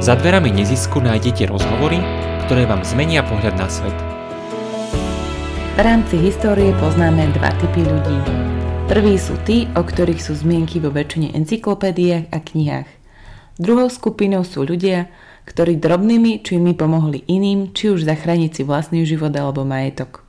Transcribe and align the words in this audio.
Za 0.00 0.16
dverami 0.16 0.48
nezisku 0.48 0.96
nájdete 0.96 1.44
rozhovory, 1.44 2.00
ktoré 2.48 2.64
vám 2.64 2.80
zmenia 2.88 3.20
pohľad 3.20 3.52
na 3.60 3.68
svet. 3.68 3.92
V 5.76 5.80
rámci 5.84 6.16
histórie 6.16 6.72
poznáme 6.80 7.28
dva 7.36 7.52
typy 7.60 7.84
ľudí. 7.84 8.16
Prví 8.88 9.20
sú 9.20 9.36
tí, 9.44 9.68
o 9.76 9.84
ktorých 9.84 10.24
sú 10.24 10.40
zmienky 10.40 10.80
vo 10.80 10.88
väčšine 10.88 11.36
encyklopédiách 11.36 12.32
a 12.32 12.38
knihách. 12.40 12.88
Druhou 13.60 13.92
skupinou 13.92 14.40
sú 14.40 14.64
ľudia, 14.64 15.12
ktorí 15.44 15.76
drobnými 15.76 16.40
činmi 16.48 16.72
pomohli 16.72 17.20
iným, 17.28 17.76
či 17.76 17.92
už 17.92 18.08
zachrániť 18.08 18.56
si 18.56 18.62
vlastný 18.64 19.04
život 19.04 19.36
alebo 19.36 19.68
majetok. 19.68 20.24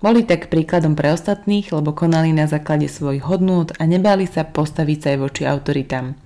Boli 0.00 0.24
tak 0.24 0.48
príkladom 0.48 0.96
pre 0.96 1.12
ostatných, 1.12 1.68
lebo 1.76 1.92
konali 1.92 2.32
na 2.32 2.48
základe 2.48 2.88
svojich 2.88 3.28
hodnôt 3.28 3.68
a 3.76 3.84
nebali 3.84 4.24
sa 4.24 4.48
postaviť 4.48 4.96
sa 4.96 5.08
aj 5.12 5.18
voči 5.20 5.42
autoritám. 5.44 6.16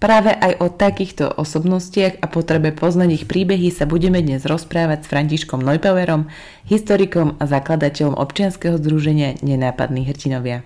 Práve 0.00 0.32
aj 0.32 0.64
o 0.64 0.72
takýchto 0.72 1.28
osobnostiach 1.28 2.24
a 2.24 2.26
potrebe 2.26 2.72
poznať 2.72 3.20
ich 3.20 3.24
príbehy 3.28 3.68
sa 3.68 3.84
budeme 3.84 4.24
dnes 4.24 4.48
rozprávať 4.48 5.04
s 5.04 5.10
Františkom 5.12 5.60
Neupauerom, 5.60 6.32
historikom 6.64 7.36
a 7.36 7.44
zakladateľom 7.44 8.16
občianskeho 8.16 8.80
združenia 8.80 9.36
Nenápadní 9.44 10.08
hrdinovia. 10.08 10.64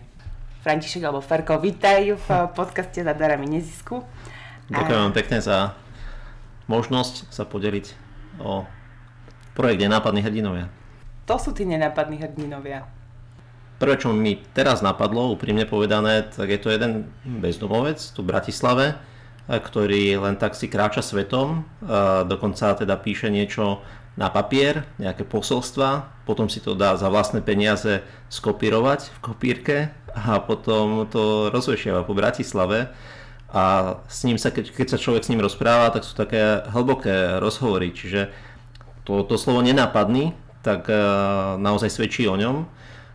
František 0.63 1.03
alebo 1.03 1.19
Ferko, 1.19 1.59
vítaj 1.59 2.15
v 2.15 2.29
podcaste 2.55 3.03
za 3.03 3.11
darami 3.11 3.51
nezisku. 3.59 4.07
Ďakujem 4.71 5.01
vám 5.03 5.15
pekne 5.19 5.43
za 5.43 5.75
možnosť 6.71 7.27
sa 7.35 7.43
podeliť 7.43 7.91
o 8.39 8.63
projekt 9.59 9.83
Nenápadní 9.83 10.23
hrdinovia. 10.23 10.71
To 11.27 11.43
sú 11.43 11.51
tí 11.51 11.67
nenápadní 11.67 12.23
hrdinovia. 12.23 12.87
Prvé, 13.83 13.99
čo 13.99 14.15
mi 14.15 14.39
teraz 14.55 14.79
napadlo, 14.79 15.35
úprimne 15.35 15.67
povedané, 15.67 16.23
tak 16.31 16.55
je 16.55 16.63
to 16.63 16.71
jeden 16.71 17.11
bezdomovec 17.27 17.99
tu 17.99 18.23
v 18.23 18.31
Bratislave, 18.31 18.95
ktorý 19.49 20.17
len 20.21 20.41
tak 20.41 20.57
si 20.57 20.73
kráča 20.73 21.05
svetom, 21.05 21.69
dokonca 22.25 22.73
teda 22.81 22.97
píše 22.97 23.29
niečo 23.29 23.85
na 24.15 24.31
papier, 24.31 24.87
nejaké 24.97 25.27
posolstva, 25.27 26.23
potom 26.25 26.47
si 26.47 26.63
to 26.63 26.79
dá 26.79 26.95
za 26.95 27.11
vlastné 27.11 27.43
peniaze 27.43 28.01
skopírovať 28.31 29.11
v 29.11 29.19
kopírke 29.21 29.77
a 30.15 30.39
potom 30.39 31.05
to 31.11 31.51
rozvešiava 31.51 32.07
po 32.07 32.15
Bratislave 32.15 32.95
a 33.51 33.99
s 34.07 34.23
ním 34.25 34.39
sa, 34.39 34.55
keď, 34.55 34.71
keď 34.71 34.87
sa 34.95 35.03
človek 35.03 35.27
s 35.27 35.31
ním 35.35 35.43
rozpráva, 35.43 35.91
tak 35.91 36.07
sú 36.07 36.15
také 36.15 36.63
hlboké 36.71 37.43
rozhovory, 37.43 37.91
čiže 37.91 38.31
to, 39.03 39.27
to 39.27 39.35
slovo 39.35 39.61
nenápadný 39.61 40.33
tak 40.65 40.89
e, 40.89 40.97
naozaj 41.61 41.93
svedčí 41.93 42.25
o 42.25 42.41
ňom. 42.41 42.65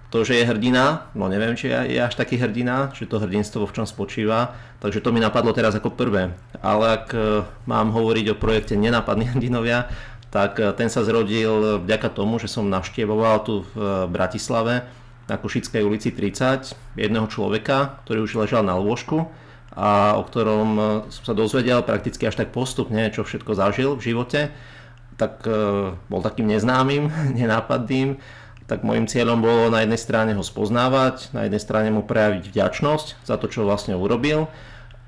To, 0.10 0.26
že 0.26 0.42
je 0.42 0.50
hrdina, 0.50 1.14
no 1.14 1.30
neviem, 1.30 1.54
či 1.54 1.70
je 1.70 2.02
až 2.02 2.18
taký 2.18 2.42
hrdina, 2.42 2.90
či 2.98 3.06
to 3.06 3.22
hrdinstvo 3.22 3.70
v 3.70 3.76
čom 3.78 3.86
spočíva, 3.86 4.58
takže 4.82 5.06
to 5.06 5.14
mi 5.14 5.22
napadlo 5.22 5.54
teraz 5.54 5.78
ako 5.78 5.94
prvé. 5.94 6.34
Ale 6.66 6.86
ak 6.98 7.06
e, 7.14 7.46
mám 7.70 7.94
hovoriť 7.94 8.34
o 8.34 8.40
projekte 8.42 8.74
Nenápadní 8.74 9.30
hrdinovia, 9.30 9.86
tak 10.34 10.58
e, 10.58 10.74
ten 10.74 10.90
sa 10.90 11.06
zrodil 11.06 11.86
vďaka 11.86 12.10
tomu, 12.10 12.42
že 12.42 12.50
som 12.50 12.66
navštevoval 12.74 13.36
tu 13.46 13.70
v 13.70 14.10
Bratislave 14.10 14.90
na 15.30 15.38
Košickej 15.38 15.86
ulici 15.86 16.10
30 16.10 16.98
jedného 16.98 17.30
človeka, 17.30 18.02
ktorý 18.10 18.26
už 18.26 18.34
ležal 18.42 18.66
na 18.66 18.74
lôžku 18.82 19.30
a 19.78 20.18
o 20.18 20.26
ktorom 20.26 20.70
som 21.14 21.24
sa 21.30 21.38
dozvedel 21.38 21.86
prakticky 21.86 22.26
až 22.26 22.42
tak 22.42 22.50
postupne, 22.50 23.14
čo 23.14 23.22
všetko 23.22 23.54
zažil 23.54 23.94
v 23.94 24.10
živote 24.10 24.50
tak 25.20 25.44
e, 25.44 25.92
bol 26.08 26.22
takým 26.24 26.48
neznámym, 26.48 27.12
nenápadným, 27.40 28.24
tak 28.70 28.86
môjim 28.86 29.10
cieľom 29.10 29.42
bolo 29.42 29.74
na 29.74 29.82
jednej 29.82 29.98
strane 29.98 30.38
ho 30.38 30.46
spoznávať, 30.46 31.34
na 31.34 31.50
jednej 31.50 31.58
strane 31.58 31.90
mu 31.90 32.06
prejaviť 32.06 32.54
vďačnosť 32.54 33.26
za 33.26 33.36
to, 33.42 33.50
čo 33.50 33.66
vlastne 33.66 33.98
urobil 33.98 34.46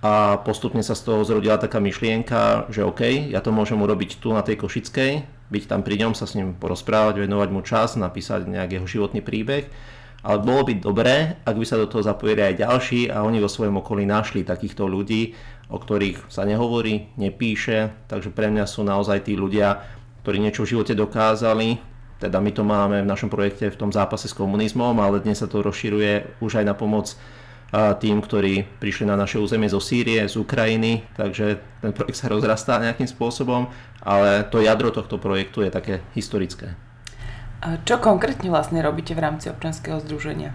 a 0.02 0.42
postupne 0.42 0.82
sa 0.82 0.98
z 0.98 1.06
toho 1.06 1.22
zrodila 1.22 1.62
taká 1.62 1.78
myšlienka, 1.78 2.74
že 2.74 2.82
OK, 2.82 3.30
ja 3.30 3.38
to 3.38 3.54
môžem 3.54 3.78
urobiť 3.78 4.18
tu 4.18 4.34
na 4.34 4.42
tej 4.42 4.58
Košickej, 4.58 5.22
byť 5.54 5.64
tam 5.70 5.86
pri 5.86 6.02
ňom, 6.02 6.18
sa 6.18 6.26
s 6.26 6.34
ním 6.34 6.58
porozprávať, 6.58 7.22
venovať 7.22 7.50
mu 7.54 7.62
čas, 7.62 7.94
napísať 7.94 8.50
nejak 8.50 8.82
jeho 8.82 8.88
životný 8.90 9.22
príbeh, 9.22 9.70
ale 10.26 10.38
bolo 10.42 10.66
by 10.66 10.74
dobré, 10.82 11.38
ak 11.46 11.54
by 11.54 11.66
sa 11.66 11.78
do 11.78 11.86
toho 11.86 12.02
zapojili 12.02 12.42
aj 12.42 12.66
ďalší 12.66 13.14
a 13.14 13.22
oni 13.22 13.38
vo 13.38 13.50
svojom 13.50 13.78
okolí 13.78 14.10
našli 14.10 14.42
takýchto 14.42 14.90
ľudí, 14.90 15.38
o 15.70 15.78
ktorých 15.78 16.34
sa 16.34 16.50
nehovorí, 16.50 17.14
nepíše, 17.22 18.10
takže 18.10 18.34
pre 18.34 18.50
mňa 18.50 18.66
sú 18.66 18.82
naozaj 18.82 19.30
tí 19.30 19.38
ľudia, 19.38 19.86
ktorí 20.26 20.42
niečo 20.42 20.66
v 20.66 20.78
živote 20.78 20.98
dokázali. 20.98 21.91
Teda 22.22 22.38
my 22.38 22.54
to 22.54 22.62
máme 22.62 23.02
v 23.02 23.10
našom 23.10 23.34
projekte 23.34 23.74
v 23.74 23.80
tom 23.82 23.90
zápase 23.90 24.30
s 24.30 24.38
komunizmom, 24.38 24.94
ale 25.02 25.26
dnes 25.26 25.42
sa 25.42 25.50
to 25.50 25.66
rozširuje 25.66 26.38
už 26.38 26.62
aj 26.62 26.66
na 26.70 26.78
pomoc 26.78 27.18
tým, 27.74 28.22
ktorí 28.22 28.68
prišli 28.78 29.10
na 29.10 29.18
naše 29.18 29.42
územie 29.42 29.66
zo 29.66 29.82
Sýrie, 29.82 30.22
z 30.30 30.38
Ukrajiny, 30.38 31.02
takže 31.18 31.58
ten 31.82 31.96
projekt 31.96 32.22
sa 32.22 32.30
rozrastá 32.30 32.78
nejakým 32.78 33.10
spôsobom, 33.10 33.74
ale 34.06 34.46
to 34.54 34.62
jadro 34.62 34.94
tohto 34.94 35.18
projektu 35.18 35.66
je 35.66 35.74
také 35.74 36.06
historické. 36.14 36.78
A 37.66 37.82
čo 37.82 37.98
konkrétne 37.98 38.54
vlastne 38.54 38.86
robíte 38.86 39.18
v 39.18 39.24
rámci 39.26 39.50
občanského 39.50 39.98
združenia? 40.04 40.54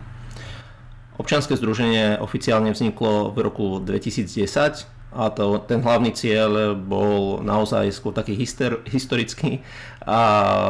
Občanské 1.19 1.57
združenie 1.57 2.21
oficiálne 2.21 2.71
vzniklo 2.71 3.33
v 3.33 3.39
roku 3.43 3.67
2010 3.83 4.87
a 5.17 5.33
to, 5.33 5.65
ten 5.65 5.81
hlavný 5.81 6.13
cieľ 6.13 6.77
bol 6.77 7.41
naozaj 7.41 7.89
skôr 7.89 8.13
taký 8.13 8.37
histor, 8.37 8.85
historický 8.85 9.65
a 10.07 10.21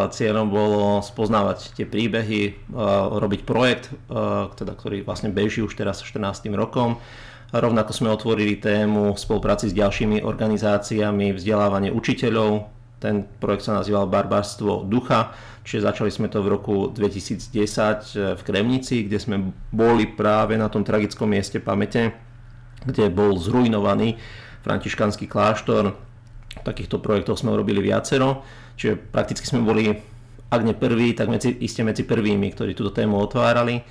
cieľom 0.09 0.49
bolo 0.49 1.05
spoznávať 1.05 1.77
tie 1.77 1.85
príbehy, 1.85 2.73
robiť 3.21 3.45
projekt, 3.45 3.93
teda, 4.57 4.73
ktorý 4.73 5.05
vlastne 5.05 5.29
beží 5.29 5.61
už 5.61 5.77
teraz 5.77 6.01
14. 6.01 6.49
rokom. 6.57 6.97
Rovnako 7.53 7.93
sme 7.93 8.09
otvorili 8.11 8.57
tému 8.57 9.13
spolupráci 9.15 9.69
s 9.71 9.77
ďalšími 9.77 10.25
organizáciami, 10.25 11.37
vzdelávanie 11.37 11.93
učiteľov. 11.93 12.73
Ten 12.97 13.29
projekt 13.39 13.69
sa 13.69 13.77
nazýval 13.77 14.09
Barbarstvo 14.09 14.89
ducha, 14.89 15.37
čiže 15.69 15.85
začali 15.85 16.09
sme 16.09 16.33
to 16.33 16.41
v 16.41 16.57
roku 16.57 16.89
2010 16.89 18.35
v 18.35 18.41
Kremnici, 18.41 19.05
kde 19.05 19.21
sme 19.21 19.53
boli 19.69 20.09
práve 20.09 20.57
na 20.57 20.73
tom 20.73 20.81
tragickom 20.81 21.29
mieste 21.29 21.61
pamäte, 21.61 22.17
kde 22.89 23.13
bol 23.13 23.37
zrujnovaný 23.37 24.17
františkanský 24.65 25.29
kláštor. 25.29 25.93
Takýchto 26.67 26.99
projektov 26.99 27.39
sme 27.39 27.55
urobili 27.55 27.79
viacero, 27.79 28.43
čiže 28.75 28.99
prakticky 28.99 29.47
sme 29.47 29.63
boli, 29.63 29.95
ak 30.51 30.61
nie 30.67 30.75
prví, 30.75 31.15
tak 31.15 31.31
medzi, 31.31 31.55
iste 31.63 31.87
medzi 31.87 32.03
prvými, 32.03 32.51
ktorí 32.51 32.75
túto 32.75 32.91
tému 32.91 33.15
otvárali. 33.23 33.87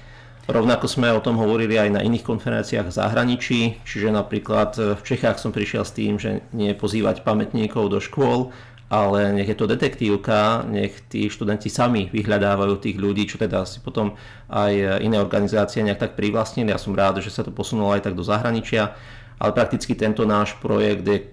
Rovnako 0.46 0.86
sme 0.86 1.10
o 1.10 1.24
tom 1.24 1.40
hovorili 1.42 1.80
aj 1.80 1.90
na 1.90 2.02
iných 2.06 2.22
konferenciách 2.22 2.92
v 2.92 2.98
zahraničí, 3.00 3.60
čiže 3.82 4.14
napríklad 4.14 5.00
v 5.00 5.02
Čechách 5.02 5.42
som 5.42 5.50
prišiel 5.56 5.82
s 5.82 5.96
tým, 5.96 6.20
že 6.22 6.46
nie 6.54 6.76
pozývať 6.78 7.26
pamätníkov 7.26 7.90
do 7.90 7.98
škôl, 7.98 8.54
ale 8.86 9.34
nech 9.34 9.50
je 9.50 9.58
to 9.58 9.66
detektívka, 9.66 10.62
nech 10.70 10.94
tí 11.10 11.26
študenti 11.34 11.74
sami 11.74 12.14
vyhľadávajú 12.14 12.78
tých 12.78 13.02
ľudí, 13.02 13.26
čo 13.26 13.42
teda 13.42 13.66
si 13.66 13.82
potom 13.82 14.14
aj 14.46 15.02
iné 15.02 15.18
organizácie 15.18 15.82
nejak 15.82 15.98
tak 15.98 16.12
privlastnili. 16.14 16.70
Ja 16.70 16.78
som 16.78 16.94
rád, 16.94 17.26
že 17.26 17.34
sa 17.34 17.42
to 17.42 17.50
posunulo 17.50 17.98
aj 17.98 18.06
tak 18.06 18.14
do 18.14 18.22
zahraničia, 18.22 18.94
ale 19.42 19.52
prakticky 19.58 19.98
tento 19.98 20.30
náš 20.30 20.54
projekt 20.62 21.10
je 21.10 21.26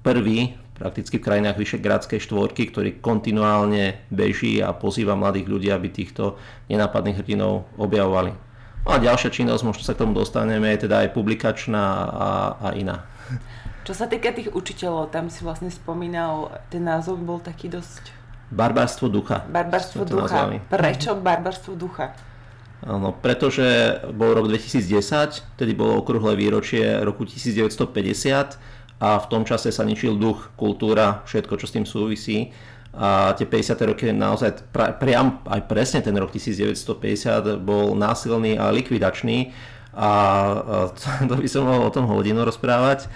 prvý 0.00 0.56
prakticky 0.78 1.18
v 1.18 1.26
krajinách 1.26 1.58
Vyšegrádskej 1.58 2.22
štvorky, 2.22 2.70
ktorý 2.70 3.02
kontinuálne 3.02 4.06
beží 4.08 4.62
a 4.62 4.70
pozýva 4.70 5.18
mladých 5.18 5.50
ľudí, 5.50 5.68
aby 5.74 5.90
týchto 5.90 6.38
nenápadných 6.70 7.18
hrdinov 7.18 7.66
objavovali. 7.74 8.32
No 8.86 8.88
a 8.94 9.02
ďalšia 9.02 9.34
činnosť, 9.34 9.62
možno 9.66 9.82
sa 9.82 9.92
k 9.92 10.06
tomu 10.06 10.14
dostaneme, 10.14 10.70
je 10.72 10.86
teda 10.86 11.04
aj 11.04 11.12
publikačná 11.12 11.84
a, 12.08 12.28
a 12.62 12.68
iná. 12.78 13.04
Čo 13.82 13.92
sa 13.92 14.06
týka 14.06 14.30
tých 14.30 14.54
učiteľov, 14.54 15.10
tam 15.10 15.28
si 15.28 15.42
vlastne 15.42 15.68
spomínal, 15.68 16.54
ten 16.70 16.86
názov 16.86 17.18
bol 17.20 17.42
taký 17.42 17.68
dosť... 17.68 18.14
Barbarstvo 18.48 19.12
ducha. 19.12 19.44
Barbarstvo 19.44 20.08
ducha. 20.08 20.48
Nazvali. 20.48 20.56
Prečo 20.72 21.12
barbarstvo 21.20 21.76
ducha? 21.76 22.16
Áno, 22.78 23.10
pretože 23.10 23.98
bol 24.14 24.38
rok 24.38 24.46
2010, 24.46 25.58
tedy 25.58 25.74
bolo 25.74 25.98
okrúhle 25.98 26.38
výročie 26.38 27.02
roku 27.02 27.26
1950 27.26 28.77
a 28.98 29.22
v 29.22 29.26
tom 29.30 29.46
čase 29.46 29.70
sa 29.70 29.86
ničil 29.86 30.18
duch, 30.18 30.50
kultúra, 30.58 31.22
všetko, 31.22 31.54
čo 31.54 31.66
s 31.70 31.74
tým 31.74 31.86
súvisí. 31.86 32.50
A 32.98 33.30
tie 33.38 33.46
50. 33.46 33.78
roky 33.94 34.10
naozaj 34.10 34.74
priam 34.74 35.38
aj 35.46 35.70
presne 35.70 36.02
ten 36.02 36.16
rok 36.18 36.34
1950 36.34 37.62
bol 37.62 37.94
násilný 37.94 38.58
a 38.58 38.74
likvidačný 38.74 39.54
a 39.94 40.10
to 41.30 41.34
by 41.38 41.46
som 41.46 41.70
mohol 41.70 41.86
o 41.86 41.94
tom 41.94 42.10
hodinu 42.10 42.42
rozprávať. 42.42 43.06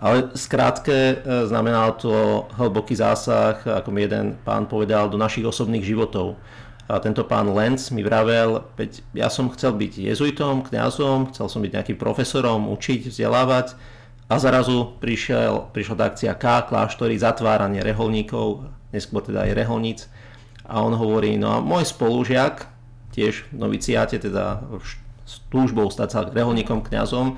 Ale 0.00 0.32
skrátke 0.32 0.96
e, 0.96 1.14
znamenalo 1.44 1.92
to 2.00 2.12
hlboký 2.56 2.96
zásah, 2.96 3.60
ako 3.60 3.92
mi 3.92 4.08
jeden 4.08 4.40
pán 4.48 4.64
povedal, 4.64 5.12
do 5.12 5.20
našich 5.20 5.44
osobných 5.44 5.84
životov. 5.84 6.40
A 6.88 6.96
tento 7.04 7.20
pán 7.28 7.52
Lenz 7.52 7.92
mi 7.92 8.00
vravel, 8.00 8.64
ja 9.12 9.28
som 9.28 9.52
chcel 9.52 9.76
byť 9.76 10.10
jezuitom, 10.10 10.64
kňazom, 10.64 11.36
chcel 11.36 11.46
som 11.52 11.60
byť 11.60 11.72
nejakým 11.76 11.98
profesorom, 12.00 12.72
učiť, 12.72 13.12
vzdelávať 13.12 13.76
a 14.30 14.34
zarazu 14.38 14.94
prišiel, 15.02 15.74
prišla 15.74 15.94
tá 15.98 16.04
akcia 16.06 16.34
K, 16.38 16.70
kláštory, 16.70 17.18
zatváranie 17.18 17.82
reholníkov, 17.82 18.70
neskôr 18.94 19.26
teda 19.26 19.42
aj 19.42 19.58
reholníc. 19.58 20.06
A 20.70 20.86
on 20.86 20.94
hovorí, 20.94 21.34
no 21.34 21.50
a 21.50 21.58
môj 21.58 21.90
spolužiak, 21.90 22.70
tiež 23.10 23.50
v 23.50 23.58
noviciáte, 23.58 24.22
teda 24.22 24.62
s 25.26 25.42
túžbou 25.50 25.90
stať 25.90 26.08
sa 26.14 26.20
reholníkom, 26.30 26.86
kňazom, 26.86 27.34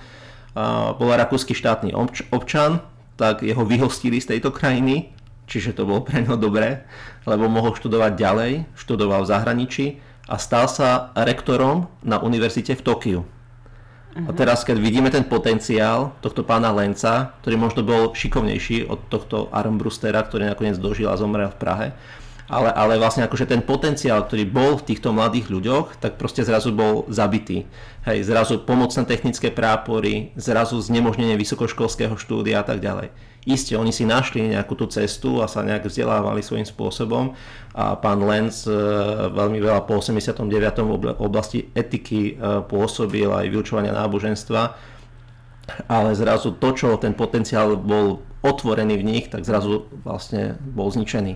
bol 1.00 1.08
rakúsky 1.16 1.56
štátny 1.56 1.96
občan, 2.28 2.84
tak 3.16 3.40
jeho 3.40 3.64
vyhostili 3.64 4.20
z 4.20 4.36
tejto 4.36 4.52
krajiny 4.52 5.16
čiže 5.52 5.76
to 5.76 5.84
bolo 5.84 6.00
pre 6.00 6.24
ňo 6.24 6.40
dobré, 6.40 6.88
lebo 7.28 7.50
mohol 7.50 7.76
študovať 7.76 8.12
ďalej, 8.16 8.52
študoval 8.72 9.28
v 9.28 9.30
zahraničí 9.30 9.86
a 10.30 10.40
stal 10.40 10.64
sa 10.70 11.12
rektorom 11.12 11.92
na 12.00 12.16
univerzite 12.22 12.72
v 12.78 12.82
Tokiu. 12.82 13.20
Uh-huh. 14.12 14.28
A 14.28 14.30
teraz, 14.36 14.60
keď 14.60 14.76
vidíme 14.76 15.08
ten 15.08 15.24
potenciál 15.24 16.12
tohto 16.20 16.44
pána 16.44 16.68
Lenca, 16.68 17.32
ktorý 17.40 17.56
možno 17.56 17.80
bol 17.80 18.12
šikovnejší 18.12 18.84
od 18.92 19.08
tohto 19.08 19.48
Armbrustera, 19.48 20.20
ktorý 20.20 20.52
nakoniec 20.52 20.76
dožil 20.76 21.08
a 21.08 21.16
zomrel 21.16 21.48
v 21.48 21.60
Prahe, 21.60 21.88
ale, 22.52 22.68
ale 22.68 23.00
vlastne 23.00 23.24
akože 23.24 23.48
ten 23.48 23.64
potenciál, 23.64 24.28
ktorý 24.28 24.44
bol 24.44 24.76
v 24.76 24.92
týchto 24.92 25.16
mladých 25.16 25.48
ľuďoch, 25.48 25.96
tak 25.96 26.20
proste 26.20 26.44
zrazu 26.44 26.76
bol 26.76 27.08
zabitý. 27.08 27.64
Hej, 28.04 28.28
zrazu 28.28 28.60
pomocné 28.60 29.08
technické 29.08 29.48
prápory, 29.48 30.36
zrazu 30.36 30.76
znemožnenie 30.76 31.40
vysokoškolského 31.40 32.12
štúdia 32.20 32.60
a 32.60 32.66
tak 32.68 32.84
ďalej. 32.84 33.31
Isté, 33.42 33.74
oni 33.74 33.90
si 33.90 34.06
našli 34.06 34.54
nejakú 34.54 34.78
tú 34.78 34.86
cestu 34.86 35.42
a 35.42 35.50
sa 35.50 35.66
nejak 35.66 35.90
vzdelávali 35.90 36.46
svojím 36.46 36.62
spôsobom 36.62 37.34
a 37.74 37.98
pán 37.98 38.22
Lenz 38.22 38.70
e, 38.70 38.74
veľmi 39.34 39.58
veľa 39.58 39.82
po 39.82 39.98
89. 39.98 40.46
v 41.02 41.18
oblasti 41.18 41.66
etiky 41.74 42.38
e, 42.38 42.62
pôsobil 42.62 43.26
aj 43.26 43.50
vyučovania 43.50 43.98
náboženstva, 43.98 44.62
ale 45.90 46.14
zrazu 46.14 46.54
to, 46.54 46.70
čo 46.70 46.94
ten 47.02 47.18
potenciál 47.18 47.74
bol 47.74 48.22
otvorený 48.46 49.02
v 49.02 49.06
nich, 49.10 49.24
tak 49.26 49.42
zrazu 49.42 49.90
vlastne 50.06 50.54
bol 50.62 50.94
zničený. 50.94 51.34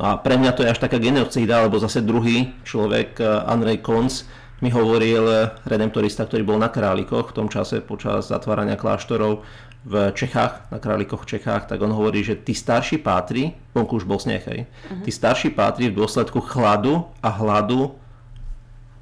No 0.00 0.02
a 0.08 0.16
pre 0.16 0.40
mňa 0.40 0.56
to 0.56 0.64
je 0.64 0.72
až 0.72 0.80
taká 0.80 0.96
genocída, 0.96 1.60
lebo 1.60 1.76
zase 1.76 2.00
druhý 2.00 2.56
človek, 2.64 3.20
e, 3.20 3.24
Andrej 3.44 3.84
Konc, 3.84 4.24
mi 4.58 4.74
hovoril 4.74 5.54
redemptorista, 5.70 6.26
ktorý 6.26 6.42
bol 6.42 6.58
na 6.58 6.66
Králikoch 6.66 7.30
v 7.30 7.36
tom 7.36 7.46
čase 7.46 7.78
počas 7.78 8.26
zatvárania 8.26 8.74
kláštorov, 8.74 9.46
v 9.88 10.12
Čechách, 10.12 10.68
na 10.68 10.76
Králikoch 10.76 11.24
v 11.24 11.30
Čechách, 11.36 11.64
tak 11.64 11.80
on 11.80 11.88
hovorí, 11.96 12.20
že 12.20 12.36
tí 12.36 12.52
starší 12.52 13.00
pátri, 13.00 13.56
vonku 13.72 13.96
už 13.96 14.04
bol 14.04 14.20
sneh, 14.20 14.44
hej, 14.44 14.60
uh-huh. 14.68 15.00
tí 15.00 15.08
starší 15.08 15.56
pátri 15.56 15.88
v 15.88 15.96
dôsledku 15.96 16.44
chladu 16.44 17.08
a 17.24 17.32
hladu 17.32 17.96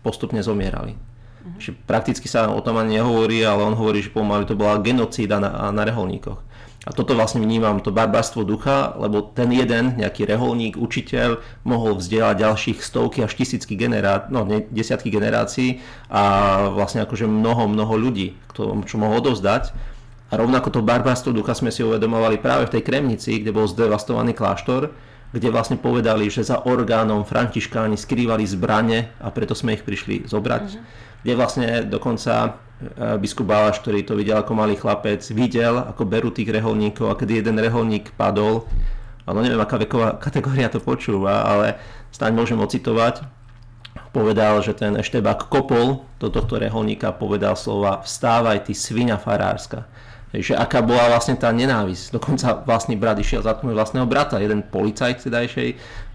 postupne 0.07 0.39
zomierali. 0.39 0.95
Uh-huh. 0.95 1.59
Že 1.59 1.75
prakticky 1.91 2.31
sa 2.31 2.47
o 2.47 2.63
tom 2.63 2.79
ani 2.79 3.03
nehovorí, 3.03 3.43
ale 3.43 3.67
on 3.67 3.75
hovorí, 3.75 4.07
že 4.07 4.15
pomaly 4.15 4.47
to 4.47 4.55
bola 4.55 4.79
genocída 4.79 5.43
na, 5.43 5.75
na 5.75 5.83
reholníkoch. 5.83 6.47
A 6.87 6.95
toto 6.95 7.19
vlastne 7.19 7.43
vnímam, 7.43 7.83
to 7.83 7.91
barbarstvo 7.91 8.47
ducha, 8.47 8.95
lebo 8.95 9.19
ten 9.19 9.51
jeden, 9.51 9.99
nejaký 9.99 10.23
reholník, 10.23 10.79
učiteľ, 10.79 11.43
mohol 11.67 11.99
vzdelať 11.99 12.47
ďalších 12.47 12.79
stovky 12.79 13.27
až 13.27 13.35
tisícky 13.35 13.75
generá- 13.75 14.31
no, 14.31 14.47
ne, 14.47 14.63
desiatky 14.71 15.11
generácií 15.11 15.83
a 16.07 16.23
vlastne 16.71 17.03
akože 17.03 17.27
mnoho, 17.27 17.67
mnoho 17.67 17.91
ľudí, 17.99 18.39
čo 18.87 18.97
mohol 19.03 19.19
odovzdať. 19.19 19.75
A 20.27 20.35
rovnako 20.35 20.75
to 20.75 20.81
barbarstvo 20.83 21.31
ducha 21.31 21.55
sme 21.55 21.71
si 21.71 21.87
uvedomovali 21.87 22.43
práve 22.43 22.67
v 22.67 22.79
tej 22.79 22.83
Kremnici, 22.83 23.39
kde 23.39 23.55
bol 23.55 23.71
zdevastovaný 23.71 24.35
kláštor, 24.35 24.91
kde 25.31 25.49
vlastne 25.55 25.79
povedali, 25.79 26.27
že 26.27 26.43
za 26.43 26.67
orgánom 26.67 27.23
františkáni 27.23 27.95
skrývali 27.95 28.43
zbrane 28.43 29.15
a 29.23 29.31
preto 29.31 29.55
sme 29.55 29.79
ich 29.79 29.87
prišli 29.87 30.27
zobrať. 30.27 30.65
Uh-huh. 30.67 30.83
Kde 31.23 31.33
vlastne 31.39 31.67
dokonca 31.87 32.33
e, 32.43 32.51
biskup 33.23 33.47
Balaš, 33.47 33.79
ktorý 33.83 34.03
to 34.03 34.19
videl 34.19 34.43
ako 34.43 34.53
malý 34.59 34.75
chlapec, 34.75 35.23
videl, 35.31 35.79
ako 35.79 36.03
berú 36.03 36.35
tých 36.35 36.51
reholníkov 36.51 37.07
a 37.07 37.19
keď 37.19 37.47
jeden 37.47 37.63
reholník 37.63 38.11
padol, 38.19 38.67
ale 39.31 39.47
neviem, 39.47 39.63
aká 39.63 39.79
veková 39.79 40.19
kategória 40.27 40.67
to 40.67 40.83
počúva, 40.83 41.47
ale 41.47 41.79
stáť 42.11 42.35
môžem 42.35 42.59
ocitovať, 42.59 43.23
povedal, 44.11 44.59
že 44.59 44.75
ten 44.75 44.99
Eštebák 44.99 45.47
kopol 45.47 46.03
do 46.19 46.35
tohto 46.35 46.59
reholníka, 46.59 47.15
povedal 47.15 47.55
slova 47.55 48.03
vstávaj 48.03 48.67
ty 48.67 48.75
svinia 48.75 49.21
farárska 49.21 49.87
že 50.35 50.59
aká 50.59 50.83
bola 50.83 51.13
vlastne 51.13 51.39
tá 51.39 51.53
nenávisť. 51.55 52.15
Dokonca 52.15 52.67
vlastný 52.67 52.99
brat 52.99 53.19
išiel 53.21 53.47
zatknúť 53.47 53.75
vlastného 53.77 54.07
brata, 54.09 54.43
jeden 54.43 54.67
policajt 54.67 55.27
tedajšej 55.27 55.69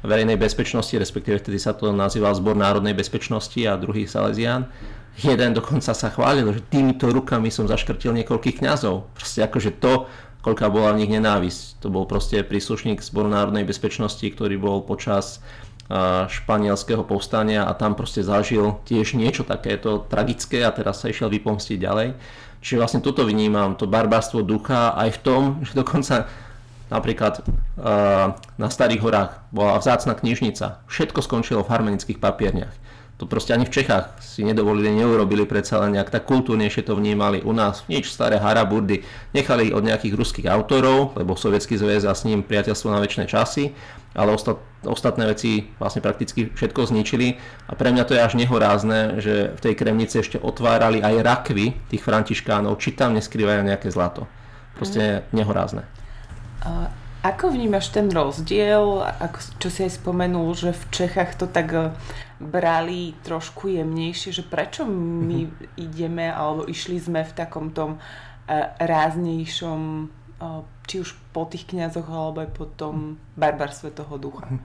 verejnej 0.04 0.36
bezpečnosti, 0.36 0.94
respektíve 0.98 1.40
vtedy 1.40 1.58
sa 1.62 1.72
to 1.72 1.94
nazýval 1.94 2.36
Zbor 2.36 2.58
národnej 2.58 2.98
bezpečnosti 2.98 3.58
a 3.66 3.80
druhý 3.80 4.06
Salesian. 4.06 4.68
Jeden 5.20 5.52
dokonca 5.52 5.92
sa 5.92 6.08
chválil, 6.08 6.48
že 6.56 6.64
týmito 6.72 7.12
rukami 7.12 7.52
som 7.52 7.68
zaškrtil 7.68 8.16
niekoľkých 8.24 8.64
kňazov. 8.64 9.12
Proste 9.12 9.44
akože 9.44 9.78
to, 9.78 10.08
koľká 10.42 10.72
bola 10.72 10.96
v 10.96 11.06
nich 11.06 11.12
nenávisť. 11.12 11.84
To 11.84 11.92
bol 11.92 12.08
proste 12.08 12.42
príslušník 12.42 13.04
Zboru 13.04 13.28
národnej 13.30 13.68
bezpečnosti, 13.68 14.24
ktorý 14.24 14.56
bol 14.58 14.82
počas 14.82 15.44
španielského 16.32 17.04
povstania 17.04 17.68
a 17.68 17.76
tam 17.76 18.00
proste 18.00 18.24
zažil 18.24 18.80
tiež 18.88 19.20
niečo 19.20 19.44
takéto 19.44 20.08
tragické 20.08 20.64
a 20.64 20.72
teraz 20.72 21.04
sa 21.04 21.12
išiel 21.12 21.28
vypomstiť 21.28 21.76
ďalej. 21.76 22.08
Čiže 22.62 22.80
vlastne 22.80 23.02
toto 23.02 23.26
vnímam, 23.26 23.74
to 23.74 23.90
barbarstvo 23.90 24.46
ducha 24.46 24.94
aj 24.94 25.18
v 25.18 25.20
tom, 25.26 25.42
že 25.66 25.74
dokonca 25.74 26.30
napríklad 26.94 27.42
uh, 27.42 28.36
na 28.60 28.68
Starých 28.70 29.02
horách 29.02 29.32
bola 29.50 29.80
vzácna 29.80 30.14
knižnica. 30.14 30.86
Všetko 30.86 31.26
skončilo 31.26 31.66
v 31.66 31.72
harmonických 31.72 32.20
papierniach. 32.20 32.74
To 33.22 33.30
proste 33.30 33.54
ani 33.54 33.70
v 33.70 33.76
Čechách 33.78 34.18
si 34.18 34.42
nedovolili, 34.42 34.98
neurobili 34.98 35.46
predsa 35.46 35.78
len 35.86 35.94
nejak 35.94 36.10
tak 36.10 36.26
kultúrnejšie 36.26 36.90
to 36.90 36.98
vnímali. 36.98 37.46
U 37.46 37.54
nás 37.54 37.86
nič 37.86 38.10
staré 38.10 38.42
haraburdy 38.42 39.06
nechali 39.30 39.70
od 39.70 39.86
nejakých 39.86 40.18
ruských 40.18 40.50
autorov, 40.50 41.14
lebo 41.14 41.38
Sovietský 41.38 41.78
zväz 41.78 42.10
a 42.10 42.18
s 42.18 42.26
ním 42.26 42.42
priateľstvo 42.42 42.90
na 42.90 42.98
väčšie 42.98 43.30
časy, 43.30 43.78
ale 44.12 44.36
ostat, 44.36 44.60
ostatné 44.84 45.24
veci 45.30 45.72
vlastne 45.80 46.04
prakticky 46.04 46.52
všetko 46.52 46.92
zničili 46.92 47.40
a 47.68 47.74
pre 47.80 47.96
mňa 47.96 48.04
to 48.04 48.16
je 48.16 48.22
až 48.22 48.34
nehorázne, 48.36 49.24
že 49.24 49.56
v 49.56 49.60
tej 49.64 49.74
Kremnici 49.80 50.20
ešte 50.20 50.38
otvárali 50.42 51.00
aj 51.00 51.24
rakvy 51.24 51.76
tých 51.88 52.04
františkánov, 52.04 52.76
či 52.82 52.92
tam 52.92 53.16
neskrývajú 53.16 53.62
nejaké 53.64 53.88
zlato. 53.88 54.28
Proste 54.76 55.24
mm. 55.24 55.36
nehorázne. 55.36 55.84
Ako 57.22 57.54
vnímaš 57.54 57.94
ten 57.94 58.10
rozdiel, 58.10 59.06
ako, 59.06 59.40
čo 59.62 59.70
si 59.70 59.86
aj 59.86 60.02
spomenul, 60.02 60.58
že 60.58 60.74
v 60.74 60.84
Čechách 60.90 61.38
to 61.38 61.46
tak 61.46 61.70
e, 61.70 61.94
brali 62.42 63.14
trošku 63.22 63.70
jemnejšie, 63.70 64.34
že 64.34 64.42
prečo 64.42 64.90
my 64.90 65.46
mm-hmm. 65.46 65.78
ideme 65.78 66.34
alebo 66.34 66.66
išli 66.66 66.98
sme 66.98 67.22
v 67.22 67.34
takom 67.38 67.70
tom 67.70 68.02
uh, 68.02 68.74
ráznejšom, 68.82 70.10
či 70.90 71.06
už 71.06 71.14
po 71.32 71.46
tých 71.46 71.70
kniazoch 71.70 72.10
alebo 72.10 72.42
aj 72.42 72.50
po 72.58 72.66
tom 72.66 73.22
barbarstve 73.38 73.94
toho 73.94 74.18
ducha? 74.18 74.50
Mhm. 74.50 74.60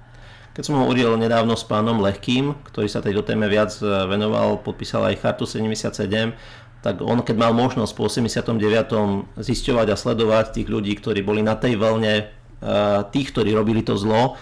Keď 0.56 0.62
som 0.64 0.80
hovoril 0.80 1.20
nedávno 1.20 1.52
s 1.52 1.68
pánom 1.68 2.00
Lehkým, 2.00 2.56
ktorý 2.72 2.88
sa 2.88 3.04
tejto 3.04 3.20
téme 3.20 3.44
viac 3.44 3.76
venoval, 3.84 4.64
podpísal 4.64 5.04
aj 5.12 5.20
Chartu 5.20 5.44
77, 5.44 6.32
tak 6.80 7.04
on 7.04 7.20
keď 7.20 7.36
mal 7.36 7.52
možnosť 7.52 7.92
po 7.92 8.08
89. 8.08 8.56
zisťovať 9.36 9.86
a 9.92 9.96
sledovať 10.00 10.56
tých 10.56 10.68
ľudí, 10.72 10.96
ktorí 10.96 11.20
boli 11.20 11.44
na 11.44 11.60
tej 11.60 11.76
vlne 11.76 12.32
Eh, 12.56 13.00
tých, 13.12 13.36
ktorí 13.36 13.52
robili 13.52 13.84
to 13.84 14.00
zlo, 14.00 14.32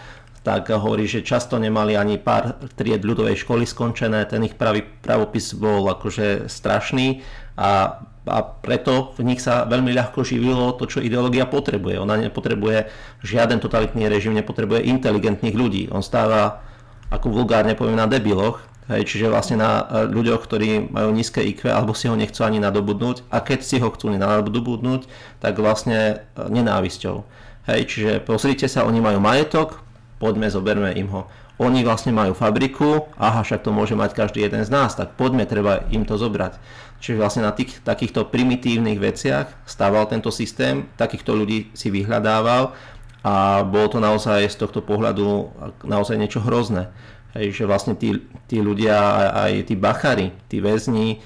tak 0.47 0.71
hovorí, 0.71 1.03
že 1.03 1.26
často 1.26 1.59
nemali 1.59 1.99
ani 1.99 2.14
pár 2.23 2.62
tried 2.79 3.03
ľudovej 3.03 3.43
školy 3.43 3.67
skončené, 3.67 4.23
ten 4.31 4.38
ich 4.47 4.55
pravý 4.55 4.87
pravopis 4.87 5.59
bol 5.59 5.83
akože 5.91 6.47
strašný 6.47 7.26
a, 7.59 7.99
a 8.25 8.40
preto 8.40 9.12
v 9.21 9.28
nich 9.28 9.40
sa 9.45 9.69
veľmi 9.69 9.93
ľahko 9.93 10.25
živilo 10.25 10.73
to, 10.81 10.88
čo 10.88 11.04
ideológia 11.04 11.45
potrebuje. 11.45 12.00
Ona 12.00 12.16
nepotrebuje 12.16 12.88
žiaden 13.21 13.61
totalitný 13.61 14.09
režim, 14.09 14.33
nepotrebuje 14.33 14.88
inteligentných 14.88 15.57
ľudí. 15.57 15.83
On 15.93 16.00
stáva, 16.00 16.64
ako 17.12 17.28
vulgárne 17.28 17.76
poviem, 17.76 18.00
na 18.00 18.09
debiloch, 18.09 18.64
Hej, 18.85 19.16
čiže 19.16 19.33
vlastne 19.33 19.57
na 19.57 19.81
eh, 19.81 20.04
ľuďoch, 20.12 20.45
ktorí 20.45 20.93
majú 20.93 21.09
nízke 21.09 21.40
IQ 21.40 21.73
alebo 21.73 21.97
si 21.97 22.04
ho 22.04 22.12
nechcú 22.12 22.45
ani 22.45 22.61
nadobudnúť 22.61 23.25
a 23.33 23.40
keď 23.40 23.64
si 23.64 23.81
ho 23.81 23.88
chcú 23.88 24.12
nadobudnúť, 24.12 25.09
tak 25.40 25.57
vlastne 25.57 26.21
eh, 26.21 26.37
nenávisťou. 26.37 27.25
Hej, 27.64 27.81
čiže 27.88 28.11
pozrite 28.21 28.69
sa, 28.69 28.85
oni 28.85 29.00
majú 29.00 29.25
majetok, 29.25 29.81
poďme, 30.21 30.52
zoberme 30.52 30.93
im 30.93 31.09
ho. 31.09 31.25
Oni 31.57 31.81
vlastne 31.81 32.12
majú 32.12 32.37
fabriku, 32.37 33.09
aha, 33.16 33.40
však 33.40 33.64
to 33.64 33.71
môže 33.73 33.97
mať 33.97 34.12
každý 34.12 34.45
jeden 34.45 34.66
z 34.66 34.71
nás, 34.75 34.93
tak 34.99 35.16
poďme, 35.16 35.49
treba 35.49 35.87
im 35.88 36.04
to 36.04 36.21
zobrať. 36.21 36.61
Čiže 37.05 37.21
vlastne 37.21 37.45
na 37.45 37.53
tých, 37.53 37.85
takýchto 37.85 38.33
primitívnych 38.33 38.97
veciach 38.97 39.69
stával 39.69 40.09
tento 40.09 40.33
systém, 40.33 40.89
takýchto 40.97 41.37
ľudí 41.37 41.69
si 41.77 41.93
vyhľadával 41.93 42.73
a 43.21 43.61
bolo 43.61 43.93
to 43.93 43.99
naozaj 44.01 44.49
z 44.49 44.57
tohto 44.57 44.81
pohľadu 44.81 45.53
naozaj 45.85 46.17
niečo 46.17 46.41
hrozné. 46.41 46.89
Hej, 47.37 47.61
že 47.61 47.65
vlastne 47.69 47.93
tí, 47.93 48.25
tí 48.49 48.65
ľudia, 48.65 48.97
aj 49.37 49.69
tí 49.69 49.77
bachary, 49.77 50.33
tí 50.49 50.65
väzni, 50.65 51.21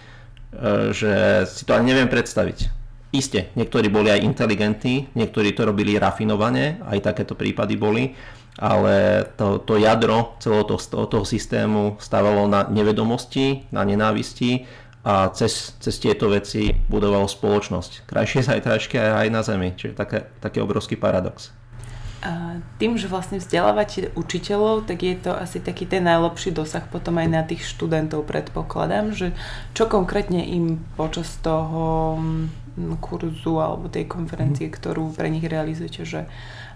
e, 0.50 0.90
že 0.90 1.46
si 1.46 1.62
to 1.62 1.78
ani 1.78 1.94
neviem 1.94 2.10
predstaviť 2.10 2.74
Isté, 3.08 3.48
niektorí 3.56 3.88
boli 3.88 4.12
aj 4.12 4.20
inteligentní, 4.20 5.08
niektorí 5.16 5.56
to 5.56 5.64
robili 5.64 5.96
rafinovane, 5.96 6.84
aj 6.84 7.08
takéto 7.08 7.32
prípady 7.32 7.80
boli, 7.80 8.12
ale 8.60 9.24
to, 9.32 9.64
to 9.64 9.80
jadro 9.80 10.36
celého 10.42 10.68
toho, 10.68 11.06
toho 11.08 11.24
systému 11.24 11.96
stávalo 12.02 12.44
na 12.44 12.68
nevedomosti, 12.68 13.64
na 13.72 13.80
nenávisti 13.86 14.68
a 15.08 15.32
cez, 15.32 15.72
cez 15.80 15.96
tieto 15.96 16.28
veci 16.28 16.68
budovalo 16.68 17.24
spoločnosť. 17.24 18.04
Krajšie 18.04 18.44
zajtrajšie 18.44 19.00
aj 19.00 19.28
na 19.32 19.40
Zemi, 19.40 19.72
čiže 19.72 19.96
také, 19.96 20.28
taký 20.44 20.60
obrovský 20.60 21.00
paradox. 21.00 21.56
A 22.20 22.60
tým, 22.76 22.98
že 22.98 23.08
vlastne 23.08 23.40
vzdelávate 23.40 24.12
učiteľov, 24.18 24.84
tak 24.84 25.06
je 25.06 25.16
to 25.16 25.32
asi 25.32 25.64
taký 25.64 25.88
ten 25.88 26.04
najlepší 26.04 26.52
dosah 26.52 26.82
potom 26.84 27.16
aj 27.16 27.28
na 27.30 27.42
tých 27.46 27.64
študentov, 27.64 28.26
predpokladám, 28.28 29.16
že 29.16 29.32
čo 29.72 29.88
konkrétne 29.88 30.44
im 30.44 30.82
počas 30.98 31.30
toho 31.40 32.18
mm, 32.20 32.98
kurzu 33.00 33.62
alebo 33.62 33.88
tej 33.88 34.10
konferencie, 34.10 34.66
mm. 34.68 34.74
ktorú 34.76 35.14
pre 35.14 35.30
nich 35.30 35.46
realizujete, 35.46 36.02
že 36.04 36.20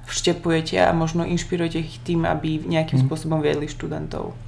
vštepujete 0.06 0.78
a 0.78 0.94
možno 0.94 1.26
inšpirujete 1.26 1.78
ich 1.84 1.98
tým, 2.06 2.22
aby 2.22 2.62
nejakým 2.62 3.02
mm. 3.02 3.04
spôsobom 3.10 3.42
viedli 3.42 3.66
študentov. 3.66 4.38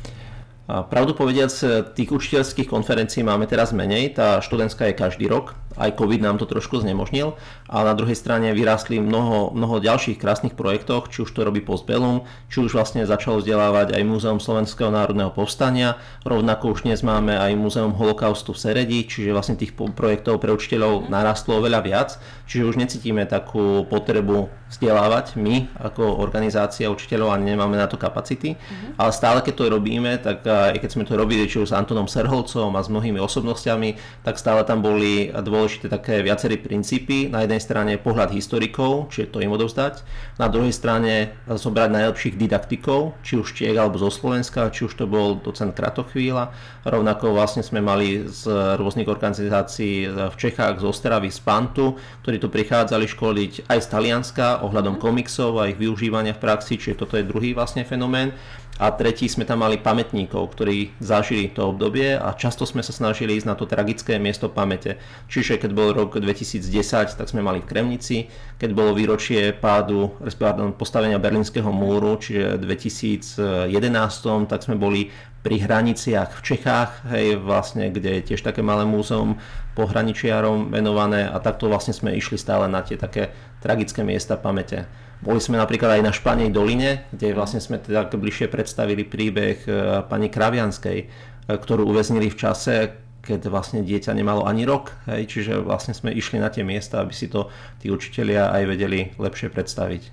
Pravdu 0.65 1.13
povediac, 1.13 1.53
tých 1.93 2.09
učiteľských 2.09 2.65
konferencií 2.65 3.21
máme 3.21 3.45
teraz 3.45 3.77
menej, 3.77 4.17
tá 4.17 4.41
študentská 4.41 4.89
je 4.89 4.97
každý 4.97 5.29
rok, 5.29 5.53
aj 5.77 5.99
COVID 5.99 6.21
nám 6.23 6.37
to 6.39 6.47
trošku 6.47 6.81
znemožnil, 6.81 7.35
ale 7.67 7.85
na 7.91 7.95
druhej 7.95 8.15
strane 8.15 8.51
vyrástli 8.55 9.03
mnoho, 9.03 9.51
mnoho 9.55 9.83
ďalších 9.83 10.19
krásnych 10.19 10.55
projektoch, 10.55 11.11
či 11.11 11.23
už 11.27 11.31
to 11.31 11.43
robí 11.43 11.61
Postbellum, 11.63 12.27
či 12.51 12.63
už 12.63 12.75
vlastne 12.75 13.07
začalo 13.07 13.39
vzdelávať 13.41 13.95
aj 13.95 14.03
Múzeum 14.03 14.39
Slovenského 14.43 14.91
národného 14.91 15.31
povstania, 15.31 15.99
rovnako 16.27 16.75
už 16.75 16.87
dnes 16.87 17.03
máme 17.07 17.35
aj 17.39 17.55
Múzeum 17.55 17.95
holokaustu 17.95 18.55
v 18.55 18.61
Seredi, 18.61 18.99
čiže 19.07 19.35
vlastne 19.35 19.55
tých 19.59 19.75
projektov 19.75 20.43
pre 20.43 20.51
učiteľov 20.51 21.07
narastlo 21.13 21.63
oveľa 21.63 21.81
viac, 21.85 22.09
čiže 22.49 22.67
už 22.67 22.77
necítime 22.81 23.27
takú 23.29 23.87
potrebu 23.87 24.51
vzdelávať 24.75 25.39
my 25.39 25.71
ako 25.79 26.19
organizácia 26.19 26.91
učiteľov 26.91 27.31
a 27.31 27.39
nemáme 27.39 27.79
na 27.79 27.87
to 27.87 27.95
kapacity, 27.95 28.59
uh-huh. 28.59 28.99
ale 28.99 29.11
stále 29.15 29.39
keď 29.39 29.55
to 29.55 29.65
robíme, 29.71 30.19
tak 30.19 30.43
aj 30.43 30.75
keď 30.83 30.91
sme 30.91 31.07
to 31.07 31.15
robili 31.15 31.47
či 31.47 31.63
už 31.63 31.71
s 31.71 31.77
Antonom 31.77 32.11
Serholcom 32.11 32.75
a 32.75 32.83
s 32.83 32.91
mnohými 32.91 33.23
osobnostiami, 33.23 33.95
tak 34.27 34.35
stále 34.35 34.67
tam 34.67 34.83
boli 34.83 35.31
dôležité 35.31 35.64
dôležité 35.65 35.89
také 35.89 36.21
viaceré 36.21 36.61
princípy. 36.61 37.33
Na 37.33 37.41
jednej 37.41 37.57
strane 37.57 37.97
pohľad 37.97 38.37
historikov, 38.37 39.09
čiže 39.09 39.33
to 39.33 39.41
im 39.41 39.49
odovzdať. 39.57 40.05
Na 40.37 40.53
druhej 40.53 40.77
strane 40.77 41.33
zobrať 41.49 41.89
najlepších 41.89 42.37
didaktikov, 42.37 43.17
či 43.25 43.41
už 43.41 43.57
Čiek 43.57 43.73
alebo 43.73 43.97
zo 43.97 44.13
Slovenska, 44.13 44.69
či 44.69 44.85
už 44.85 44.93
to 44.93 45.09
bol 45.09 45.41
docent 45.41 45.73
Kratochvíľa. 45.73 46.53
Rovnako 46.85 47.33
vlastne 47.33 47.65
sme 47.65 47.81
mali 47.81 48.29
z 48.29 48.45
rôznych 48.77 49.09
organizácií 49.09 50.05
v 50.05 50.37
Čechách, 50.37 50.85
z 50.85 50.85
Ostravy, 50.85 51.33
z 51.33 51.41
Pantu, 51.41 51.97
ktorí 52.21 52.37
tu 52.37 52.53
prichádzali 52.53 53.09
školiť 53.09 53.73
aj 53.73 53.79
z 53.81 53.87
Talianska 53.89 54.61
ohľadom 54.69 55.01
komiksov 55.01 55.65
a 55.65 55.73
ich 55.73 55.81
využívania 55.81 56.37
v 56.37 56.45
praxi, 56.45 56.77
čiže 56.77 57.01
toto 57.01 57.17
je 57.17 57.25
druhý 57.25 57.57
vlastne 57.57 57.89
fenomén 57.89 58.37
a 58.75 58.91
tretí 58.91 59.31
sme 59.31 59.47
tam 59.47 59.63
mali 59.63 59.79
pamätníkov, 59.79 60.51
ktorí 60.51 60.99
zažili 60.99 61.47
to 61.47 61.71
obdobie 61.71 62.19
a 62.19 62.35
často 62.35 62.67
sme 62.67 62.83
sa 62.83 62.91
snažili 62.91 63.39
ísť 63.39 63.47
na 63.47 63.55
to 63.55 63.71
tragické 63.71 64.19
miesto 64.19 64.51
pamäte. 64.51 64.99
Čiže 65.31 65.63
keď 65.63 65.71
bol 65.71 65.95
rok 65.95 66.19
2010, 66.19 67.15
tak 67.15 67.27
sme 67.31 67.39
mali 67.39 67.63
v 67.63 67.71
Kremnici, 67.71 68.27
keď 68.59 68.71
bolo 68.75 68.91
výročie 68.91 69.55
pádu, 69.55 70.19
respektíve 70.19 70.75
postavenia 70.75 71.23
Berlínskeho 71.23 71.71
múru, 71.71 72.19
čiže 72.19 72.59
v 72.59 72.63
2011, 72.67 74.51
tak 74.51 74.67
sme 74.67 74.75
boli 74.75 75.15
pri 75.45 75.61
hraniciach 75.61 76.41
v 76.41 76.43
Čechách, 76.43 76.91
hej, 77.13 77.37
vlastne, 77.37 77.93
kde 77.93 78.19
je 78.19 78.33
tiež 78.33 78.41
také 78.41 78.65
malé 78.65 78.89
múzeum 78.89 79.37
pohraničiarom 79.77 80.73
venované 80.73 81.29
a 81.29 81.37
takto 81.37 81.69
vlastne 81.69 81.93
sme 81.93 82.17
išli 82.17 82.41
stále 82.41 82.65
na 82.65 82.81
tie 82.81 82.97
také 82.97 83.29
tragické 83.61 84.01
miesta 84.01 84.41
pamäte. 84.41 84.89
Boli 85.25 85.41
sme 85.41 85.57
napríklad 85.57 85.97
aj 85.97 86.03
na 86.05 86.13
Španej 86.13 86.53
doline, 86.53 87.09
kde 87.09 87.33
vlastne 87.33 87.57
sme 87.57 87.81
teda 87.81 88.13
bližšie 88.13 88.53
predstavili 88.53 89.09
príbeh 89.09 89.57
e, 89.65 89.71
pani 90.05 90.29
Kravianskej, 90.29 90.99
e, 91.01 91.07
ktorú 91.49 91.89
uväznili 91.89 92.29
v 92.29 92.37
čase, 92.37 92.93
keď 93.25 93.49
vlastne 93.49 93.81
dieťa 93.81 94.13
nemalo 94.13 94.45
ani 94.45 94.69
rok. 94.69 94.93
Hej, 95.09 95.33
čiže 95.33 95.65
vlastne 95.65 95.97
sme 95.97 96.13
išli 96.13 96.37
na 96.37 96.53
tie 96.53 96.61
miesta, 96.61 97.01
aby 97.01 97.17
si 97.17 97.33
to 97.33 97.49
tí 97.81 97.89
učitelia 97.89 98.53
aj 98.53 98.63
vedeli 98.69 99.17
lepšie 99.17 99.49
predstaviť. 99.49 100.13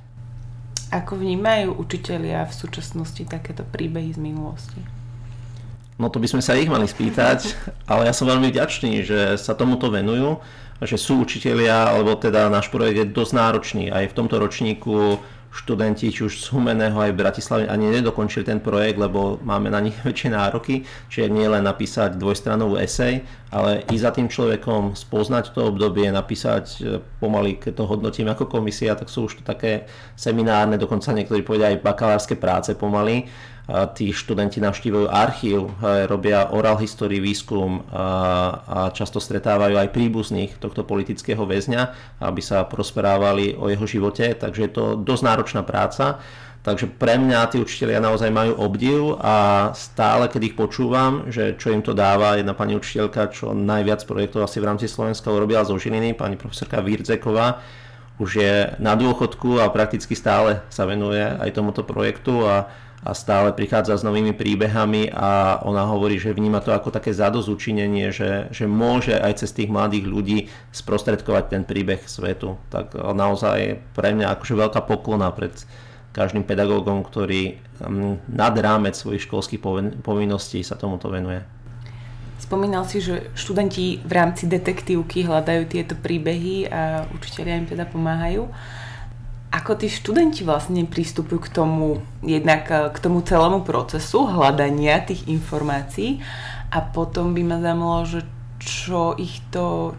Ako 0.95 1.19
vnímajú 1.19 1.75
učitelia 1.75 2.47
v 2.47 2.53
súčasnosti 2.55 3.27
takéto 3.27 3.67
príbehy 3.67 4.15
z 4.15 4.19
minulosti? 4.23 4.79
No 5.99 6.07
to 6.07 6.23
by 6.23 6.31
sme 6.31 6.39
sa 6.39 6.55
ich 6.55 6.71
mali 6.71 6.87
spýtať, 6.87 7.51
ale 7.91 8.07
ja 8.07 8.15
som 8.15 8.31
veľmi 8.31 8.47
vďačný, 8.47 9.03
že 9.03 9.35
sa 9.35 9.59
tomuto 9.59 9.91
venujú 9.91 10.39
že 10.81 10.97
sú 10.97 11.21
učitelia, 11.21 11.93
alebo 11.93 12.17
teda 12.17 12.49
náš 12.49 12.73
projekt 12.73 12.97
je 12.97 13.13
dosť 13.13 13.33
náročný. 13.37 13.83
Aj 13.93 14.05
v 14.09 14.17
tomto 14.17 14.41
ročníku 14.41 15.21
študenti, 15.51 16.07
či 16.07 16.23
už 16.23 16.39
z 16.39 16.47
Humeného 16.55 16.95
aj 16.95 17.11
v 17.11 17.19
Bratislave, 17.19 17.63
ani 17.67 17.91
nedokončili 17.91 18.47
ten 18.47 18.63
projekt, 18.63 18.95
lebo 18.95 19.35
máme 19.43 19.67
na 19.67 19.83
nich 19.83 19.93
väčšie 20.07 20.31
nároky, 20.31 20.87
čiže 21.11 21.27
nie 21.27 21.45
len 21.45 21.67
napísať 21.67 22.15
dvojstranovú 22.15 22.79
esej, 22.79 23.27
ale 23.51 23.83
i 23.91 23.95
za 23.99 24.15
tým 24.15 24.31
človekom 24.31 24.95
spoznať 24.95 25.51
to 25.51 25.67
obdobie, 25.67 26.07
napísať 26.07 26.65
e, 26.79 27.03
pomaly, 27.19 27.59
keď 27.59 27.83
to 27.83 27.83
hodnotím 27.83 28.31
ako 28.31 28.47
komisia, 28.47 28.95
tak 28.95 29.11
sú 29.11 29.27
už 29.27 29.39
to 29.39 29.43
také 29.43 29.91
seminárne, 30.15 30.79
dokonca 30.79 31.11
niektorí 31.11 31.43
povedia 31.43 31.75
aj 31.75 31.83
bakalárske 31.83 32.39
práce 32.39 32.71
pomaly, 32.79 33.27
tí 33.95 34.11
študenti 34.11 34.59
navštívajú 34.59 35.07
archív, 35.07 35.71
robia 36.07 36.51
oral 36.51 36.75
history 36.75 37.23
výskum 37.23 37.87
a 37.91 38.91
často 38.91 39.23
stretávajú 39.23 39.79
aj 39.79 39.93
príbuzných 39.95 40.59
tohto 40.59 40.83
politického 40.83 41.43
väzňa, 41.47 41.81
aby 42.19 42.41
sa 42.43 42.67
prosperávali 42.67 43.55
o 43.55 43.71
jeho 43.71 43.87
živote, 43.87 44.35
takže 44.35 44.61
je 44.67 44.71
to 44.71 44.85
dosť 44.99 45.23
náročná 45.23 45.61
práca. 45.63 46.19
Takže 46.61 46.93
pre 46.93 47.17
mňa 47.17 47.49
tí 47.49 47.57
učiteľia 47.57 47.97
naozaj 47.97 48.29
majú 48.29 48.53
obdiv 48.61 49.17
a 49.17 49.69
stále, 49.73 50.29
keď 50.29 50.41
ich 50.45 50.55
počúvam, 50.59 51.25
že 51.25 51.57
čo 51.57 51.73
im 51.73 51.81
to 51.81 51.97
dáva, 51.97 52.37
jedna 52.37 52.53
pani 52.53 52.77
učiteľka, 52.77 53.33
čo 53.33 53.57
najviac 53.57 54.05
projektov 54.05 54.45
asi 54.45 54.61
v 54.61 54.69
rámci 54.69 54.85
Slovenska 54.85 55.33
urobila 55.33 55.65
zo 55.65 55.73
Žiliny, 55.81 56.13
pani 56.13 56.37
profesorka 56.37 56.85
Virzeková, 56.85 57.65
už 58.21 58.29
je 58.37 58.53
na 58.77 58.93
dôchodku 58.93 59.57
a 59.57 59.73
prakticky 59.73 60.13
stále 60.13 60.61
sa 60.69 60.85
venuje 60.85 61.25
aj 61.25 61.49
tomuto 61.49 61.81
projektu 61.81 62.45
a 62.45 62.69
a 63.01 63.17
stále 63.17 63.49
prichádza 63.49 63.97
s 63.97 64.05
novými 64.05 64.37
príbehami 64.37 65.09
a 65.09 65.57
ona 65.65 65.89
hovorí, 65.89 66.21
že 66.21 66.37
vníma 66.37 66.61
to 66.61 66.69
ako 66.69 66.93
také 66.93 67.09
zadozučinenie, 67.09 68.13
že, 68.13 68.53
že 68.53 68.69
môže 68.69 69.17
aj 69.17 69.41
cez 69.41 69.57
tých 69.57 69.73
mladých 69.73 70.05
ľudí 70.05 70.37
sprostredkovať 70.69 71.43
ten 71.49 71.63
príbeh 71.65 72.05
svetu. 72.05 72.61
Tak 72.69 72.93
naozaj 72.93 73.81
pre 73.97 74.13
mňa 74.13 74.37
akože 74.37 74.53
veľká 74.53 74.85
poklona 74.85 75.33
pred 75.33 75.51
každým 76.13 76.45
pedagógom, 76.45 77.01
ktorý 77.01 77.57
mm, 77.81 78.29
nad 78.29 78.53
rámec 78.53 78.93
svojich 78.93 79.25
školských 79.25 79.63
povinností 80.05 80.61
sa 80.61 80.77
tomuto 80.77 81.09
venuje. 81.09 81.41
Spomínal 82.37 82.83
si, 82.89 83.01
že 83.01 83.29
študenti 83.37 84.01
v 84.01 84.11
rámci 84.11 84.49
detektívky 84.49 85.25
hľadajú 85.25 85.63
tieto 85.69 85.93
príbehy 85.93 86.67
a 86.67 87.05
učiteľia 87.13 87.63
im 87.63 87.67
teda 87.69 87.85
pomáhajú. 87.85 88.49
Ako 89.51 89.75
tí 89.75 89.91
študenti 89.91 90.47
vlastne 90.47 90.87
pristupujú 90.87 91.43
k 91.43 91.49
tomu, 91.51 91.99
jednak 92.23 92.71
eh, 92.71 92.87
k 92.87 92.97
tomu 93.03 93.19
celému 93.19 93.67
procesu 93.67 94.23
hľadania 94.27 95.03
tých 95.03 95.27
informácií? 95.27 96.23
A 96.71 96.79
potom 96.79 97.35
by 97.35 97.43
ma 97.43 97.57
zaujímalo, 97.59 98.07
že 98.07 98.23
čo 98.63 99.11
ich 99.19 99.43
to, 99.51 99.91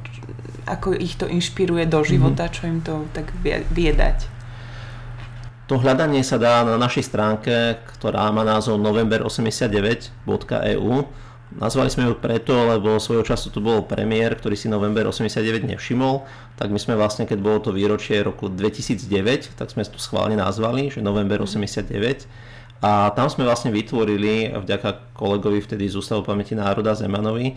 ako 0.64 0.96
ich 0.96 1.20
to 1.20 1.28
inšpiruje 1.28 1.84
do 1.84 2.00
života, 2.00 2.48
čo 2.48 2.70
im 2.70 2.80
to 2.80 3.04
tak 3.12 3.28
vie 3.44 3.92
dať. 3.92 4.32
To 5.70 5.78
hľadanie 5.80 6.20
sa 6.20 6.36
dá 6.36 6.68
na 6.68 6.76
našej 6.76 7.04
stránke, 7.06 7.80
ktorá 7.96 8.28
má 8.34 8.44
názov 8.44 8.76
november89.eu 8.82 10.92
Nazvali 11.58 11.92
sme 11.92 12.08
ju 12.08 12.14
preto, 12.16 12.54
lebo 12.54 12.96
svojho 12.96 13.26
času 13.26 13.52
tu 13.52 13.60
bol 13.60 13.84
premiér, 13.84 14.36
ktorý 14.36 14.56
si 14.56 14.72
november 14.72 15.08
89 15.08 15.68
nevšimol, 15.68 16.24
tak 16.56 16.72
my 16.72 16.78
sme 16.80 16.96
vlastne, 16.96 17.28
keď 17.28 17.38
bolo 17.40 17.58
to 17.60 17.70
výročie 17.74 18.24
roku 18.24 18.48
2009, 18.48 19.56
tak 19.56 19.68
sme 19.68 19.84
to 19.84 20.00
schválne 20.00 20.38
nazvali, 20.38 20.88
že 20.88 21.04
november 21.04 21.44
89. 21.44 21.92
A 22.82 23.14
tam 23.14 23.30
sme 23.30 23.46
vlastne 23.46 23.70
vytvorili, 23.70 24.58
vďaka 24.58 25.14
kolegovi 25.14 25.62
vtedy 25.62 25.86
z 25.86 26.02
Ústavu 26.02 26.26
pamäti 26.26 26.58
národa 26.58 26.98
Zemanovi, 26.98 27.54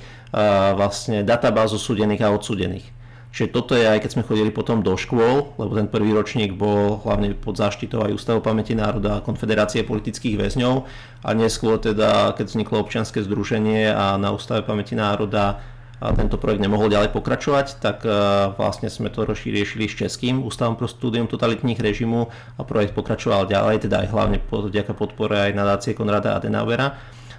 vlastne 0.77 1.25
databázu 1.25 1.81
súdených 1.81 2.21
a 2.21 2.29
odsudených. 2.29 3.04
Čiže 3.35 3.51
toto 3.51 3.75
je 3.75 3.83
aj 3.83 3.99
keď 3.99 4.11
sme 4.15 4.23
chodili 4.23 4.47
potom 4.47 4.79
do 4.79 4.95
škôl, 4.95 5.51
lebo 5.59 5.75
ten 5.75 5.91
prvý 5.91 6.15
ročník 6.15 6.55
bol 6.55 7.03
hlavne 7.03 7.35
pod 7.35 7.59
záštitou 7.59 8.07
aj 8.07 8.15
Ústavu 8.15 8.39
pamäti 8.39 8.71
národa 8.79 9.19
a 9.19 9.23
Konfederácie 9.27 9.83
politických 9.83 10.39
väzňov 10.39 10.87
a 11.19 11.29
neskôr 11.35 11.75
teda, 11.75 12.31
keď 12.39 12.55
vzniklo 12.55 12.79
občianske 12.79 13.19
združenie 13.27 13.91
a 13.91 14.15
na 14.15 14.31
Ústave 14.31 14.63
pamäti 14.63 14.95
národa 14.95 15.59
a 15.99 16.15
tento 16.15 16.39
projekt 16.39 16.63
nemohol 16.63 16.87
ďalej 16.87 17.11
pokračovať, 17.11 17.83
tak 17.83 18.07
uh, 18.07 18.55
vlastne 18.55 18.87
sme 18.87 19.11
to 19.11 19.27
riešili 19.27 19.91
s 19.91 19.99
Českým 19.99 20.39
ústavom 20.39 20.79
pro 20.79 20.87
studium 20.87 21.27
totalitních 21.27 21.79
režimu 21.79 22.31
a 22.55 22.61
projekt 22.63 22.95
pokračoval 22.95 23.51
ďalej, 23.51 23.87
teda 23.87 24.07
aj 24.07 24.11
hlavne 24.15 24.37
vďaka 24.47 24.95
podpore 24.95 25.51
aj 25.51 25.51
nadácie 25.51 25.91
Konrada 25.91 26.39
Adenauera. 26.39 26.95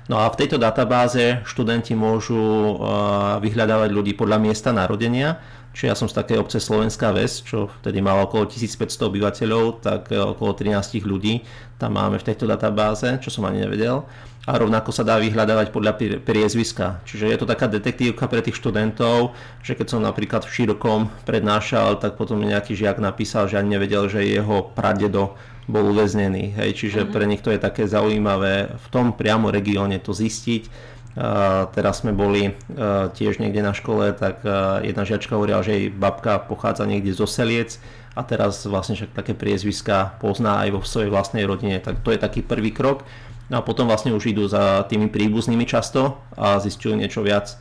No 0.07 0.23
a 0.23 0.31
v 0.31 0.39
tejto 0.39 0.57
databáze 0.57 1.43
študenti 1.43 1.97
môžu 1.99 2.39
uh, 2.39 3.43
vyhľadávať 3.43 3.91
ľudí 3.91 4.13
podľa 4.15 4.39
miesta 4.39 4.71
narodenia, 4.71 5.41
Čiže 5.77 5.93
ja 5.93 5.97
som 5.99 6.09
z 6.09 6.17
takej 6.17 6.41
obce 6.41 6.57
Slovenská 6.57 7.13
Ves, 7.13 7.45
čo 7.45 7.69
vtedy 7.85 8.01
malo 8.01 8.25
okolo 8.25 8.49
1500 8.49 8.97
obyvateľov, 9.13 9.85
tak 9.85 10.09
e, 10.09 10.17
okolo 10.17 10.57
13 10.57 11.05
ľudí 11.05 11.45
tam 11.77 12.01
máme 12.01 12.17
v 12.17 12.33
tejto 12.33 12.49
databáze, 12.49 13.21
čo 13.21 13.29
som 13.29 13.45
ani 13.45 13.61
nevedel. 13.61 14.01
A 14.49 14.57
rovnako 14.57 14.89
sa 14.89 15.05
dá 15.05 15.21
vyhľadávať 15.21 15.75
podľa 15.75 15.99
priezviska. 16.25 17.05
Čiže 17.05 17.29
je 17.29 17.37
to 17.37 17.51
taká 17.51 17.69
detektívka 17.69 18.25
pre 18.31 18.41
tých 18.41 18.57
študentov, 18.57 19.37
že 19.61 19.77
keď 19.77 19.87
som 19.93 20.01
napríklad 20.01 20.49
v 20.49 20.55
Širokom 20.55 21.13
prednášal, 21.29 22.01
tak 22.01 22.17
potom 22.17 22.41
nejaký 22.41 22.73
žiak 22.73 22.97
napísal, 22.97 23.45
že 23.51 23.61
ani 23.61 23.77
nevedel, 23.77 24.09
že 24.09 24.25
jeho 24.25 24.73
pradedo 24.73 25.37
bol 25.67 25.93
uväznený. 25.93 26.57
Hej, 26.57 26.79
čiže 26.79 27.05
mm-hmm. 27.05 27.13
pre 27.13 27.25
nich 27.27 27.43
to 27.43 27.51
je 27.51 27.61
také 27.61 27.91
zaujímavé 27.91 28.71
v 28.71 28.87
tom 28.89 29.13
priamo 29.13 29.51
regióne 29.51 29.99
to 29.99 30.15
zistiť. 30.15 30.96
Uh, 31.17 31.65
teraz 31.73 32.05
sme 32.05 32.13
boli 32.13 32.53
uh, 32.53 33.09
tiež 33.09 33.41
niekde 33.41 33.65
na 33.65 33.73
škole, 33.73 34.13
tak 34.13 34.45
uh, 34.45 34.85
jedna 34.85 35.09
žiačka 35.09 35.33
hovorila, 35.33 35.65
že 35.65 35.73
jej 35.73 35.87
babka 35.89 36.37
pochádza 36.45 36.85
niekde 36.85 37.17
zo 37.17 37.25
Seliec 37.25 37.81
a 38.13 38.21
teraz 38.21 38.69
vlastne 38.69 39.01
však 39.01 39.17
také 39.17 39.33
priezviska 39.33 40.21
pozná 40.21 40.61
aj 40.69 40.77
vo 40.77 40.81
svojej 40.85 41.09
vlastnej 41.09 41.49
rodine, 41.49 41.81
tak 41.81 42.05
to 42.05 42.13
je 42.13 42.21
taký 42.21 42.45
prvý 42.45 42.69
krok. 42.69 43.09
No 43.49 43.59
a 43.59 43.63
potom 43.65 43.89
vlastne 43.89 44.13
už 44.13 44.29
idú 44.29 44.45
za 44.45 44.85
tými 44.93 45.09
príbuznými 45.09 45.65
často 45.65 46.21
a 46.37 46.61
zistujú 46.61 46.99
niečo 46.99 47.23
viac. 47.23 47.55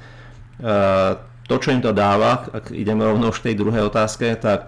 To, 1.45 1.55
čo 1.61 1.69
im 1.69 1.77
to 1.77 1.93
dáva, 1.93 2.49
ak 2.49 2.73
ideme 2.73 3.05
rovno 3.05 3.29
už 3.29 3.45
tej 3.45 3.53
druhej 3.53 3.85
otázke, 3.93 4.33
tak 4.33 4.65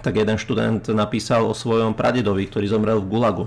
tak 0.00 0.16
jeden 0.16 0.40
študent 0.40 0.88
napísal 0.88 1.44
o 1.44 1.52
svojom 1.52 1.92
pradedovi, 1.92 2.48
ktorý 2.48 2.64
zomrel 2.64 2.96
v 3.04 3.10
Gulagu. 3.12 3.46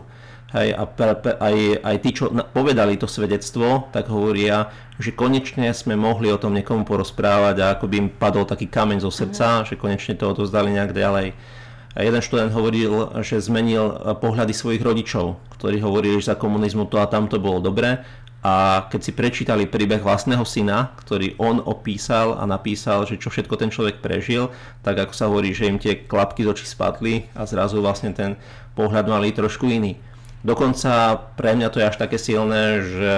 Hej, 0.56 0.72
a 0.72 0.88
pre, 0.88 1.20
pre, 1.20 1.36
aj, 1.36 1.84
aj 1.84 1.96
tí, 2.00 2.16
čo 2.16 2.32
povedali 2.32 2.96
to 2.96 3.12
svedectvo, 3.12 3.92
tak 3.92 4.08
hovoria, 4.08 4.72
že 4.96 5.12
konečne 5.12 5.76
sme 5.76 6.00
mohli 6.00 6.32
o 6.32 6.40
tom 6.40 6.56
niekomu 6.56 6.88
porozprávať 6.88 7.56
a 7.60 7.76
ako 7.76 7.92
by 7.92 7.96
im 8.00 8.08
padol 8.08 8.48
taký 8.48 8.72
kameň 8.72 9.04
zo 9.04 9.12
srdca, 9.12 9.62
mm. 9.62 9.64
že 9.68 9.76
konečne 9.76 10.16
to 10.16 10.32
odozdali 10.32 10.72
nejak 10.72 10.96
ďalej. 10.96 11.36
A 11.96 12.00
jeden 12.04 12.24
študent 12.24 12.56
hovoril, 12.56 13.12
že 13.20 13.44
zmenil 13.44 14.16
pohľady 14.24 14.56
svojich 14.56 14.80
rodičov, 14.80 15.36
ktorí 15.60 15.84
hovorili, 15.84 16.24
že 16.24 16.32
za 16.32 16.40
komunizmu 16.40 16.88
to 16.88 17.04
a 17.04 17.08
tamto 17.12 17.36
bolo 17.36 17.60
dobre 17.60 18.00
a 18.46 18.86
keď 18.94 19.02
si 19.02 19.12
prečítali 19.18 19.66
príbeh 19.66 20.06
vlastného 20.06 20.46
syna, 20.46 20.94
ktorý 21.02 21.34
on 21.42 21.58
opísal 21.66 22.38
a 22.38 22.46
napísal, 22.46 23.10
že 23.10 23.18
čo 23.18 23.34
všetko 23.34 23.58
ten 23.58 23.74
človek 23.74 24.06
prežil, 24.06 24.54
tak 24.86 25.02
ako 25.02 25.14
sa 25.18 25.26
hovorí, 25.26 25.50
že 25.50 25.66
im 25.66 25.82
tie 25.82 26.06
klapky 26.06 26.46
z 26.46 26.54
očí 26.54 26.70
spadli 26.70 27.26
a 27.34 27.50
zrazu 27.50 27.82
vlastne 27.82 28.14
ten 28.14 28.38
pohľad 28.78 29.10
mali 29.10 29.34
trošku 29.34 29.66
iný. 29.66 29.98
Dokonca 30.46 31.18
pre 31.34 31.58
mňa 31.58 31.74
to 31.74 31.82
je 31.82 31.90
až 31.90 31.98
také 31.98 32.22
silné, 32.22 32.86
že 32.86 33.14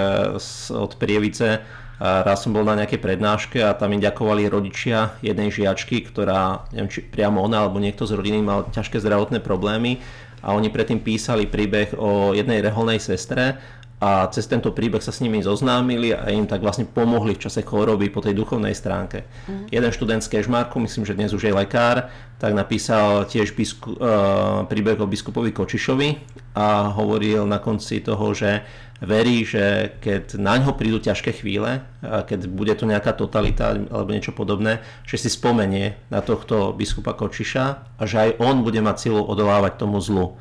od 0.72 0.96
Prievice 0.96 1.60
raz 2.00 2.40
som 2.40 2.56
bol 2.56 2.64
na 2.64 2.72
nejakej 2.72 3.04
prednáške 3.04 3.60
a 3.60 3.76
tam 3.76 3.92
im 3.92 4.00
ďakovali 4.00 4.48
rodičia 4.48 5.12
jednej 5.20 5.52
žiačky, 5.52 6.08
ktorá, 6.08 6.64
neviem 6.72 6.88
či 6.88 7.04
priamo 7.04 7.44
ona 7.44 7.68
alebo 7.68 7.82
niekto 7.82 8.08
z 8.08 8.16
rodiny 8.16 8.40
mal 8.40 8.72
ťažké 8.72 8.96
zdravotné 9.02 9.44
problémy 9.44 10.00
a 10.40 10.54
oni 10.54 10.72
predtým 10.72 11.04
písali 11.04 11.50
príbeh 11.50 11.98
o 11.98 12.32
jednej 12.32 12.64
reholnej 12.64 13.02
sestre 13.02 13.58
a 13.98 14.30
cez 14.30 14.46
tento 14.46 14.70
príbeh 14.70 15.02
sa 15.02 15.10
s 15.10 15.18
nimi 15.18 15.42
zoznámili 15.42 16.14
a 16.14 16.30
im 16.30 16.46
tak 16.46 16.62
vlastne 16.62 16.86
pomohli 16.86 17.34
v 17.34 17.42
čase 17.42 17.66
choroby 17.66 18.14
po 18.14 18.22
tej 18.22 18.38
duchovnej 18.38 18.70
stránke. 18.70 19.26
Mm. 19.50 19.66
Jeden 19.74 19.90
študent 19.90 20.22
z 20.22 20.38
Kežmarku, 20.38 20.78
myslím, 20.78 21.02
že 21.02 21.18
dnes 21.18 21.34
už 21.34 21.50
je 21.50 21.54
lekár, 21.54 22.06
tak 22.38 22.54
napísal 22.54 23.26
tiež 23.26 23.58
bisku, 23.58 23.98
uh, 23.98 24.62
príbeh 24.70 25.02
o 25.02 25.10
biskupovi 25.10 25.50
Kočišovi 25.50 26.08
a 26.54 26.94
hovoril 26.94 27.42
na 27.42 27.58
konci 27.58 27.98
toho, 27.98 28.30
že 28.30 28.62
verí, 29.02 29.42
že 29.42 29.98
keď 29.98 30.38
na 30.38 30.58
ňo 30.58 30.74
prídu 30.74 30.98
ťažké 31.02 31.42
chvíle, 31.42 31.82
a 32.02 32.22
keď 32.22 32.50
bude 32.50 32.74
tu 32.78 32.86
nejaká 32.86 33.14
totalita 33.14 33.74
alebo 33.74 34.14
niečo 34.14 34.34
podobné, 34.34 34.82
že 35.06 35.18
si 35.18 35.30
spomenie 35.30 35.98
na 36.10 36.22
tohto 36.22 36.70
biskupa 36.74 37.14
Kočiša 37.14 37.98
a 37.98 38.02
že 38.06 38.16
aj 38.18 38.30
on 38.42 38.62
bude 38.62 38.78
mať 38.78 39.10
silu 39.10 39.22
odolávať 39.22 39.78
tomu 39.78 39.98
zlu. 40.02 40.38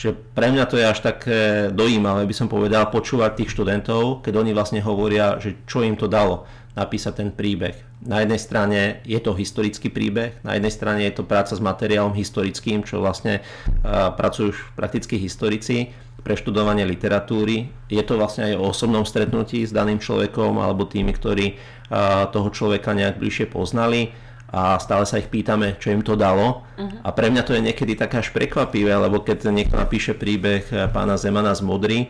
Čiže 0.00 0.16
pre 0.32 0.48
mňa 0.48 0.64
to 0.64 0.80
je 0.80 0.86
až 0.88 1.04
také 1.04 1.68
dojímavé, 1.68 2.24
by 2.24 2.32
som 2.32 2.48
povedal, 2.48 2.88
počúvať 2.88 3.36
tých 3.36 3.52
študentov, 3.52 4.24
keď 4.24 4.32
oni 4.40 4.56
vlastne 4.56 4.80
hovoria, 4.80 5.36
že 5.36 5.60
čo 5.68 5.84
im 5.84 5.92
to 5.92 6.08
dalo 6.08 6.48
napísať 6.72 7.20
ten 7.20 7.28
príbeh. 7.28 7.76
Na 8.00 8.24
jednej 8.24 8.40
strane 8.40 9.04
je 9.04 9.20
to 9.20 9.36
historický 9.36 9.92
príbeh, 9.92 10.40
na 10.40 10.56
jednej 10.56 10.72
strane 10.72 11.04
je 11.04 11.20
to 11.20 11.28
práca 11.28 11.52
s 11.52 11.60
materiálom 11.60 12.16
historickým, 12.16 12.80
čo 12.80 13.04
vlastne 13.04 13.44
uh, 13.44 14.08
pracujú 14.16 14.56
už 14.56 14.58
prakticky 14.72 15.20
historici, 15.20 15.92
preštudovanie 16.24 16.88
literatúry. 16.88 17.68
Je 17.92 18.00
to 18.00 18.16
vlastne 18.16 18.48
aj 18.48 18.54
o 18.56 18.72
osobnom 18.72 19.04
stretnutí 19.04 19.68
s 19.68 19.76
daným 19.76 20.00
človekom 20.00 20.64
alebo 20.64 20.88
tými, 20.88 21.12
ktorí 21.12 21.60
uh, 21.92 22.24
toho 22.32 22.48
človeka 22.48 22.96
nejak 22.96 23.20
bližšie 23.20 23.52
poznali 23.52 24.16
a 24.50 24.82
stále 24.82 25.06
sa 25.06 25.22
ich 25.22 25.30
pýtame, 25.30 25.78
čo 25.78 25.94
im 25.94 26.02
to 26.02 26.18
dalo. 26.18 26.66
Uh-huh. 26.74 26.90
A 27.06 27.14
pre 27.14 27.30
mňa 27.30 27.42
to 27.46 27.54
je 27.54 27.62
niekedy 27.62 27.94
také 27.94 28.18
až 28.18 28.34
prekvapivé, 28.34 28.90
lebo 28.98 29.22
keď 29.22 29.46
niekto 29.54 29.78
napíše 29.78 30.18
príbeh 30.18 30.66
eh, 30.70 30.90
pána 30.90 31.14
Zemana 31.14 31.54
z 31.54 31.62
Modry, 31.62 31.98
eh, 32.06 32.08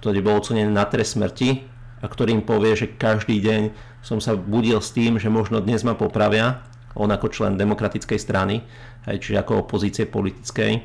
ktorý 0.00 0.18
bol 0.24 0.40
ocenený 0.40 0.72
na 0.72 0.88
trest 0.88 1.20
smrti 1.20 1.68
a 2.00 2.08
ktorý 2.08 2.40
im 2.40 2.44
povie, 2.44 2.72
že 2.72 2.88
každý 2.96 3.36
deň 3.44 3.62
som 4.00 4.16
sa 4.16 4.32
budil 4.32 4.80
s 4.80 4.96
tým, 4.96 5.20
že 5.20 5.28
možno 5.28 5.60
dnes 5.60 5.84
ma 5.84 5.92
popravia, 5.92 6.64
on 6.96 7.12
ako 7.12 7.28
člen 7.28 7.60
demokratickej 7.60 8.16
strany, 8.16 8.64
aj 9.04 9.20
čiže 9.20 9.44
ako 9.44 9.68
opozície 9.68 10.08
politickej, 10.08 10.80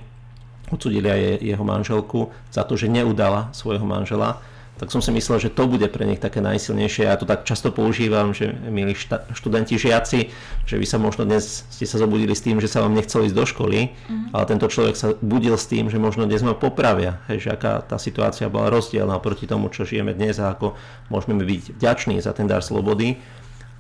odsudili 0.68 1.08
aj 1.08 1.22
jeho 1.40 1.64
manželku 1.64 2.28
za 2.52 2.68
to, 2.68 2.76
že 2.76 2.92
neudala 2.92 3.56
svojho 3.56 3.88
manžela 3.88 4.44
tak 4.76 4.92
som 4.92 5.00
si 5.00 5.08
myslel, 5.16 5.40
že 5.40 5.54
to 5.56 5.72
bude 5.72 5.88
pre 5.88 6.04
nich 6.04 6.20
také 6.20 6.44
najsilnejšie. 6.44 7.08
Ja 7.08 7.16
to 7.16 7.24
tak 7.24 7.48
často 7.48 7.72
používam, 7.72 8.36
že 8.36 8.52
milí 8.52 8.92
šta- 8.92 9.24
študenti, 9.32 9.80
žiaci, 9.80 10.36
že 10.68 10.76
vy 10.76 10.84
sa 10.84 11.00
možno 11.00 11.24
dnes 11.24 11.64
ste 11.72 11.88
sa 11.88 11.96
zobudili 11.96 12.36
s 12.36 12.44
tým, 12.44 12.60
že 12.60 12.68
sa 12.68 12.84
vám 12.84 12.92
nechcelo 12.92 13.24
ísť 13.24 13.38
do 13.40 13.46
školy, 13.48 13.96
mm. 13.96 14.36
ale 14.36 14.44
tento 14.52 14.68
človek 14.68 15.00
sa 15.00 15.16
budil 15.24 15.56
s 15.56 15.72
tým, 15.72 15.88
že 15.88 15.96
možno 15.96 16.28
dnes 16.28 16.44
ma 16.44 16.52
popravia. 16.52 17.24
Hej, 17.32 17.48
že 17.48 17.50
aká 17.56 17.88
tá 17.88 17.96
situácia 17.96 18.52
bola 18.52 18.68
rozdielna 18.68 19.16
proti 19.24 19.48
tomu, 19.48 19.72
čo 19.72 19.88
žijeme 19.88 20.12
dnes 20.12 20.44
a 20.44 20.52
ako 20.52 20.76
môžeme 21.08 21.40
byť 21.40 21.80
vďační 21.80 22.20
za 22.20 22.36
ten 22.36 22.44
dar 22.44 22.60
slobody. 22.60 23.16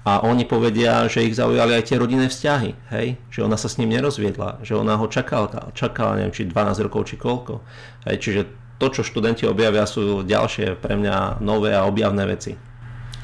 A 0.05 0.21
oni 0.21 0.45
povedia, 0.45 1.09
že 1.09 1.25
ich 1.25 1.33
zaujali 1.33 1.81
aj 1.81 1.89
tie 1.89 1.97
rodinné 1.97 2.29
vzťahy, 2.29 2.93
hej? 2.93 3.17
že 3.33 3.41
ona 3.41 3.57
sa 3.57 3.65
s 3.65 3.81
ním 3.81 3.89
nerozviedla, 3.89 4.61
že 4.61 4.77
ona 4.77 5.01
ho 5.01 5.09
čakala, 5.09 5.73
čakala 5.73 6.21
neviem, 6.21 6.29
či 6.29 6.45
12 6.45 6.85
rokov, 6.85 7.09
či 7.09 7.17
koľko. 7.17 7.65
Hej? 8.05 8.15
Čiže 8.21 8.41
to, 8.77 8.91
čo 8.91 9.07
študenti 9.07 9.47
objavia, 9.47 9.87
sú 9.87 10.23
ďalšie 10.23 10.75
pre 10.79 10.99
mňa 10.99 11.39
nové 11.39 11.71
a 11.71 11.87
objavné 11.87 12.27
veci. 12.27 12.59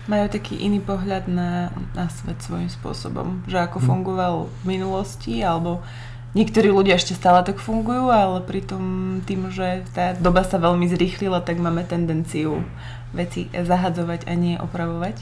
Majú 0.10 0.32
taký 0.32 0.58
iný 0.58 0.82
pohľad 0.82 1.30
na, 1.30 1.70
na 1.94 2.10
svet 2.10 2.42
svojím 2.42 2.72
spôsobom, 2.72 3.46
že 3.46 3.62
ako 3.62 3.80
hm. 3.80 3.86
fungoval 3.86 4.36
v 4.50 4.64
minulosti, 4.66 5.44
alebo 5.44 5.84
niektorí 6.34 6.72
ľudia 6.72 6.98
ešte 6.98 7.14
stále 7.14 7.44
tak 7.44 7.60
fungujú, 7.60 8.10
ale 8.10 8.42
pritom 8.42 8.82
tým, 9.28 9.52
že 9.52 9.84
tá 9.92 10.16
doba 10.16 10.48
sa 10.48 10.58
veľmi 10.58 10.88
zrýchlila, 10.88 11.44
tak 11.44 11.60
máme 11.60 11.84
tendenciu 11.84 12.64
veci 13.12 13.52
zahadzovať 13.52 14.26
a 14.28 14.34
nie 14.40 14.56
opravovať. 14.56 15.20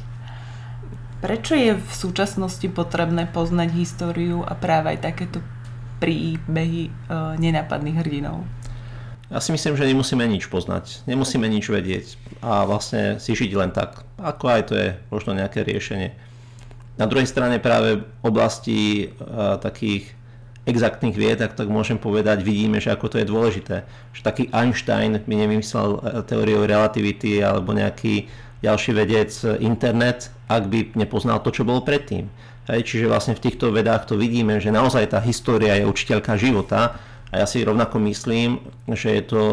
Prečo 1.19 1.51
je 1.51 1.75
v 1.75 1.91
súčasnosti 1.91 2.63
potrebné 2.71 3.27
poznať 3.27 3.75
históriu 3.75 4.39
a 4.47 4.55
práve 4.55 4.95
aj 4.95 5.03
takéto 5.03 5.43
príbehy 5.99 6.87
e, 6.87 6.91
nenápadných 7.35 7.99
hrdinov? 7.99 8.47
Ja 9.29 9.37
si 9.37 9.53
myslím, 9.53 9.77
že 9.77 9.85
nemusíme 9.85 10.25
nič 10.25 10.49
poznať, 10.49 11.05
nemusíme 11.05 11.45
nič 11.45 11.69
vedieť 11.69 12.17
a 12.41 12.65
vlastne 12.65 13.21
si 13.21 13.37
žiť 13.37 13.51
len 13.53 13.69
tak. 13.69 14.01
Ako 14.17 14.45
aj 14.49 14.61
to 14.65 14.73
je 14.73 14.87
možno 15.13 15.37
nejaké 15.37 15.61
riešenie. 15.61 16.17
Na 16.97 17.05
druhej 17.05 17.29
strane 17.29 17.61
práve 17.61 18.01
v 18.01 18.25
oblasti 18.25 19.07
uh, 19.07 19.61
takých 19.61 20.17
exaktných 20.69 21.15
vied, 21.17 21.37
tak, 21.41 21.57
tak 21.57 21.69
môžem 21.69 21.97
povedať, 21.97 22.45
vidíme, 22.45 22.77
že 22.77 22.93
ako 22.93 23.05
to 23.09 23.17
je 23.21 23.29
dôležité. 23.29 23.75
Že 24.13 24.21
taký 24.21 24.43
Einstein 24.53 25.17
by 25.17 25.35
nevymyslel 25.35 25.89
e, 25.97 25.99
teóriu 26.29 26.61
relativity 26.69 27.41
alebo 27.41 27.73
nejaký 27.73 28.29
ďalší 28.61 28.91
vedec 28.93 29.33
e, 29.41 29.57
internet, 29.65 30.29
ak 30.45 30.69
by 30.69 30.93
nepoznal 30.93 31.41
to, 31.41 31.49
čo 31.49 31.65
bolo 31.65 31.81
predtým. 31.81 32.29
Hej, 32.69 32.85
čiže 32.85 33.09
vlastne 33.09 33.33
v 33.33 33.49
týchto 33.49 33.73
vedách 33.73 34.05
to 34.05 34.13
vidíme, 34.13 34.61
že 34.61 34.69
naozaj 34.69 35.09
tá 35.09 35.19
história 35.25 35.73
je 35.81 35.89
učiteľka 35.89 36.37
života 36.37 37.01
a 37.29 37.33
ja 37.37 37.45
si 37.45 37.61
rovnako 37.61 38.01
myslím, 38.09 38.59
že 38.89 39.21
je 39.21 39.23
to 39.29 39.43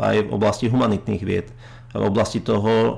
aj 0.00 0.24
v 0.24 0.32
oblasti 0.32 0.72
humanitných 0.72 1.22
vied. 1.24 1.48
V 1.92 2.04
oblasti 2.08 2.40
toho 2.40 2.96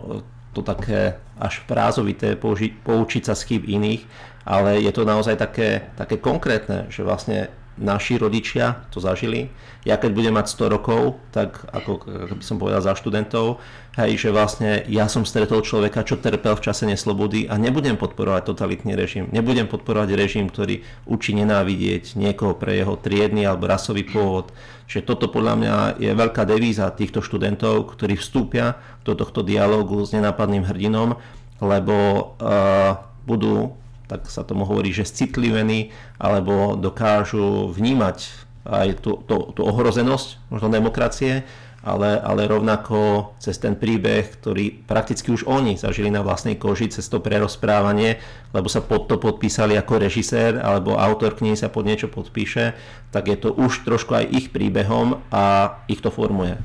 to 0.54 0.62
také 0.62 1.18
až 1.38 1.62
prázovité 1.66 2.34
použi- 2.38 2.74
poučiť 2.82 3.22
sa 3.30 3.34
z 3.34 3.42
chyb 3.46 3.62
iných, 3.66 4.02
ale 4.46 4.78
je 4.82 4.90
to 4.94 5.02
naozaj 5.06 5.38
také, 5.38 5.90
také 5.98 6.18
konkrétne, 6.18 6.86
že 6.88 7.02
vlastne 7.02 7.50
naši 7.78 8.18
rodičia 8.18 8.84
to 8.90 8.98
zažili. 8.98 9.48
Ja 9.86 9.96
keď 9.96 10.10
budem 10.12 10.34
mať 10.36 10.52
100 10.52 10.74
rokov, 10.74 11.22
tak 11.30 11.64
ako, 11.70 12.04
by 12.36 12.44
som 12.44 12.58
povedal 12.60 12.82
za 12.82 12.92
študentov, 12.98 13.62
hej, 13.96 14.18
že 14.18 14.28
vlastne 14.34 14.84
ja 14.90 15.06
som 15.08 15.24
stretol 15.24 15.64
človeka, 15.64 16.04
čo 16.04 16.20
trpel 16.20 16.58
v 16.58 16.64
čase 16.66 16.84
neslobody 16.84 17.46
a 17.46 17.56
nebudem 17.56 17.96
podporovať 17.96 18.42
totalitný 18.52 18.98
režim. 18.98 19.30
Nebudem 19.30 19.70
podporovať 19.70 20.14
režim, 20.18 20.50
ktorý 20.50 20.82
učí 21.08 21.32
nenávidieť 21.34 22.18
niekoho 22.18 22.58
pre 22.58 22.78
jeho 22.78 22.98
triedny 22.98 23.46
alebo 23.46 23.70
rasový 23.70 24.04
pôvod. 24.04 24.50
Čiže 24.90 25.08
toto 25.08 25.28
podľa 25.32 25.54
mňa 25.56 25.76
je 26.00 26.10
veľká 26.12 26.42
devíza 26.48 26.88
týchto 26.92 27.24
študentov, 27.24 27.94
ktorí 27.96 28.16
vstúpia 28.18 28.76
do 29.04 29.16
tohto 29.16 29.40
dialógu 29.46 30.04
s 30.04 30.12
nenápadným 30.12 30.64
hrdinom, 30.68 31.16
lebo 31.58 31.96
uh, 32.38 33.02
budú 33.26 33.76
tak 34.08 34.26
sa 34.32 34.42
tomu 34.42 34.64
hovorí, 34.64 34.90
že 34.90 35.06
citlivení 35.06 35.92
alebo 36.16 36.74
dokážu 36.74 37.68
vnímať 37.70 38.48
aj 38.64 38.88
tú, 39.04 39.20
tú, 39.24 39.52
tú 39.52 39.60
ohrozenosť 39.64 40.50
možno 40.50 40.68
demokracie 40.72 41.44
ale, 41.88 42.18
ale 42.18 42.50
rovnako 42.50 43.32
cez 43.38 43.56
ten 43.56 43.78
príbeh, 43.78 44.26
ktorý 44.34 44.82
prakticky 44.84 45.30
už 45.30 45.46
oni 45.46 45.78
zažili 45.78 46.10
na 46.10 46.26
vlastnej 46.26 46.58
koži, 46.58 46.90
cez 46.90 47.06
to 47.06 47.22
prerozprávanie, 47.22 48.18
lebo 48.50 48.66
sa 48.66 48.82
pod 48.82 49.06
to 49.06 49.16
podpísali 49.16 49.78
ako 49.78 50.02
režisér 50.02 50.58
alebo 50.58 50.98
autor 50.98 51.38
knihy 51.38 51.54
sa 51.54 51.70
pod 51.70 51.86
niečo 51.86 52.10
podpíše, 52.10 52.74
tak 53.14 53.30
je 53.30 53.38
to 53.38 53.54
už 53.54 53.86
trošku 53.86 54.12
aj 54.18 54.26
ich 54.26 54.46
príbehom 54.50 55.22
a 55.30 55.78
ich 55.86 56.02
to 56.02 56.10
formuje. 56.10 56.58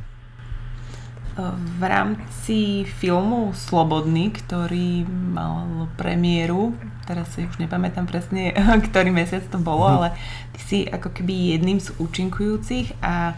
V 1.79 1.81
rámci 1.81 2.85
filmu 2.85 3.57
Slobodný, 3.57 4.29
ktorý 4.29 5.01
mal 5.09 5.89
premiéru, 5.97 6.77
teraz 7.09 7.33
si 7.33 7.49
už 7.49 7.57
nepamätám 7.57 8.05
presne, 8.05 8.53
ktorý 8.89 9.09
mesiac 9.09 9.41
to 9.49 9.57
bolo, 9.57 9.89
mhm. 9.89 9.93
ale 9.97 10.07
ty 10.53 10.59
si 10.61 10.77
ako 10.85 11.09
keby 11.09 11.57
jedným 11.57 11.81
z 11.81 11.89
účinkujúcich 11.97 13.01
a 13.01 13.33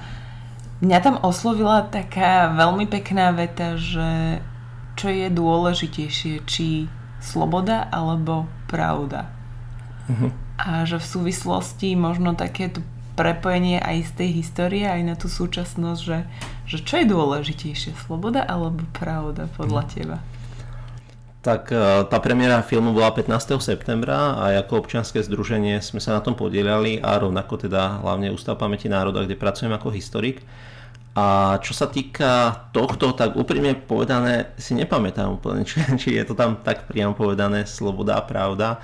mňa 0.83 0.99
tam 0.99 1.15
oslovila 1.23 1.87
taká 1.87 2.51
veľmi 2.51 2.85
pekná 2.91 3.31
veta, 3.31 3.79
že 3.79 4.39
čo 4.95 5.11
je 5.11 5.27
dôležitejšie, 5.27 6.33
či 6.47 6.87
sloboda 7.19 7.87
alebo 7.91 8.47
pravda. 8.71 9.27
Uh-huh. 10.07 10.31
A 10.55 10.87
že 10.87 11.01
v 11.01 11.09
súvislosti 11.09 11.99
možno 11.99 12.37
takéto 12.37 12.79
prepojenie 13.15 13.79
aj 13.79 14.11
z 14.11 14.11
tej 14.19 14.29
histórie, 14.43 14.83
aj 14.83 15.01
na 15.01 15.15
tú 15.15 15.31
súčasnosť, 15.31 16.01
že, 16.03 16.19
že 16.67 16.77
čo 16.83 17.01
je 17.01 17.05
dôležitejšie, 17.07 17.95
sloboda 18.05 18.43
alebo 18.43 18.83
pravda 18.91 19.47
podľa 19.55 19.83
mm. 19.87 19.89
teba? 19.95 20.17
Tak 21.45 21.69
e, 21.69 22.09
tá 22.09 22.17
premiéra 22.17 22.65
filmu 22.65 22.89
bola 22.89 23.13
15. 23.13 23.61
septembra 23.61 24.33
a 24.33 24.65
ako 24.65 24.81
občianske 24.81 25.21
združenie 25.21 25.77
sme 25.77 26.01
sa 26.01 26.17
na 26.17 26.21
tom 26.25 26.33
podielali 26.33 26.97
a 26.97 27.21
rovnako 27.21 27.69
teda 27.69 28.01
hlavne 28.01 28.33
Ústav 28.33 28.57
pamäti 28.57 28.89
národa, 28.89 29.21
kde 29.21 29.37
pracujem 29.37 29.69
ako 29.69 29.93
historik. 29.93 30.41
A 31.15 31.55
čo 31.63 31.71
sa 31.71 31.87
týka 31.87 32.67
tohto, 32.75 33.15
tak 33.15 33.39
úprimne 33.39 33.71
povedané 33.77 34.51
si 34.59 34.75
nepamätám 34.75 35.37
úplne, 35.37 35.63
či, 35.69 35.79
či 36.01 36.17
je 36.17 36.25
to 36.25 36.33
tam 36.33 36.59
tak 36.65 36.89
priamo 36.89 37.13
povedané 37.13 37.69
sloboda 37.69 38.17
a 38.17 38.25
pravda. 38.25 38.81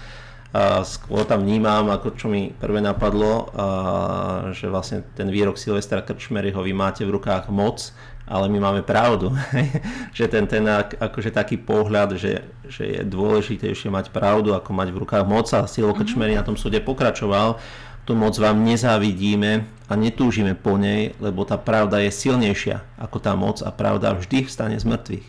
A 0.51 0.83
skôr 0.83 1.23
tam 1.23 1.47
vnímam, 1.47 1.87
ako 1.87 2.11
čo 2.19 2.27
mi 2.27 2.51
prvé 2.51 2.83
napadlo, 2.83 3.47
a, 3.55 4.51
že 4.51 4.67
vlastne 4.67 4.99
ten 5.15 5.31
výrok 5.31 5.55
Silvestra 5.55 6.03
Krčmeryho, 6.03 6.59
vy 6.59 6.75
máte 6.75 7.07
v 7.07 7.15
rukách 7.15 7.47
moc, 7.47 7.95
ale 8.27 8.51
my 8.51 8.59
máme 8.59 8.81
pravdu. 8.83 9.31
že 10.17 10.27
ten, 10.27 10.43
ten 10.51 10.67
akože 10.99 11.31
taký 11.31 11.55
pohľad, 11.55 12.19
že, 12.19 12.43
že 12.67 12.83
je 12.83 13.01
dôležitejšie 13.07 13.87
mať 13.87 14.11
pravdu, 14.11 14.51
ako 14.51 14.75
mať 14.75 14.91
v 14.91 14.99
rukách 15.07 15.23
moc 15.23 15.47
a 15.55 15.63
Silvo 15.71 15.95
mhm. 15.95 15.99
Krčmery 16.03 16.33
na 16.35 16.43
tom 16.43 16.59
súde 16.59 16.83
pokračoval, 16.83 17.55
tú 18.03 18.17
moc 18.17 18.35
vám 18.35 18.59
nezávidíme 18.65 19.63
a 19.87 19.93
netúžime 19.95 20.57
po 20.57 20.75
nej, 20.75 21.15
lebo 21.23 21.47
tá 21.47 21.55
pravda 21.55 22.01
je 22.03 22.11
silnejšia 22.11 22.83
ako 22.97 23.17
tá 23.23 23.37
moc 23.37 23.63
a 23.63 23.69
pravda 23.69 24.17
vždy 24.17 24.51
vstane 24.51 24.75
z 24.75 24.83
mŕtvych. 24.83 25.27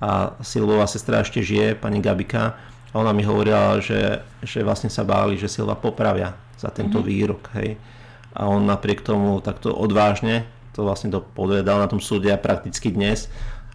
A 0.00 0.36
Silvová 0.40 0.88
sestra 0.88 1.20
ešte 1.20 1.44
žije, 1.44 1.76
pani 1.76 2.00
Gabika, 2.00 2.56
a 2.90 2.94
ona 2.98 3.14
mi 3.14 3.22
hovorila, 3.22 3.78
že, 3.78 4.22
že 4.42 4.66
vlastne 4.66 4.90
sa 4.90 5.06
báli, 5.06 5.38
že 5.38 5.46
Silva 5.46 5.78
popravia 5.78 6.34
za 6.58 6.74
tento 6.74 6.98
mm-hmm. 6.98 7.10
výrok. 7.10 7.42
Hej. 7.56 7.78
A 8.34 8.50
on 8.50 8.66
napriek 8.66 9.02
tomu 9.02 9.38
takto 9.42 9.70
odvážne 9.70 10.46
to 10.72 10.86
vlastne 10.86 11.10
to 11.10 11.20
podvedal 11.20 11.76
na 11.82 11.90
tom 11.90 12.00
súde 12.00 12.30
a 12.30 12.40
prakticky 12.40 12.94
dnes. 12.94 13.28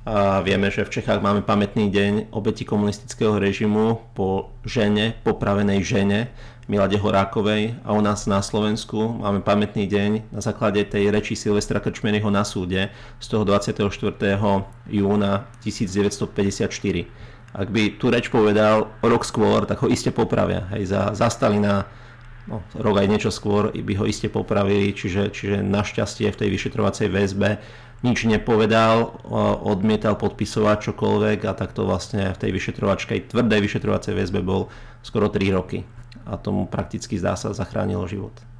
A 0.05 0.41
vieme, 0.45 0.69
že 0.69 0.85
v 0.85 1.01
Čechách 1.01 1.17
máme 1.17 1.41
pamätný 1.41 1.89
deň 1.89 2.29
obeti 2.29 2.61
komunistického 2.61 3.41
režimu 3.41 4.13
po 4.13 4.53
žene, 4.61 5.17
popravenej 5.25 5.81
žene, 5.81 6.29
Milade 6.65 6.97
Horákovej 6.97 7.77
a 7.85 7.93
u 7.93 8.01
nás 8.01 8.25
na 8.25 8.41
Slovensku 8.41 9.21
máme 9.21 9.45
pamätný 9.45 9.85
deň 9.85 10.33
na 10.33 10.41
základe 10.41 10.81
tej 10.89 11.13
reči 11.13 11.37
Silvestra 11.37 11.77
Krčmenyho 11.77 12.25
na 12.33 12.41
súde 12.41 12.89
z 13.21 13.25
toho 13.29 13.45
24. 13.45 13.85
júna 14.89 15.45
1954 15.61 17.05
ak 17.55 17.71
by 17.71 17.95
tú 17.95 18.11
reč 18.11 18.27
povedal 18.27 18.91
rok 18.99 19.23
skôr, 19.23 19.63
tak 19.63 19.79
ho 19.79 19.87
iste 19.87 20.11
popravia. 20.11 20.67
Hej, 20.75 20.91
za, 20.91 21.01
za 21.15 21.31
Stalina 21.31 21.87
no, 22.51 22.59
rok 22.75 22.99
aj 22.99 23.07
niečo 23.07 23.31
skôr 23.31 23.71
by 23.71 23.93
ho 23.95 24.03
iste 24.03 24.27
popravili, 24.27 24.91
čiže, 24.91 25.31
čiže 25.31 25.63
našťastie 25.63 26.27
v 26.35 26.39
tej 26.43 26.49
vyšetrovacej 26.51 27.07
väzbe 27.07 27.63
nič 28.03 28.27
nepovedal, 28.27 29.23
odmietal 29.65 30.19
podpisovať 30.19 30.91
čokoľvek 30.91 31.39
a 31.47 31.57
takto 31.57 31.87
vlastne 31.87 32.35
v 32.35 32.37
tej 32.37 32.51
vyšetrovačkej, 32.53 33.31
tvrdej 33.33 33.59
vyšetrovacej 33.65 34.13
väzbe 34.13 34.43
bol 34.43 34.67
skoro 35.01 35.31
3 35.31 35.55
roky. 35.55 35.87
A 36.27 36.37
tomu 36.37 36.67
prakticky 36.67 37.17
zdá 37.17 37.39
sa 37.39 37.55
zachránilo 37.55 38.05
život 38.05 38.54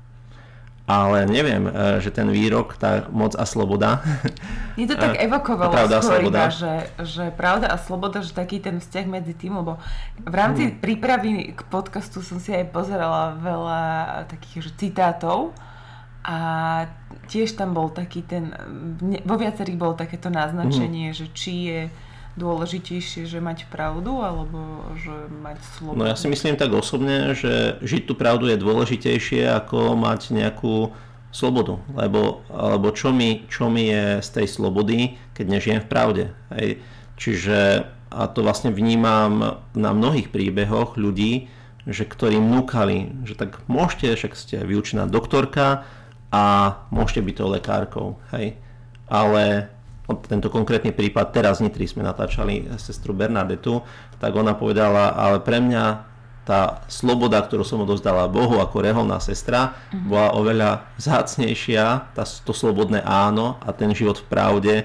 ale 0.86 1.26
neviem, 1.26 1.66
e, 1.66 1.98
že 1.98 2.14
ten 2.14 2.30
výrok, 2.30 2.78
tá 2.78 3.10
moc 3.10 3.34
a 3.34 3.42
sloboda. 3.50 4.06
Mne 4.78 4.86
to 4.86 4.96
tak 5.02 5.18
evokovalo 5.18 5.74
pravda 5.74 5.98
skôr 6.06 6.22
iba, 6.30 6.46
že, 6.54 6.74
že 7.02 7.34
pravda 7.34 7.74
a 7.74 7.78
sloboda, 7.82 8.22
že 8.22 8.38
taký 8.38 8.62
ten 8.62 8.78
vzťah 8.78 9.06
medzi 9.10 9.34
tým, 9.34 9.58
lebo 9.58 9.82
v 10.22 10.36
rámci 10.36 10.70
hmm. 10.70 10.78
prípravy 10.86 11.58
k 11.58 11.62
podcastu 11.74 12.22
som 12.22 12.38
si 12.38 12.54
aj 12.54 12.70
pozerala 12.70 13.34
veľa 13.42 13.82
takých 14.30 14.70
že 14.70 14.72
citátov 14.78 15.58
a 16.22 16.38
tiež 17.30 17.58
tam 17.58 17.74
bol 17.74 17.90
taký 17.90 18.22
ten, 18.22 18.54
vo 19.26 19.36
viacerých 19.42 19.78
bolo 19.78 19.98
takéto 19.98 20.30
naznačenie, 20.30 21.14
hmm. 21.14 21.18
že 21.18 21.26
či 21.34 21.54
je 21.66 21.82
dôležitejšie, 22.36 23.28
že 23.28 23.40
mať 23.40 23.72
pravdu 23.72 24.20
alebo 24.20 24.84
že 25.00 25.32
mať 25.32 25.58
slobodu? 25.80 26.00
No 26.00 26.08
ja 26.08 26.16
si 26.20 26.28
myslím 26.28 26.60
tak 26.60 26.76
osobne, 26.76 27.32
že 27.32 27.80
žiť 27.80 28.04
tú 28.08 28.14
pravdu 28.16 28.52
je 28.52 28.60
dôležitejšie 28.60 29.48
ako 29.64 29.96
mať 29.96 30.36
nejakú 30.36 30.92
slobodu, 31.32 31.80
lebo, 31.96 32.44
lebo 32.48 32.88
čo, 32.96 33.12
mi, 33.12 33.44
čo 33.52 33.68
mi 33.68 33.92
je 33.92 34.24
z 34.24 34.30
tej 34.32 34.48
slobody, 34.48 35.20
keď 35.36 35.46
nežijem 35.48 35.82
v 35.84 35.92
pravde. 35.92 36.24
Hej. 36.56 36.80
Čiže 37.16 37.60
a 38.16 38.32
to 38.32 38.48
vlastne 38.48 38.72
vnímam 38.72 39.60
na 39.76 39.92
mnohých 39.92 40.32
príbehoch 40.32 40.96
ľudí, 40.96 41.52
že 41.84 42.08
ktorí 42.08 42.40
núkali, 42.40 43.28
že 43.28 43.36
tak 43.36 43.60
môžete, 43.68 44.16
však 44.16 44.34
ste 44.34 44.58
vyučená 44.64 45.06
doktorka 45.12 45.84
a 46.32 46.44
môžete 46.96 47.22
byť 47.28 47.36
to 47.36 47.46
lekárkou, 47.52 48.08
hej. 48.32 48.56
Ale 49.06 49.70
tento 50.30 50.54
konkrétny 50.54 50.94
prípad, 50.94 51.34
teraz 51.34 51.58
Nitri 51.60 51.90
sme 51.90 52.06
natáčali 52.06 52.70
sestru 52.78 53.18
Bernadetu, 53.18 53.82
tak 54.22 54.38
ona 54.38 54.54
povedala, 54.54 55.18
ale 55.18 55.42
pre 55.42 55.58
mňa 55.58 56.16
tá 56.46 56.86
sloboda, 56.86 57.42
ktorú 57.42 57.66
som 57.66 57.82
odovzdala 57.82 58.30
Bohu 58.30 58.62
ako 58.62 58.78
reholná 58.86 59.18
sestra, 59.18 59.74
mm-hmm. 59.74 60.06
bola 60.06 60.30
oveľa 60.38 60.70
vzácnejšia, 61.02 62.14
tá, 62.14 62.22
to 62.22 62.54
slobodné 62.54 63.02
áno 63.02 63.58
a 63.66 63.74
ten 63.74 63.90
život 63.98 64.22
v 64.22 64.30
pravde 64.30 64.76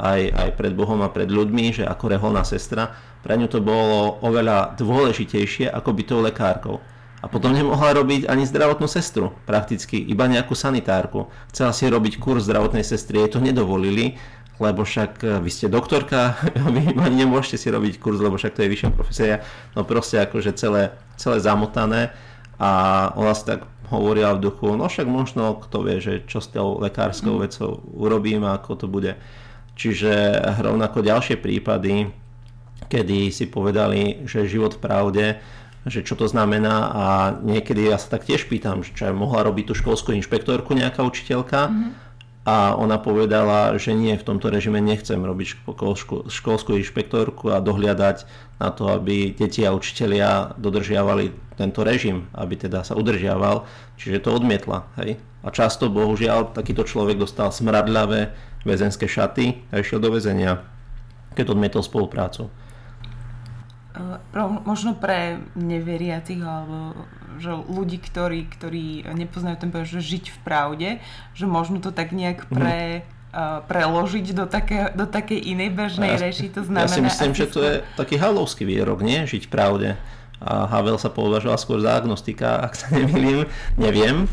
aj, 0.00 0.20
aj 0.32 0.48
pred 0.56 0.72
Bohom 0.72 1.04
a 1.04 1.12
pred 1.12 1.28
ľuďmi, 1.28 1.76
že 1.76 1.84
ako 1.84 2.16
reholná 2.16 2.40
sestra, 2.40 2.96
pre 3.20 3.36
ňu 3.36 3.52
to 3.52 3.60
bolo 3.60 4.16
oveľa 4.24 4.80
dôležitejšie 4.80 5.68
ako 5.68 5.90
byť 5.92 6.06
tou 6.08 6.20
lekárkou. 6.24 6.76
A 7.20 7.28
potom 7.28 7.52
nemohla 7.52 8.00
robiť 8.00 8.32
ani 8.32 8.48
zdravotnú 8.48 8.88
sestru, 8.88 9.36
prakticky, 9.44 10.00
iba 10.00 10.24
nejakú 10.24 10.56
sanitárku. 10.56 11.28
Chcela 11.52 11.76
si 11.76 11.84
robiť 11.84 12.16
kurz 12.16 12.48
zdravotnej 12.48 12.80
sestry, 12.80 13.20
jej 13.20 13.36
to 13.36 13.44
nedovolili, 13.44 14.16
lebo 14.60 14.84
však 14.84 15.12
e, 15.24 15.26
vy 15.40 15.50
ste 15.50 15.72
doktorka, 15.72 16.36
vy 16.76 16.94
ani 17.00 17.24
nemôžete 17.24 17.56
si 17.56 17.68
robiť 17.72 17.96
kurz, 17.96 18.20
lebo 18.20 18.36
však 18.36 18.54
to 18.54 18.62
je 18.62 18.70
vyššia 18.70 18.90
profesia, 18.92 19.36
no 19.72 19.82
proste 19.88 20.20
akože 20.20 20.52
celé, 20.54 20.92
celé 21.16 21.40
zamotané 21.40 22.12
a 22.60 22.70
ona 23.16 23.32
si 23.32 23.48
tak 23.48 23.64
hovorila 23.88 24.36
v 24.36 24.52
duchu, 24.52 24.76
no 24.76 24.86
však 24.86 25.08
možno 25.08 25.58
kto 25.58 25.82
vie, 25.82 25.98
že 25.98 26.14
čo 26.28 26.38
s 26.38 26.52
tou 26.52 26.78
lekárskou 26.78 27.40
mm. 27.40 27.42
vecou 27.42 27.82
urobím 27.96 28.46
a 28.46 28.54
ako 28.60 28.84
to 28.84 28.86
bude. 28.86 29.16
Čiže 29.74 30.44
rovnako 30.60 31.00
ďalšie 31.00 31.40
prípady, 31.40 32.12
kedy 32.86 33.32
si 33.32 33.48
povedali, 33.48 34.28
že 34.28 34.46
život 34.46 34.76
v 34.76 34.82
pravde, 34.84 35.26
že 35.88 36.04
čo 36.04 36.12
to 36.12 36.28
znamená 36.28 36.92
a 36.92 37.04
niekedy 37.40 37.88
ja 37.88 37.96
sa 37.96 38.20
tak 38.20 38.28
tiež 38.28 38.44
pýtam, 38.52 38.84
že 38.84 38.92
čo 38.92 39.08
mohla 39.16 39.40
robiť 39.48 39.72
tú 39.72 39.74
školskú 39.74 40.12
inšpektorku 40.12 40.76
nejaká 40.76 41.00
učiteľka, 41.00 41.72
mm-hmm 41.72 42.09
a 42.40 42.72
ona 42.72 42.96
povedala, 42.96 43.76
že 43.76 43.92
nie, 43.92 44.16
v 44.16 44.24
tomto 44.24 44.48
režime 44.48 44.80
nechcem 44.80 45.20
robiť 45.20 45.60
školskú, 46.32 46.70
inšpektorku 46.80 47.52
a 47.52 47.60
dohliadať 47.60 48.24
na 48.56 48.72
to, 48.72 48.88
aby 48.88 49.36
deti 49.36 49.60
a 49.60 49.76
učitelia 49.76 50.56
dodržiavali 50.56 51.36
tento 51.60 51.84
režim, 51.84 52.32
aby 52.32 52.56
teda 52.56 52.80
sa 52.80 52.96
udržiaval, 52.96 53.68
čiže 54.00 54.24
to 54.24 54.32
odmietla. 54.32 54.88
Hej? 55.04 55.20
A 55.44 55.52
často, 55.52 55.92
bohužiaľ, 55.92 56.56
takýto 56.56 56.88
človek 56.88 57.20
dostal 57.20 57.52
smradľavé 57.52 58.32
väzenské 58.64 59.04
šaty 59.04 59.68
a 59.68 59.84
išiel 59.84 60.00
do 60.00 60.08
väzenia, 60.08 60.64
keď 61.36 61.52
odmietol 61.52 61.84
spoluprácu. 61.84 62.48
Možno 64.64 64.94
pre 64.94 65.42
neveriacich 65.58 66.38
alebo 66.38 66.94
že 67.42 67.50
ľudí, 67.54 67.98
ktorí, 67.98 68.46
ktorí 68.46 69.02
nepoznajú 69.10 69.56
ten 69.58 69.70
pojem, 69.74 69.98
že 69.98 70.00
žiť 70.02 70.24
v 70.30 70.38
pravde, 70.46 70.88
že 71.34 71.46
možno 71.48 71.82
to 71.82 71.90
tak 71.90 72.14
nejak 72.14 72.46
mhm. 72.46 72.54
pre, 72.54 72.80
uh, 73.34 73.64
preložiť 73.66 74.26
do, 74.34 74.44
také, 74.46 74.94
do 74.94 75.06
takej 75.06 75.40
inej 75.42 75.70
bežnej 75.74 76.14
ja, 76.14 76.22
reči. 76.22 76.50
To 76.54 76.62
znamená, 76.62 76.86
ja 76.86 76.94
si 76.94 77.02
myslím, 77.02 77.32
že 77.34 77.46
to 77.50 77.60
je 77.62 77.74
taký 77.98 78.18
halovský 78.18 78.62
výrok, 78.62 79.02
nie? 79.02 79.26
Žiť 79.26 79.42
v 79.46 79.50
pravde. 79.50 79.88
A 80.40 80.64
Havel 80.70 80.96
sa 80.96 81.12
považoval 81.12 81.58
skôr 81.60 81.78
za 81.82 81.98
agnostika, 81.98 82.58
ak 82.66 82.78
sa 82.78 82.94
nemýlim, 82.94 83.46
neviem. 83.74 84.30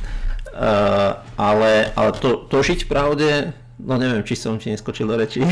Uh, 0.58 1.22
ale 1.38 1.94
ale 1.94 2.12
to, 2.18 2.50
to 2.50 2.66
žiť 2.66 2.86
v 2.86 2.90
pravde 2.90 3.30
No 3.78 3.94
neviem, 4.02 4.26
či 4.26 4.34
som 4.34 4.58
ti 4.58 4.74
neskočil 4.74 5.06
do 5.06 5.14
reči. 5.14 5.46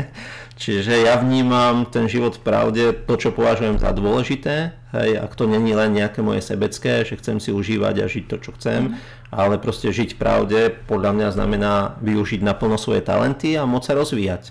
Čiže 0.62 1.04
ja 1.04 1.20
vnímam 1.20 1.84
ten 1.84 2.08
život 2.08 2.40
v 2.40 2.42
pravde, 2.42 2.84
to, 3.04 3.14
čo 3.20 3.36
považujem 3.36 3.76
za 3.76 3.92
dôležité, 3.92 4.72
hej, 4.96 5.20
ak 5.20 5.36
to 5.36 5.44
není 5.44 5.76
len 5.76 5.92
nejaké 5.92 6.24
moje 6.24 6.40
sebecké, 6.40 7.04
že 7.04 7.20
chcem 7.20 7.36
si 7.36 7.52
užívať 7.52 7.94
a 8.00 8.08
žiť 8.08 8.24
to, 8.32 8.36
čo 8.40 8.56
chcem, 8.56 8.80
mm. 8.88 8.92
ale 9.28 9.60
proste 9.60 9.92
žiť 9.92 10.16
v 10.16 10.20
pravde 10.20 10.60
podľa 10.88 11.12
mňa 11.12 11.28
znamená 11.36 12.00
využiť 12.00 12.40
naplno 12.40 12.80
svoje 12.80 13.04
talenty 13.04 13.60
a 13.60 13.68
môcť 13.68 13.86
sa 13.92 13.98
rozvíjať. 14.00 14.42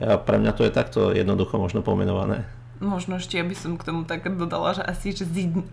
A 0.00 0.16
pre 0.16 0.40
mňa 0.40 0.56
to 0.56 0.64
je 0.64 0.72
takto 0.72 1.12
jednoducho 1.12 1.60
možno 1.60 1.84
pomenované 1.84 2.48
možno 2.82 3.22
ešte 3.22 3.38
aby 3.38 3.54
som 3.54 3.78
k 3.78 3.86
tomu 3.86 4.02
tak 4.02 4.26
dodala, 4.26 4.74
že 4.74 4.82
asi 4.82 5.14
že 5.14 5.24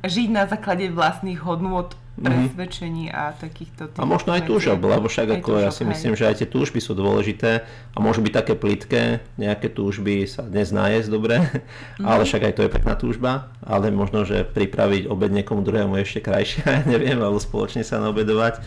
žiť 0.05 0.29
na 0.29 0.45
základe 0.45 0.87
vlastných 0.93 1.41
hodnôt, 1.41 1.91
mhm. 2.19 2.27
presvedčení 2.27 3.05
a 3.09 3.33
takýchto... 3.33 3.95
A 3.95 4.05
možno 4.05 4.35
aj 4.35 4.45
túžob, 4.45 4.79
lebo 4.83 5.07
však 5.07 5.39
ako 5.39 5.57
túžob, 5.57 5.65
ja 5.65 5.71
si 5.71 5.83
hej. 5.87 5.89
myslím, 5.95 6.13
že 6.13 6.27
aj 6.27 6.35
tie 6.43 6.47
túžby 6.47 6.79
sú 6.83 6.93
dôležité 6.93 7.63
a 7.95 7.97
môžu 7.97 8.19
byť 8.21 8.33
také 8.35 8.53
plitké, 8.53 9.23
nejaké 9.39 9.71
túžby 9.71 10.27
sa 10.27 10.45
dnes 10.45 10.69
nájsť 10.69 11.07
dobre, 11.09 11.39
mm-hmm. 11.39 12.05
ale 12.05 12.21
však 12.27 12.51
aj 12.51 12.53
to 12.55 12.61
je 12.67 12.71
pekná 12.71 12.93
túžba, 12.99 13.31
ale 13.63 13.89
možno, 13.89 14.27
že 14.27 14.43
pripraviť 14.45 15.07
obed 15.07 15.31
niekomu 15.31 15.63
druhému 15.63 15.95
ešte 15.99 16.19
krajšie, 16.23 16.63
neviem, 16.91 17.17
alebo 17.17 17.39
spoločne 17.39 17.81
sa 17.81 17.97
naobedovať. 18.03 18.61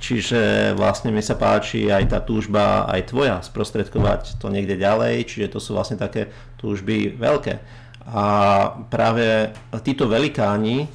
Čiže 0.00 0.72
vlastne 0.80 1.12
mi 1.12 1.20
sa 1.20 1.36
páči 1.36 1.92
aj 1.92 2.16
tá 2.16 2.24
túžba, 2.24 2.88
aj 2.88 3.12
tvoja, 3.12 3.44
sprostredkovať 3.44 4.40
to 4.40 4.48
niekde 4.48 4.80
ďalej, 4.80 5.28
čiže 5.28 5.52
to 5.52 5.60
sú 5.60 5.76
vlastne 5.76 6.00
také 6.00 6.32
túžby 6.56 7.12
veľké. 7.20 7.79
A 8.10 8.24
práve 8.90 9.54
títo 9.86 10.10
velikáni, 10.10 10.90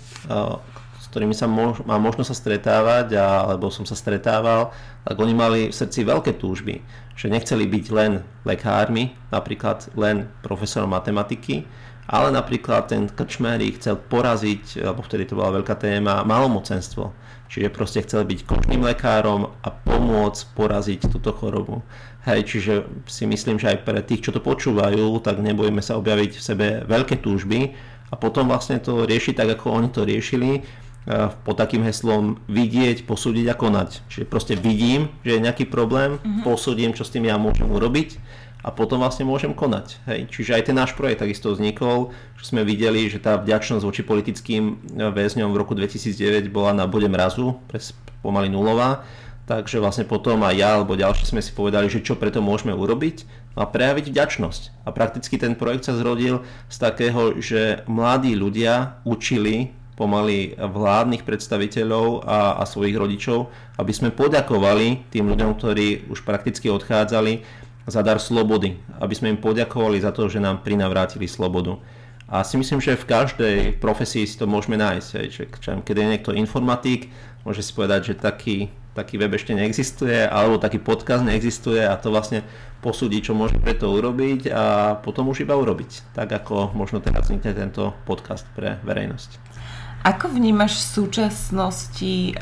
s 0.99 1.05
ktorými 1.07 1.31
sa 1.31 1.47
mož, 1.47 1.79
mám 1.87 2.03
možno 2.03 2.27
sa 2.27 2.35
stretávať, 2.35 3.15
alebo 3.15 3.71
som 3.71 3.87
sa 3.87 3.95
stretával, 3.95 4.75
tak 5.07 5.15
oni 5.15 5.31
mali 5.31 5.59
v 5.71 5.75
srdci 5.75 6.03
veľké 6.03 6.35
túžby, 6.35 6.83
že 7.15 7.31
nechceli 7.31 7.65
byť 7.65 7.85
len 7.95 8.23
lekármi, 8.43 9.15
napríklad 9.31 9.89
len 9.95 10.27
profesorom 10.43 10.91
matematiky, 10.91 11.63
ale 12.05 12.29
napríklad 12.29 12.91
ten 12.91 13.09
Krčmery 13.09 13.73
chcel 13.81 13.97
poraziť, 13.97 14.83
alebo 14.85 15.01
vtedy 15.01 15.25
to 15.25 15.39
bola 15.39 15.57
veľká 15.57 15.73
téma, 15.79 16.21
malomocenstvo 16.21 17.25
Čiže 17.45 17.69
proste 17.69 18.01
chcel 18.01 18.25
byť 18.25 18.39
kožným 18.45 18.81
lekárom 18.81 19.53
a 19.61 19.69
pomôcť 19.69 20.41
poraziť 20.57 20.99
túto 21.07 21.29
chorobu. 21.29 21.85
Hej, 22.25 22.49
čiže 22.49 22.73
si 23.05 23.29
myslím, 23.29 23.61
že 23.61 23.77
aj 23.77 23.85
pre 23.85 24.01
tých, 24.01 24.25
čo 24.25 24.33
to 24.33 24.41
počúvajú, 24.41 25.21
tak 25.21 25.45
nebojíme 25.45 25.79
sa 25.79 25.95
objaviť 26.01 26.31
v 26.35 26.45
sebe 26.45 26.67
veľké 26.89 27.21
túžby 27.21 27.77
a 28.09 28.15
potom 28.17 28.49
vlastne 28.49 28.81
to 28.81 29.05
riešiť 29.05 29.37
tak, 29.37 29.49
ako 29.61 29.77
oni 29.77 29.89
to 29.93 30.01
riešili, 30.09 30.65
pod 31.45 31.55
takým 31.55 31.85
heslom 31.85 32.41
vidieť, 32.49 33.05
posúdiť 33.05 33.45
a 33.53 33.55
konať. 33.55 33.89
Čiže 34.09 34.25
proste 34.25 34.53
vidím, 34.57 35.13
že 35.21 35.37
je 35.37 35.45
nejaký 35.45 35.69
problém, 35.69 36.17
mm-hmm. 36.17 36.41
posúdim, 36.41 36.97
čo 36.97 37.05
s 37.05 37.13
tým 37.13 37.29
ja 37.29 37.37
môžem 37.37 37.69
urobiť 37.69 38.17
a 38.65 38.73
potom 38.73 38.97
vlastne 38.97 39.29
môžem 39.29 39.53
konať. 39.53 40.01
Hej. 40.09 40.19
Čiže 40.33 40.57
aj 40.57 40.63
ten 40.65 40.75
náš 40.75 40.97
projekt 40.97 41.21
takisto 41.21 41.53
vznikol, 41.53 42.09
že 42.41 42.49
sme 42.49 42.65
videli, 42.65 43.05
že 43.05 43.21
tá 43.21 43.37
vďačnosť 43.37 43.85
voči 43.85 44.01
politickým 44.01 44.63
e, 44.65 44.73
väzňom 45.13 45.53
v 45.53 45.59
roku 45.61 45.77
2009 45.77 46.49
bola 46.49 46.73
na 46.73 46.89
bode 46.89 47.05
mrazu, 47.05 47.61
pomaly 48.25 48.49
nulová, 48.49 49.05
takže 49.45 49.77
vlastne 49.77 50.09
potom 50.09 50.41
aj 50.41 50.57
ja 50.57 50.81
alebo 50.81 50.97
ďalší 50.97 51.29
sme 51.29 51.45
si 51.45 51.53
povedali, 51.53 51.93
že 51.93 52.01
čo 52.01 52.17
preto 52.17 52.41
môžeme 52.41 52.73
urobiť 52.73 53.29
a 53.53 53.69
prejaviť 53.69 54.09
vďačnosť. 54.09 54.81
A 54.81 54.89
prakticky 54.89 55.37
ten 55.37 55.53
projekt 55.53 55.85
sa 55.85 55.93
zrodil 55.93 56.41
z 56.65 56.77
takého, 56.81 57.37
že 57.37 57.85
mladí 57.85 58.33
ľudia 58.33 58.97
učili 59.05 59.77
pomaly 59.95 60.59
vládnych 60.59 61.23
predstaviteľov 61.23 62.27
a, 62.27 62.59
a 62.59 62.63
svojich 62.67 62.95
rodičov, 62.99 63.47
aby 63.79 63.91
sme 63.95 64.11
poďakovali 64.11 65.07
tým 65.11 65.31
ľuďom, 65.31 65.55
ktorí 65.55 66.11
už 66.11 66.27
prakticky 66.27 66.67
odchádzali 66.67 67.43
za 67.87 68.01
dar 68.03 68.19
slobody, 68.19 68.75
aby 68.99 69.13
sme 69.15 69.31
im 69.33 69.39
poďakovali 69.39 70.03
za 70.03 70.11
to, 70.11 70.27
že 70.27 70.43
nám 70.43 70.65
prinavrátili 70.65 71.29
slobodu. 71.29 71.79
A 72.25 72.41
si 72.41 72.57
myslím, 72.57 72.81
že 72.81 72.97
v 72.97 73.05
každej 73.05 73.57
profesii 73.77 74.25
si 74.25 74.35
to 74.35 74.49
môžeme 74.49 74.81
nájsť. 74.81 75.09
Hej, 75.21 75.27
že, 75.29 75.43
keď 75.61 75.95
je 75.95 76.11
niekto 76.17 76.31
informatik, 76.33 77.13
môže 77.45 77.61
si 77.61 77.69
povedať, 77.69 78.11
že 78.11 78.13
taký, 78.17 78.73
taký 78.97 79.21
web 79.21 79.37
ešte 79.37 79.53
neexistuje, 79.53 80.25
alebo 80.25 80.57
taký 80.57 80.81
podcast 80.81 81.21
neexistuje 81.21 81.85
a 81.85 81.93
to 82.01 82.09
vlastne 82.09 82.41
posúdi, 82.81 83.21
čo 83.21 83.37
môže 83.37 83.61
preto 83.61 83.93
urobiť 83.93 84.49
a 84.49 84.97
potom 84.97 85.29
už 85.29 85.45
iba 85.45 85.53
urobiť. 85.53 86.17
Tak 86.17 86.29
ako 86.45 86.73
možno 86.73 86.97
teraz 86.97 87.29
vznikne 87.29 87.53
tento 87.53 87.93
podcast 88.09 88.49
pre 88.57 88.81
verejnosť. 88.81 89.54
Ako 90.05 90.29
vnímaš 90.29 90.77
v 90.77 91.01
súčasnosti 91.01 92.37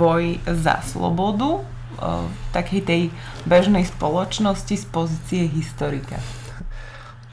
boj 0.00 0.40
za 0.48 0.80
slobodu 0.80 1.60
v 2.00 2.36
takej 2.56 2.80
tej 2.88 3.02
bežnej 3.44 3.84
spoločnosti 3.84 4.72
z 4.80 4.86
pozície 4.88 5.44
historika? 5.44 6.16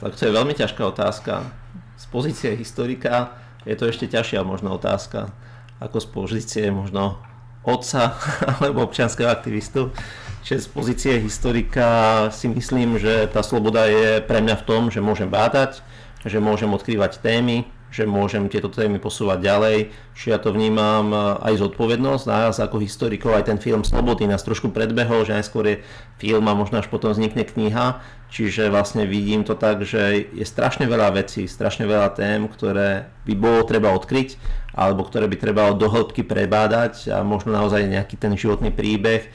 Tak 0.04 0.20
to 0.20 0.28
je 0.28 0.36
veľmi 0.36 0.52
ťažká 0.52 0.84
otázka. 0.84 1.48
Z 1.96 2.04
pozície 2.12 2.52
historika 2.60 3.32
je 3.64 3.72
to 3.72 3.88
ešte 3.88 4.04
ťažšia 4.04 4.44
možno 4.44 4.76
otázka 4.76 5.32
ako 5.80 5.96
z 5.96 6.06
pozície 6.12 6.64
možno 6.68 7.16
otca 7.64 8.20
alebo 8.60 8.84
občianského 8.84 9.32
aktivistu. 9.32 9.96
Čiže 10.44 10.60
z 10.60 10.68
pozície 10.68 11.14
historika 11.24 12.28
si 12.32 12.52
myslím, 12.52 13.00
že 13.00 13.28
tá 13.32 13.40
sloboda 13.40 13.88
je 13.88 14.20
pre 14.20 14.44
mňa 14.44 14.60
v 14.60 14.66
tom, 14.68 14.82
že 14.92 15.00
môžem 15.00 15.32
bádať, 15.32 15.80
že 16.24 16.36
môžem 16.36 16.68
odkrývať 16.68 17.20
témy, 17.24 17.64
že 17.90 18.06
môžem 18.06 18.46
tieto 18.46 18.70
témy 18.70 19.02
posúvať 19.02 19.42
ďalej. 19.42 19.78
Čiže 20.14 20.30
ja 20.30 20.38
to 20.38 20.54
vnímam 20.54 21.10
eh, 21.10 21.20
aj 21.50 21.60
zodpovednosť 21.66 22.24
nás 22.30 22.56
ako 22.62 22.78
historikov, 22.78 23.34
aj 23.34 23.50
ten 23.50 23.58
film 23.58 23.82
Slobody 23.82 24.30
nás 24.30 24.46
trošku 24.46 24.70
predbehol, 24.70 25.26
že 25.26 25.36
najskôr 25.36 25.64
je 25.66 25.76
film 26.22 26.46
a 26.46 26.54
možno 26.54 26.78
až 26.78 26.86
potom 26.86 27.10
vznikne 27.10 27.42
kniha. 27.42 27.98
Čiže 28.30 28.70
vlastne 28.70 29.10
vidím 29.10 29.42
to 29.42 29.58
tak, 29.58 29.82
že 29.82 30.30
je 30.30 30.46
strašne 30.46 30.86
veľa 30.86 31.18
vecí, 31.18 31.50
strašne 31.50 31.82
veľa 31.82 32.14
tém, 32.14 32.46
ktoré 32.46 33.10
by 33.26 33.34
bolo 33.34 33.66
treba 33.66 33.90
odkryť, 33.90 34.38
alebo 34.70 35.02
ktoré 35.02 35.26
by 35.26 35.36
treba 35.36 35.74
do 35.74 35.90
hĺbky 35.90 36.22
prebádať 36.22 37.10
a 37.10 37.26
možno 37.26 37.50
naozaj 37.50 37.90
nejaký 37.90 38.14
ten 38.14 38.38
životný 38.38 38.70
príbeh 38.70 39.26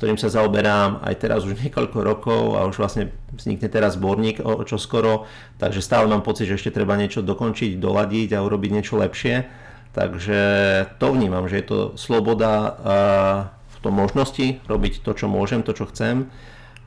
ktorým 0.00 0.16
sa 0.16 0.32
zaoberám 0.32 1.04
aj 1.04 1.14
teraz 1.20 1.44
už 1.44 1.60
niekoľko 1.60 1.98
rokov 2.00 2.42
a 2.56 2.64
už 2.64 2.80
vlastne 2.80 3.12
vznikne 3.36 3.68
teraz 3.68 4.00
zborník 4.00 4.40
o, 4.40 4.64
čo 4.64 4.80
skoro, 4.80 5.28
takže 5.60 5.84
stále 5.84 6.08
mám 6.08 6.24
pocit, 6.24 6.48
že 6.48 6.56
ešte 6.56 6.72
treba 6.72 6.96
niečo 6.96 7.20
dokončiť, 7.20 7.76
doladiť 7.76 8.32
a 8.32 8.40
urobiť 8.40 8.70
niečo 8.80 8.96
lepšie. 8.96 9.44
Takže 9.92 10.40
to 10.96 11.06
vnímam, 11.12 11.44
že 11.52 11.60
je 11.60 11.66
to 11.68 11.78
sloboda 12.00 12.80
v 13.68 13.76
tom 13.84 13.92
možnosti 14.00 14.64
robiť 14.64 15.04
to, 15.04 15.12
čo 15.12 15.28
môžem, 15.28 15.60
to, 15.60 15.76
čo 15.76 15.84
chcem. 15.92 16.32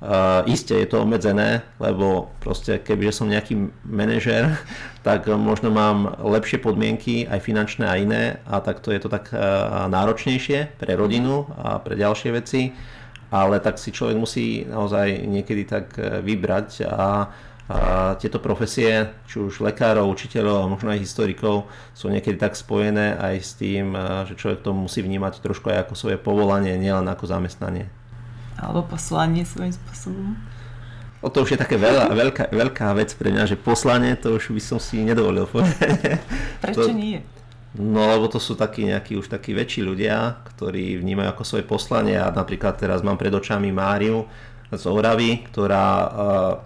Uh, 0.04 0.44
isté 0.52 0.84
je 0.84 0.92
to 0.92 1.00
obmedzené, 1.00 1.64
lebo 1.80 2.28
proste 2.44 2.76
kebyže 2.76 3.24
som 3.24 3.32
nejaký 3.32 3.72
manažer, 3.88 4.60
tak 5.08 5.30
možno 5.32 5.72
mám 5.72 6.20
lepšie 6.20 6.60
podmienky, 6.60 7.24
aj 7.30 7.40
finančné 7.40 7.86
a 7.88 7.96
iné, 7.96 8.24
a 8.44 8.60
takto 8.60 8.92
je 8.92 9.00
to 9.00 9.08
tak 9.08 9.32
náročnejšie 9.88 10.76
pre 10.76 10.92
rodinu 10.98 11.48
a 11.56 11.80
pre 11.80 11.96
ďalšie 11.96 12.30
veci 12.36 12.74
ale 13.34 13.58
tak 13.58 13.82
si 13.82 13.90
človek 13.90 14.14
musí 14.14 14.62
naozaj 14.70 15.26
niekedy 15.26 15.66
tak 15.66 15.98
e, 15.98 16.22
vybrať 16.22 16.86
a, 16.86 17.34
a 17.66 17.78
tieto 18.22 18.38
profesie, 18.38 19.10
či 19.26 19.42
už 19.42 19.66
lekárov, 19.66 20.06
učiteľov 20.06 20.58
a 20.62 20.70
možno 20.70 20.94
aj 20.94 21.02
historikov 21.02 21.66
sú 21.98 22.14
niekedy 22.14 22.38
tak 22.38 22.54
spojené 22.54 23.18
aj 23.18 23.36
s 23.42 23.52
tým, 23.58 23.98
e, 23.98 24.30
že 24.30 24.38
človek 24.38 24.62
to 24.62 24.78
musí 24.78 25.02
vnímať 25.02 25.42
trošku 25.42 25.74
aj 25.74 25.90
ako 25.90 25.94
svoje 25.98 26.22
povolanie, 26.22 26.78
nielen 26.78 27.10
ako 27.10 27.26
zamestnanie. 27.26 27.90
Alebo 28.62 28.86
poslanie 28.86 29.42
svojím 29.50 29.74
spôsobom. 29.74 30.38
O 31.26 31.32
to 31.34 31.42
už 31.42 31.56
je 31.56 31.60
také 31.66 31.82
veľa, 31.82 32.14
veľká, 32.14 32.54
veľká 32.54 32.94
vec 32.94 33.18
pre 33.18 33.34
mňa, 33.34 33.50
že 33.50 33.58
poslanie 33.58 34.14
to 34.14 34.38
už 34.38 34.54
by 34.54 34.62
som 34.62 34.78
si 34.78 35.02
nedovolil 35.02 35.50
povedať. 35.50 36.22
Prečo 36.62 36.86
to, 36.86 36.94
nie? 36.94 37.26
No 37.74 38.06
lebo 38.06 38.30
to 38.30 38.38
sú 38.38 38.54
takí 38.54 38.86
nejakí 38.86 39.18
už 39.18 39.34
takí 39.34 39.58
väčší 39.58 39.82
ľudia, 39.82 40.46
ktorí 40.54 41.02
vnímajú 41.02 41.30
ako 41.34 41.44
svoje 41.44 41.66
poslanie. 41.66 42.22
A 42.22 42.30
napríklad 42.30 42.78
teraz 42.78 43.02
mám 43.02 43.18
pred 43.18 43.34
očami 43.34 43.74
Máriu 43.74 44.30
z 44.70 44.84
Oravy, 44.86 45.42
ktorá 45.50 45.86
uh, 45.86 46.10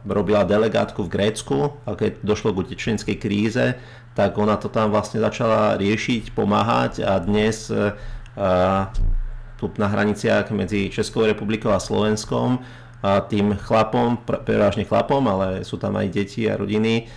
robila 0.07 0.47
delegátku 0.47 1.07
v 1.07 1.11
Grécku 1.11 1.79
a 1.83 1.95
keď 1.95 2.23
došlo 2.23 2.55
k 2.55 2.59
utečenskej 2.67 3.15
kríze, 3.19 3.75
tak 4.15 4.35
ona 4.39 4.55
to 4.55 4.71
tam 4.71 4.91
vlastne 4.91 5.19
začala 5.19 5.75
riešiť, 5.75 6.31
pomáhať 6.31 7.03
a 7.03 7.19
dnes 7.19 7.67
uh, 7.71 7.95
tu 9.57 9.65
na 9.75 9.87
hraniciach 9.89 10.53
medzi 10.55 10.87
Českou 10.93 11.25
republikou 11.25 11.73
a 11.73 11.81
Slovenskom 11.81 12.61
a 13.01 13.21
tým 13.25 13.57
chlapom, 13.57 14.21
prevažne 14.23 14.85
chlapom, 14.85 15.25
ale 15.25 15.65
sú 15.65 15.81
tam 15.81 15.97
aj 15.97 16.07
deti 16.13 16.45
a 16.45 16.53
rodiny, 16.53 17.09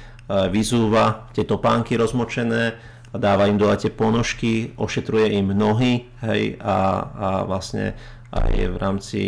vyzúva 0.49 1.29
tie 1.37 1.45
topánky 1.45 2.01
rozmočené, 2.01 2.81
dáva 3.15 3.51
im 3.51 3.59
dole 3.59 3.75
tie 3.75 3.91
ponožky, 3.91 4.75
ošetruje 4.79 5.35
im 5.35 5.51
nohy 5.51 6.07
hej, 6.23 6.55
a, 6.63 6.77
a 7.11 7.29
vlastne 7.43 7.99
aj 8.31 8.53
v 8.55 8.77
rámci 8.79 9.21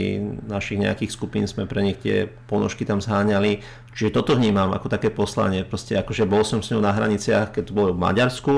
našich 0.47 0.79
nejakých 0.79 1.11
skupín 1.11 1.51
sme 1.51 1.67
pre 1.67 1.83
nich 1.83 1.99
tie 1.99 2.31
ponožky 2.47 2.87
tam 2.87 3.03
zháňali. 3.03 3.59
Čiže 3.93 4.15
toto 4.15 4.39
vnímam 4.39 4.71
ako 4.71 4.87
také 4.87 5.11
poslanie. 5.11 5.67
Proste 5.67 5.99
akože 5.99 6.23
bol 6.23 6.47
som 6.47 6.63
s 6.63 6.71
ňou 6.71 6.79
na 6.79 6.95
hraniciach, 6.95 7.51
keď 7.51 7.63
to 7.67 7.77
bolo 7.77 7.91
v 7.93 7.99
Maďarsku, 7.99 8.55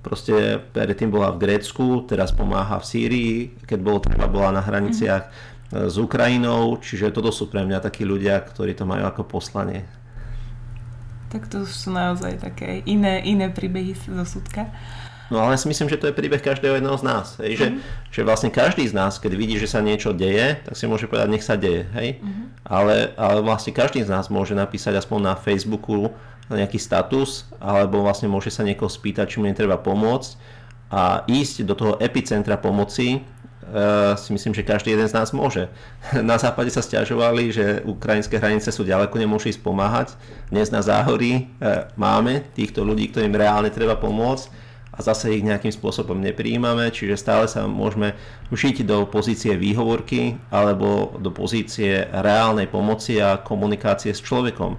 proste 0.00 0.62
predtým 0.70 1.10
bola 1.10 1.34
v 1.34 1.42
Grécku, 1.42 2.06
teraz 2.06 2.30
pomáha 2.30 2.78
v 2.78 2.86
Sýrii, 2.86 3.34
keď 3.66 3.78
bolo 3.82 3.98
treba, 3.98 4.30
bola 4.30 4.54
na 4.54 4.62
hraniciach. 4.62 5.58
s 5.68 6.00
Ukrajinou, 6.00 6.80
čiže 6.80 7.12
toto 7.12 7.28
sú 7.28 7.52
pre 7.52 7.60
mňa 7.60 7.84
takí 7.84 8.00
ľudia, 8.00 8.40
ktorí 8.40 8.72
to 8.72 8.88
majú 8.88 9.04
ako 9.04 9.28
poslanie. 9.28 9.84
Tak 11.28 11.48
to 11.52 11.68
sú 11.68 11.92
naozaj 11.92 12.40
také 12.40 12.80
iné, 12.88 13.20
iné 13.24 13.52
príbehy 13.52 13.94
zo 13.94 14.24
súdka. 14.24 14.72
No 15.28 15.44
ale 15.44 15.54
ja 15.56 15.60
si 15.60 15.68
myslím, 15.68 15.92
že 15.92 16.00
to 16.00 16.08
je 16.08 16.16
príbeh 16.16 16.40
každého 16.40 16.80
jedného 16.80 16.96
z 16.96 17.04
nás. 17.04 17.36
Hej? 17.36 17.52
Že, 17.60 17.66
mm. 17.68 17.78
že 18.08 18.20
vlastne 18.24 18.48
každý 18.48 18.88
z 18.88 18.96
nás, 18.96 19.20
keď 19.20 19.32
vidí, 19.36 19.60
že 19.60 19.68
sa 19.68 19.84
niečo 19.84 20.16
deje, 20.16 20.56
tak 20.64 20.72
si 20.72 20.88
môže 20.88 21.04
povedať, 21.04 21.28
nech 21.28 21.44
sa 21.44 21.60
deje. 21.60 21.84
Hej? 21.92 22.24
Mm. 22.24 22.48
Ale, 22.64 23.12
ale 23.12 23.44
vlastne 23.44 23.76
každý 23.76 24.00
z 24.00 24.08
nás 24.08 24.32
môže 24.32 24.56
napísať 24.56 24.96
aspoň 24.96 25.20
na 25.20 25.34
Facebooku 25.36 26.16
nejaký 26.48 26.80
status, 26.80 27.44
alebo 27.60 28.00
vlastne 28.00 28.24
môže 28.24 28.48
sa 28.48 28.64
niekoho 28.64 28.88
spýtať, 28.88 29.36
či 29.36 29.36
mu 29.36 29.44
netreba 29.44 29.76
pomôcť 29.76 30.56
a 30.88 31.28
ísť 31.28 31.68
do 31.68 31.76
toho 31.76 31.92
epicentra 32.00 32.56
pomoci 32.56 33.20
si 34.16 34.32
myslím, 34.32 34.54
že 34.56 34.66
každý 34.66 34.96
jeden 34.96 35.08
z 35.08 35.16
nás 35.16 35.32
môže. 35.36 35.68
Na 36.20 36.40
západe 36.40 36.72
sa 36.72 36.80
stiažovali, 36.80 37.52
že 37.52 37.64
ukrajinské 37.84 38.40
hranice 38.40 38.72
sú 38.72 38.84
ďaleko, 38.84 39.14
nemôžu 39.20 39.52
ísť 39.52 39.60
pomáhať. 39.60 40.16
Dnes 40.48 40.72
na 40.72 40.80
záhorí 40.80 41.52
uh, 41.60 41.88
máme 41.98 42.48
týchto 42.56 42.80
ľudí, 42.80 43.12
ktorým 43.12 43.36
reálne 43.36 43.68
treba 43.68 44.00
pomôcť 44.00 44.68
a 44.98 44.98
zase 44.98 45.38
ich 45.38 45.46
nejakým 45.46 45.70
spôsobom 45.70 46.18
nepríjmame, 46.18 46.90
čiže 46.90 47.14
stále 47.14 47.46
sa 47.46 47.70
môžeme 47.70 48.18
vžiť 48.50 48.82
do 48.82 49.06
pozície 49.06 49.54
výhovorky 49.54 50.34
alebo 50.50 51.14
do 51.22 51.30
pozície 51.30 52.02
reálnej 52.10 52.66
pomoci 52.66 53.22
a 53.22 53.38
komunikácie 53.38 54.10
s 54.10 54.24
človekom. 54.24 54.74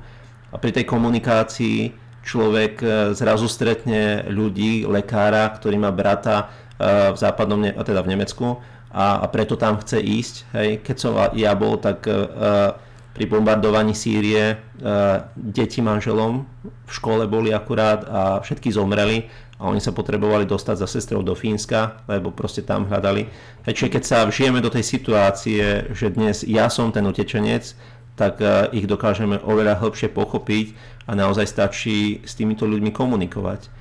A 0.51 0.55
pri 0.59 0.75
tej 0.75 0.89
komunikácii 0.89 1.95
človek 2.25 2.73
e, 2.83 2.87
zrazu 3.15 3.47
stretne 3.47 4.27
ľudí, 4.27 4.83
lekára, 4.83 5.55
ktorý 5.55 5.79
má 5.79 5.93
brata 5.93 6.51
v 6.79 7.17
západnom, 7.19 7.59
teda 7.83 7.99
v 7.99 8.11
Nemecku 8.15 8.47
a, 8.89 9.21
a 9.21 9.25
preto 9.29 9.53
tam 9.53 9.77
chce 9.77 10.01
ísť. 10.01 10.35
Hej. 10.57 10.69
Keď 10.81 10.95
som 10.97 11.13
ja 11.37 11.53
bol, 11.53 11.77
tak 11.77 12.05
uh, 12.09 12.73
pri 13.13 13.25
bombardovaní 13.29 13.93
Sýrie 13.93 14.57
uh, 14.57 15.29
deti 15.37 15.81
manželom 15.81 16.45
v 16.65 16.91
škole 16.91 17.29
boli 17.29 17.53
akurát 17.53 18.01
a 18.09 18.21
všetky 18.41 18.73
zomreli 18.73 19.29
a 19.59 19.67
oni 19.67 19.83
sa 19.83 19.93
potrebovali 19.93 20.47
dostať 20.47 20.75
za 20.79 20.87
sestrou 20.87 21.21
do 21.21 21.35
Fínska, 21.35 22.01
lebo 22.07 22.31
proste 22.31 22.63
tam 22.65 22.87
hľadali. 22.89 23.27
Hej, 23.67 23.73
čiže 23.77 23.93
keď 23.93 24.03
sa 24.07 24.17
vžijeme 24.25 24.63
do 24.63 24.71
tej 24.73 24.87
situácie, 24.87 25.91
že 25.93 26.09
dnes 26.09 26.41
ja 26.47 26.71
som 26.71 26.89
ten 26.89 27.05
utečenec, 27.05 27.75
tak 28.17 28.41
uh, 28.41 28.73
ich 28.73 28.89
dokážeme 28.89 29.37
oveľa 29.45 29.77
hĺbšie 29.77 30.09
pochopiť 30.09 30.73
a 31.05 31.13
naozaj 31.13 31.45
stačí 31.45 32.25
s 32.25 32.33
týmito 32.33 32.65
ľuďmi 32.65 32.89
komunikovať. 32.89 33.77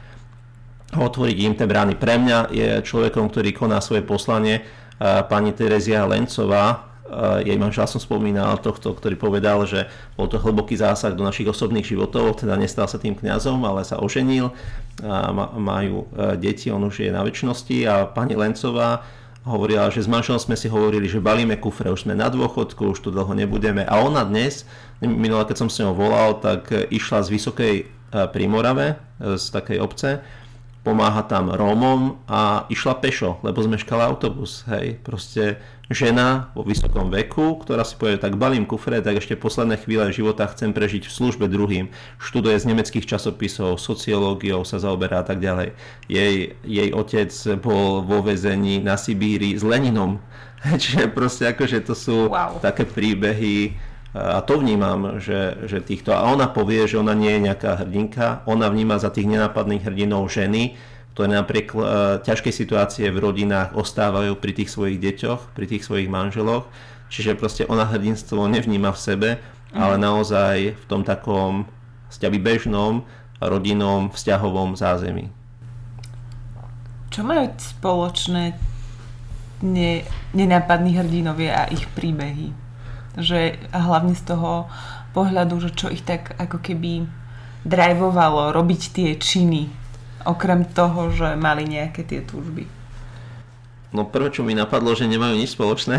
Otvoriť 0.88 1.37
im 1.44 1.53
tie 1.53 1.68
brány. 1.68 2.01
Pre 2.01 2.16
mňa 2.16 2.38
je 2.49 2.68
človekom, 2.81 3.29
ktorý 3.29 3.53
koná 3.53 3.77
svoje 3.85 4.01
poslanie, 4.01 4.64
pani 5.00 5.54
Terezia 5.54 6.04
Lencová, 6.04 6.87
jej 7.40 7.56
manžel 7.56 7.88
som 7.88 7.96
spomínal 7.96 8.61
tohto, 8.61 8.92
ktorý 8.92 9.16
povedal, 9.16 9.64
že 9.64 9.88
bol 10.12 10.28
to 10.28 10.37
hlboký 10.37 10.76
zásah 10.76 11.16
do 11.16 11.24
našich 11.24 11.48
osobných 11.48 11.88
životov, 11.88 12.44
teda 12.44 12.52
nestal 12.61 12.84
sa 12.84 13.00
tým 13.00 13.16
kňazom, 13.16 13.64
ale 13.64 13.80
sa 13.80 13.96
oženil, 13.96 14.52
a 15.00 15.32
majú 15.56 16.04
deti, 16.37 16.68
on 16.68 16.84
už 16.84 17.08
je 17.08 17.11
na 17.14 17.24
väčšnosti. 17.24 17.76
A 17.88 18.04
pani 18.04 18.37
Lencová 18.37 19.08
hovorila, 19.48 19.88
že 19.88 20.04
s 20.04 20.11
manželom 20.11 20.37
sme 20.37 20.52
si 20.52 20.68
hovorili, 20.68 21.08
že 21.08 21.24
balíme 21.24 21.56
kufre, 21.56 21.88
už 21.88 22.04
sme 22.04 22.12
na 22.12 22.28
dôchodku, 22.28 22.92
už 22.92 23.00
tu 23.00 23.08
dlho 23.08 23.32
nebudeme. 23.32 23.88
A 23.88 24.04
ona 24.04 24.20
dnes, 24.28 24.68
minule 25.00 25.48
keď 25.48 25.64
som 25.64 25.72
s 25.72 25.80
ňou 25.80 25.96
volal, 25.96 26.37
tak 26.44 26.68
išla 26.92 27.24
z 27.24 27.28
Vysokej 27.32 27.74
Primorave, 28.37 29.00
z 29.16 29.44
takej 29.48 29.80
obce 29.80 30.20
pomáha 30.87 31.21
tam 31.27 31.51
Rómom 31.53 32.23
a 32.31 32.64
išla 32.73 32.97
pešo, 32.99 33.43
lebo 33.43 33.61
zmeškala 33.61 34.07
autobus. 34.09 34.64
Hej, 34.71 35.03
proste 35.03 35.61
žena 35.88 36.53
vo 36.53 36.62
vysokom 36.64 37.09
veku, 37.09 37.57
ktorá 37.64 37.83
si 37.83 37.97
povie, 37.97 38.21
tak 38.21 38.37
balím 38.37 38.69
kufre, 38.69 39.01
tak 39.01 39.21
ešte 39.21 39.41
posledné 39.41 39.81
chvíle 39.81 40.05
života 40.12 40.45
chcem 40.53 40.77
prežiť 40.77 41.09
v 41.09 41.17
službe 41.17 41.49
druhým. 41.49 41.88
Študuje 42.21 42.61
z 42.61 42.69
nemeckých 42.69 43.09
časopisov, 43.09 43.81
sociológiou 43.81 44.62
sa 44.69 44.77
zaoberá 44.81 45.25
a 45.25 45.27
tak 45.27 45.41
ďalej. 45.41 45.73
Jej, 46.07 46.61
jej 46.62 46.88
otec 46.93 47.33
bol 47.59 48.05
vo 48.05 48.21
vezení 48.21 48.85
na 48.85 49.01
Sibíri 49.01 49.57
s 49.57 49.64
Leninom. 49.64 50.21
Čiže 50.83 51.09
proste 51.11 51.49
akože 51.51 51.85
to 51.88 51.95
sú 51.97 52.29
wow. 52.29 52.61
také 52.61 52.85
príbehy, 52.85 53.88
a 54.16 54.40
to 54.40 54.57
vnímam, 54.57 55.21
že, 55.21 55.68
že 55.68 55.85
týchto... 55.85 56.16
A 56.16 56.25
ona 56.33 56.49
povie, 56.49 56.88
že 56.88 56.97
ona 56.97 57.12
nie 57.12 57.29
je 57.37 57.44
nejaká 57.44 57.85
hrdinka, 57.85 58.40
ona 58.49 58.73
vníma 58.73 58.97
za 58.97 59.12
tých 59.12 59.29
nenápadných 59.29 59.85
hrdinov 59.85 60.33
ženy, 60.33 60.81
ktoré 61.12 61.29
napriek 61.29 61.77
uh, 61.77 61.83
ťažkej 62.25 62.55
situácie 62.55 63.07
v 63.12 63.21
rodinách 63.21 63.77
ostávajú 63.77 64.38
pri 64.40 64.53
tých 64.57 64.73
svojich 64.73 64.97
deťoch, 64.97 65.53
pri 65.53 65.66
tých 65.68 65.85
svojich 65.85 66.09
manželoch. 66.09 66.71
Čiže 67.12 67.37
proste 67.37 67.62
ona 67.68 67.85
hrdinstvo 67.85 68.49
nevníma 68.49 68.97
v 68.97 69.03
sebe, 69.03 69.29
mm. 69.37 69.77
ale 69.77 70.01
naozaj 70.01 70.57
v 70.79 70.85
tom 70.88 71.05
takom 71.05 71.68
sťaby 72.09 72.38
bežnom, 72.40 73.05
rodinnom, 73.44 74.09
vzťahovom 74.09 74.73
zázemí. 74.79 75.29
Čo 77.12 77.27
majú 77.29 77.51
spoločné 77.61 78.57
ne, 79.66 79.92
nenápadní 80.33 80.97
hrdinovia 80.97 81.66
a 81.66 81.71
ich 81.71 81.85
príbehy? 81.92 82.67
Že 83.18 83.59
hlavne 83.74 84.14
z 84.14 84.22
toho 84.24 84.70
pohľadu, 85.12 85.59
že 85.59 85.70
čo 85.74 85.90
ich 85.90 86.07
tak 86.07 86.38
ako 86.38 86.62
keby 86.62 87.04
drivovalo 87.66 88.54
robiť 88.54 88.83
tie 88.94 89.11
činy, 89.18 89.68
okrem 90.24 90.62
toho, 90.64 91.11
že 91.11 91.35
mali 91.35 91.66
nejaké 91.66 92.07
tie 92.07 92.22
túžby. 92.22 92.70
No 93.90 94.04
prvé, 94.04 94.31
čo 94.31 94.44
mi 94.44 94.52
napadlo, 94.52 94.92
že 94.92 95.09
nemajú 95.09 95.35
nič 95.35 95.57
spoločné, 95.57 95.98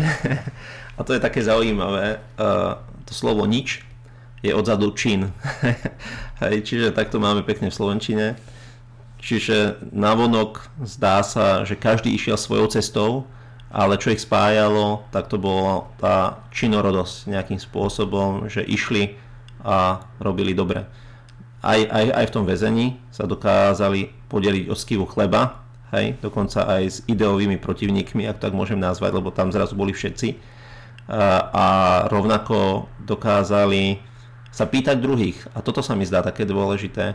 a 0.98 1.00
to 1.04 1.12
je 1.12 1.20
také 1.20 1.44
zaujímavé, 1.44 2.22
uh, 2.38 2.80
to 3.04 3.12
slovo 3.12 3.44
nič 3.44 3.84
je 4.40 4.56
odzadu 4.56 4.90
čin. 4.96 5.28
Hej, 6.42 6.64
čiže 6.64 6.96
takto 6.96 7.20
máme 7.20 7.44
pekne 7.44 7.68
v 7.68 7.76
Slovenčine. 7.76 8.26
Čiže 9.20 9.84
navonok 9.92 10.72
zdá 10.80 11.20
sa, 11.20 11.68
že 11.68 11.76
každý 11.76 12.16
išiel 12.16 12.40
svojou 12.40 12.72
cestou, 12.72 13.28
ale 13.70 14.02
čo 14.02 14.10
ich 14.10 14.22
spájalo, 14.22 15.06
tak 15.14 15.30
to 15.30 15.38
bola 15.38 15.86
tá 16.02 16.42
činorodosť 16.50 17.30
nejakým 17.30 17.62
spôsobom, 17.62 18.50
že 18.50 18.66
išli 18.66 19.14
a 19.62 20.02
robili 20.18 20.52
dobre. 20.52 20.90
Aj, 21.62 21.78
aj, 21.78 22.06
aj 22.10 22.24
v 22.26 22.34
tom 22.34 22.44
väzení 22.48 22.98
sa 23.14 23.30
dokázali 23.30 24.10
podeliť 24.26 24.72
o 24.72 24.74
skivu 24.74 25.06
chleba, 25.06 25.62
hej, 25.94 26.18
dokonca 26.18 26.66
aj 26.66 26.82
s 26.82 26.98
ideovými 27.06 27.60
protivníkmi, 27.62 28.26
ak 28.26 28.42
tak 28.42 28.52
môžem 28.56 28.80
nazvať, 28.80 29.14
lebo 29.14 29.30
tam 29.30 29.54
zrazu 29.54 29.78
boli 29.78 29.94
všetci. 29.94 30.34
A, 31.10 31.50
a 31.50 31.66
rovnako 32.10 32.90
dokázali 33.02 33.98
sa 34.50 34.66
pýtať 34.66 34.98
druhých. 34.98 35.38
A 35.54 35.62
toto 35.62 35.82
sa 35.82 35.94
mi 35.94 36.06
zdá 36.06 36.22
také 36.22 36.42
dôležité, 36.42 37.14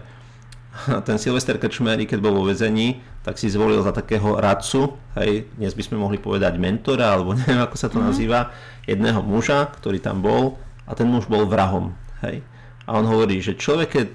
ten 1.07 1.17
Silvester 1.17 1.55
Krčmery, 1.55 2.05
keď 2.05 2.19
bol 2.19 2.35
vo 2.35 2.43
vezení, 2.47 2.99
tak 3.23 3.39
si 3.39 3.47
zvolil 3.47 3.79
za 3.81 3.95
takého 3.95 4.37
radcu, 4.37 4.95
hej, 5.17 5.47
dnes 5.55 5.73
by 5.73 5.83
sme 5.83 5.97
mohli 5.97 6.17
povedať 6.19 6.59
mentora, 6.59 7.15
alebo 7.15 7.33
neviem 7.39 7.61
ako 7.63 7.75
sa 7.79 7.87
to 7.87 7.97
mm-hmm. 7.97 8.09
nazýva, 8.11 8.39
jedného 8.85 9.21
muža, 9.23 9.71
ktorý 9.79 9.97
tam 10.03 10.21
bol 10.21 10.59
a 10.85 10.93
ten 10.93 11.09
muž 11.09 11.25
bol 11.25 11.47
vrahom. 11.47 11.95
Hej. 12.21 12.45
A 12.85 13.01
on 13.01 13.09
hovorí, 13.09 13.41
že 13.41 13.57
človek, 13.57 13.89
keď 13.97 14.09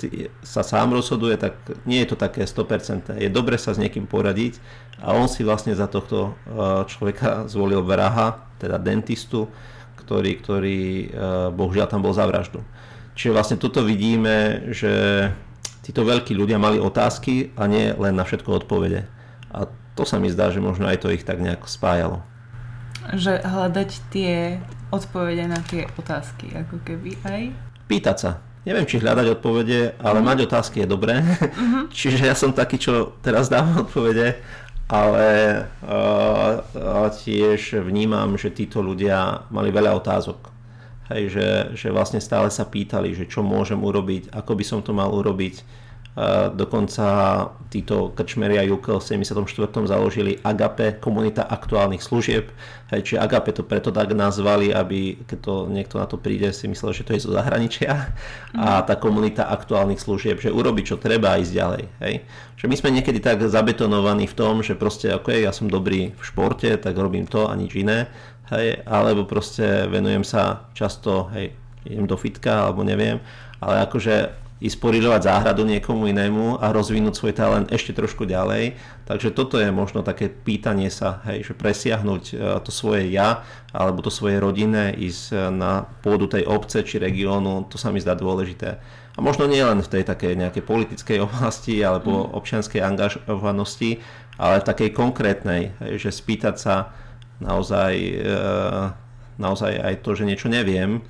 sa 0.47 0.63
sám 0.63 0.95
rozhoduje, 0.95 1.35
tak 1.35 1.59
nie 1.91 2.07
je 2.07 2.15
to 2.15 2.17
také 2.17 2.47
100%. 2.47 3.19
Je 3.19 3.27
dobre 3.27 3.59
sa 3.59 3.75
s 3.75 3.83
niekým 3.83 4.07
poradiť 4.07 4.63
a 5.03 5.11
on 5.11 5.27
si 5.27 5.43
vlastne 5.43 5.75
za 5.75 5.91
tohto 5.91 6.39
e, 6.47 6.87
človeka 6.87 7.43
zvolil 7.53 7.83
vraha, 7.83 8.47
teda 8.63 8.79
dentistu, 8.79 9.51
ktorý, 9.99 10.39
ktorý 10.39 10.81
e, 10.81 11.07
bohužiaľ 11.51 11.87
tam 11.91 12.07
bol 12.07 12.15
za 12.15 12.31
vraždu. 12.31 12.63
Čiže 13.19 13.35
vlastne 13.35 13.57
toto 13.59 13.83
vidíme, 13.83 14.71
že 14.71 14.95
títo 15.91 16.07
veľkí 16.07 16.39
ľudia 16.39 16.63
mali 16.63 16.79
otázky 16.79 17.51
a 17.59 17.67
nie 17.67 17.91
len 17.99 18.15
na 18.15 18.23
všetko 18.23 18.63
odpovede. 18.63 19.11
A 19.51 19.67
to 19.99 20.07
sa 20.07 20.23
mi 20.23 20.31
zdá, 20.31 20.55
že 20.55 20.63
možno 20.63 20.87
aj 20.87 21.03
to 21.03 21.11
ich 21.11 21.27
tak 21.27 21.43
nejak 21.43 21.67
spájalo. 21.67 22.23
Že 23.11 23.43
hľadať 23.43 23.91
tie 24.15 24.63
odpovede 24.95 25.51
na 25.51 25.59
tie 25.67 25.91
otázky, 25.99 26.55
ako 26.55 26.79
keby 26.87 27.19
aj? 27.27 27.43
Pýtať 27.91 28.17
sa. 28.23 28.31
Neviem, 28.63 28.87
či 28.87 29.03
hľadať 29.03 29.35
odpovede, 29.35 29.99
ale 29.99 30.23
mm. 30.23 30.27
mať 30.31 30.39
otázky 30.47 30.87
je 30.87 30.87
dobré. 30.87 31.27
Mm-hmm. 31.27 31.85
Čiže 31.99 32.23
ja 32.23 32.39
som 32.39 32.55
taký, 32.55 32.79
čo 32.79 33.19
teraz 33.19 33.51
dávam 33.51 33.83
odpovede, 33.83 34.39
ale 34.87 35.27
uh, 35.83 37.11
tiež 37.11 37.83
vnímam, 37.83 38.39
že 38.39 38.55
títo 38.55 38.79
ľudia 38.79 39.43
mali 39.51 39.75
veľa 39.75 39.91
otázok 39.99 40.61
Hej, 41.11 41.35
že, 41.35 41.49
že 41.75 41.89
vlastne 41.91 42.23
stále 42.23 42.55
sa 42.55 42.63
pýtali, 42.63 43.11
že 43.19 43.27
čo 43.27 43.43
môžem 43.43 43.83
urobiť, 43.83 44.31
ako 44.31 44.53
by 44.55 44.65
som 44.65 44.79
to 44.79 44.95
mal 44.95 45.11
urobiť 45.11 45.67
Dokonca 46.51 47.07
títo 47.71 48.11
krčmeri 48.11 48.59
a 48.59 48.67
Jukel 48.67 48.99
v 48.99 49.23
74. 49.23 49.47
založili 49.87 50.43
Agape, 50.43 50.99
komunita 50.99 51.47
aktuálnych 51.47 52.03
služieb. 52.03 52.51
Hej, 52.91 53.07
čiže 53.07 53.23
Agape 53.23 53.55
to 53.55 53.63
preto 53.63 53.95
tak 53.95 54.11
nazvali, 54.11 54.75
aby 54.75 55.23
keď 55.23 55.39
to 55.39 55.55
niekto 55.71 56.03
na 56.03 56.11
to 56.11 56.19
príde, 56.19 56.51
si 56.51 56.67
myslel, 56.67 56.91
že 56.91 57.07
to 57.07 57.15
je 57.15 57.23
zo 57.23 57.31
zahraničia. 57.31 58.11
A 58.59 58.83
tá 58.83 58.99
komunita 58.99 59.47
aktuálnych 59.55 60.03
služieb, 60.03 60.43
že 60.43 60.51
urobiť 60.51 60.85
čo 60.93 60.97
treba 60.99 61.39
a 61.39 61.41
ísť 61.41 61.55
ďalej. 61.55 61.83
Hej. 62.03 62.15
Že 62.59 62.67
my 62.67 62.77
sme 62.77 62.91
niekedy 62.91 63.23
tak 63.23 63.47
zabetonovaní 63.47 64.27
v 64.27 64.35
tom, 64.35 64.67
že 64.67 64.75
proste 64.75 65.15
ok, 65.15 65.47
ja 65.47 65.55
som 65.55 65.71
dobrý 65.71 66.11
v 66.11 66.23
športe, 66.27 66.75
tak 66.75 66.99
robím 66.99 67.31
to 67.31 67.47
a 67.47 67.55
nič 67.55 67.79
iné. 67.79 68.11
Hej, 68.51 68.83
alebo 68.83 69.31
proste 69.31 69.87
venujem 69.87 70.27
sa 70.27 70.67
často, 70.75 71.31
hej, 71.39 71.55
idem 71.87 72.11
do 72.11 72.19
fitka 72.19 72.67
alebo 72.67 72.83
neviem, 72.83 73.23
ale 73.63 73.87
akože 73.87 74.50
ísť 74.61 74.77
poridovať 74.77 75.25
záhradu 75.25 75.65
niekomu 75.65 76.13
inému 76.13 76.61
a 76.61 76.69
rozvinúť 76.69 77.17
svoj 77.17 77.33
talent 77.33 77.73
ešte 77.73 77.97
trošku 77.97 78.29
ďalej. 78.29 78.77
Takže 79.09 79.33
toto 79.33 79.57
je 79.57 79.73
možno 79.73 80.05
také 80.05 80.29
pýtanie 80.29 80.93
sa, 80.93 81.25
hej, 81.25 81.49
že 81.49 81.53
presiahnuť 81.57 82.23
e, 82.31 82.35
to 82.61 82.69
svoje 82.69 83.09
ja 83.09 83.41
alebo 83.73 84.05
to 84.05 84.13
svoje 84.13 84.37
rodinné, 84.37 84.93
ísť 84.93 85.25
e, 85.33 85.37
na 85.49 85.89
pôdu 86.05 86.29
tej 86.29 86.45
obce 86.45 86.85
či 86.85 87.01
regiónu, 87.01 87.73
to 87.73 87.81
sa 87.81 87.89
mi 87.89 88.05
zdá 88.05 88.13
dôležité. 88.13 88.77
A 89.17 89.19
možno 89.25 89.49
nie 89.49 89.65
len 89.65 89.81
v 89.81 89.89
tej 89.89 90.05
takej 90.05 90.37
nejakej 90.37 90.63
politickej 90.69 91.19
oblasti 91.27 91.81
alebo 91.81 92.29
mm. 92.29 92.37
občianskej 92.37 92.85
angažovanosti, 92.85 93.97
ale 94.37 94.61
v 94.61 94.69
takej 94.69 94.91
konkrétnej, 94.93 95.73
hej, 95.89 96.05
že 96.05 96.11
spýtať 96.13 96.55
sa 96.61 96.93
naozaj, 97.41 97.95
e, 97.97 98.37
naozaj 99.41 99.73
aj 99.81 99.95
to, 100.05 100.13
že 100.13 100.29
niečo 100.29 100.53
neviem, 100.53 101.01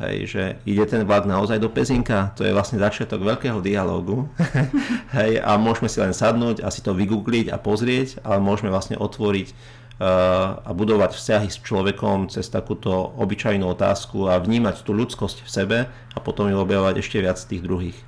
Hej, 0.00 0.32
že 0.32 0.42
ide 0.64 0.80
ten 0.88 1.04
vlak 1.04 1.28
naozaj 1.28 1.60
do 1.60 1.68
Pezinka, 1.68 2.32
to 2.32 2.40
je 2.40 2.56
vlastne 2.56 2.80
začiatok 2.80 3.20
veľkého 3.20 3.60
dialógu. 3.60 4.32
Hej, 5.16 5.44
a 5.44 5.60
môžeme 5.60 5.92
si 5.92 6.00
len 6.00 6.16
sadnúť 6.16 6.64
a 6.64 6.72
si 6.72 6.80
to 6.80 6.96
vygoogliť 6.96 7.52
a 7.52 7.60
pozrieť, 7.60 8.24
ale 8.24 8.40
môžeme 8.40 8.72
vlastne 8.72 8.96
otvoriť 8.96 9.52
uh, 9.52 10.64
a 10.64 10.70
budovať 10.72 11.12
vzťahy 11.12 11.48
s 11.52 11.60
človekom 11.60 12.32
cez 12.32 12.48
takúto 12.48 13.12
obyčajnú 13.20 13.68
otázku 13.68 14.32
a 14.32 14.40
vnímať 14.40 14.88
tú 14.88 14.96
ľudskosť 14.96 15.44
v 15.44 15.50
sebe 15.52 15.78
a 15.92 16.18
potom 16.24 16.48
ju 16.48 16.56
objavovať 16.56 17.04
ešte 17.04 17.20
viac 17.20 17.36
tých 17.36 17.60
druhých. 17.60 18.00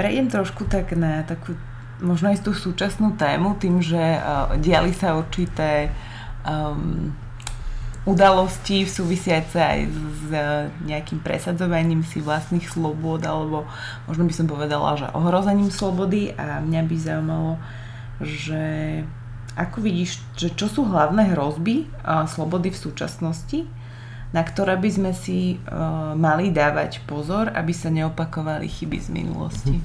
Prejdem 0.00 0.32
trošku 0.32 0.64
tak 0.72 0.96
na 0.96 1.20
takú 1.20 1.52
možno 2.00 2.32
aj 2.32 2.48
tú 2.48 2.56
súčasnú 2.56 3.12
tému, 3.20 3.60
tým, 3.60 3.84
že 3.84 4.00
uh, 4.00 4.56
diali 4.56 4.96
sa 4.96 5.20
určité 5.20 5.92
um, 6.48 7.12
udalosti 8.06 8.86
súvisiace 8.86 9.58
aj 9.58 9.80
s 9.90 10.22
nejakým 10.86 11.18
presadzovaním 11.26 12.06
si 12.06 12.22
vlastných 12.22 12.70
slobod 12.70 13.26
alebo 13.26 13.66
možno 14.06 14.30
by 14.30 14.34
som 14.34 14.46
povedala, 14.46 14.94
že 14.94 15.10
ohrozením 15.10 15.74
slobody. 15.74 16.30
A 16.38 16.62
mňa 16.62 16.82
by 16.86 16.96
zaujímalo, 16.96 17.52
že 18.22 18.62
ako 19.58 19.82
vidíš, 19.82 20.22
že 20.38 20.54
čo 20.54 20.70
sú 20.70 20.86
hlavné 20.86 21.34
hrozby 21.34 21.90
a 22.06 22.30
slobody 22.30 22.70
v 22.70 22.78
súčasnosti, 22.78 23.66
na 24.30 24.46
ktoré 24.46 24.78
by 24.78 24.90
sme 24.92 25.12
si 25.16 25.58
uh, 25.58 26.14
mali 26.14 26.54
dávať 26.54 27.02
pozor, 27.10 27.50
aby 27.50 27.74
sa 27.74 27.90
neopakovali 27.90 28.70
chyby 28.70 28.98
z 29.02 29.08
minulosti? 29.10 29.76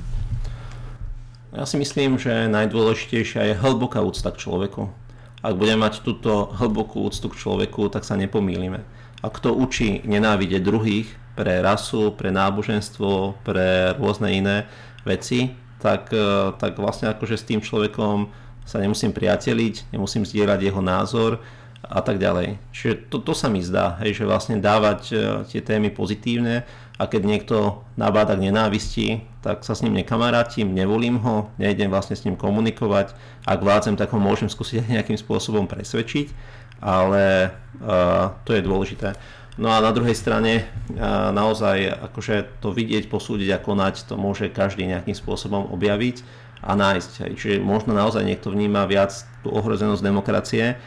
Ja 1.51 1.65
si 1.65 1.75
myslím, 1.81 2.21
že 2.21 2.47
najdôležitejšia 2.47 3.41
je 3.49 3.59
hlboká 3.59 3.99
úcta 4.05 4.29
k 4.29 4.39
človeku 4.45 5.01
ak 5.41 5.57
budeme 5.57 5.89
mať 5.89 6.05
túto 6.05 6.53
hlbokú 6.53 7.09
úctu 7.09 7.25
k 7.29 7.37
človeku, 7.37 7.89
tak 7.89 8.05
sa 8.05 8.13
nepomýlime. 8.13 8.85
A 9.21 9.27
kto 9.29 9.53
učí 9.53 10.01
nenávidieť 10.05 10.61
druhých 10.61 11.09
pre 11.37 11.61
rasu, 11.61 12.13
pre 12.13 12.29
náboženstvo, 12.29 13.41
pre 13.45 13.97
rôzne 13.97 14.33
iné 14.33 14.57
veci, 15.05 15.53
tak, 15.81 16.13
e, 16.13 16.53
tak 16.57 16.77
vlastne 16.77 17.09
akože 17.09 17.35
s 17.37 17.47
tým 17.47 17.61
človekom 17.61 18.29
sa 18.65 18.77
nemusím 18.77 19.09
priateliť, 19.09 19.93
nemusím 19.93 20.25
zdieľať 20.25 20.59
jeho 20.61 20.81
názor 20.81 21.41
a 21.81 21.99
tak 22.05 22.21
ďalej. 22.21 22.61
Čiže 22.71 23.09
to, 23.09 23.17
to 23.21 23.33
sa 23.33 23.49
mi 23.49 23.59
zdá, 23.65 23.97
hej, 24.05 24.21
že 24.21 24.29
vlastne 24.29 24.61
dávať 24.61 25.01
e, 25.09 25.13
tie 25.49 25.61
témy 25.65 25.89
pozitívne 25.89 26.63
a 27.01 27.09
keď 27.09 27.21
niekto 27.25 27.55
nabáda 27.97 28.37
k 28.37 28.45
nenávisti, 28.49 29.25
tak 29.41 29.65
sa 29.65 29.73
s 29.73 29.81
ním 29.81 29.97
nekamarátim, 29.97 30.69
nevolím 30.69 31.17
ho, 31.25 31.49
nejdem 31.57 31.89
vlastne 31.89 32.13
s 32.13 32.21
ním 32.29 32.37
komunikovať. 32.37 33.17
Ak 33.49 33.65
vládzem, 33.65 33.97
tak 33.97 34.13
ho 34.13 34.21
môžem 34.21 34.47
skúsiť 34.47 34.85
nejakým 34.97 35.17
spôsobom 35.17 35.65
presvedčiť, 35.65 36.29
ale 36.77 37.49
uh, 37.81 38.37
to 38.45 38.53
je 38.53 38.61
dôležité. 38.61 39.17
No 39.57 39.73
a 39.73 39.81
na 39.81 39.89
druhej 39.89 40.13
strane 40.13 40.65
uh, 40.65 41.33
naozaj 41.33 41.89
akože 42.09 42.61
to 42.61 42.69
vidieť, 42.69 43.09
posúdiť 43.09 43.49
a 43.57 43.61
konať, 43.61 44.05
to 44.05 44.13
môže 44.17 44.53
každý 44.53 44.85
nejakým 44.85 45.17
spôsobom 45.17 45.73
objaviť 45.73 46.21
a 46.61 46.77
nájsť. 46.77 47.33
Čiže 47.33 47.65
možno 47.65 47.97
naozaj 47.97 48.21
niekto 48.21 48.53
vníma 48.53 48.85
viac 48.85 49.09
tú 49.41 49.49
ohrozenosť 49.49 50.05
demokracie, 50.05 50.77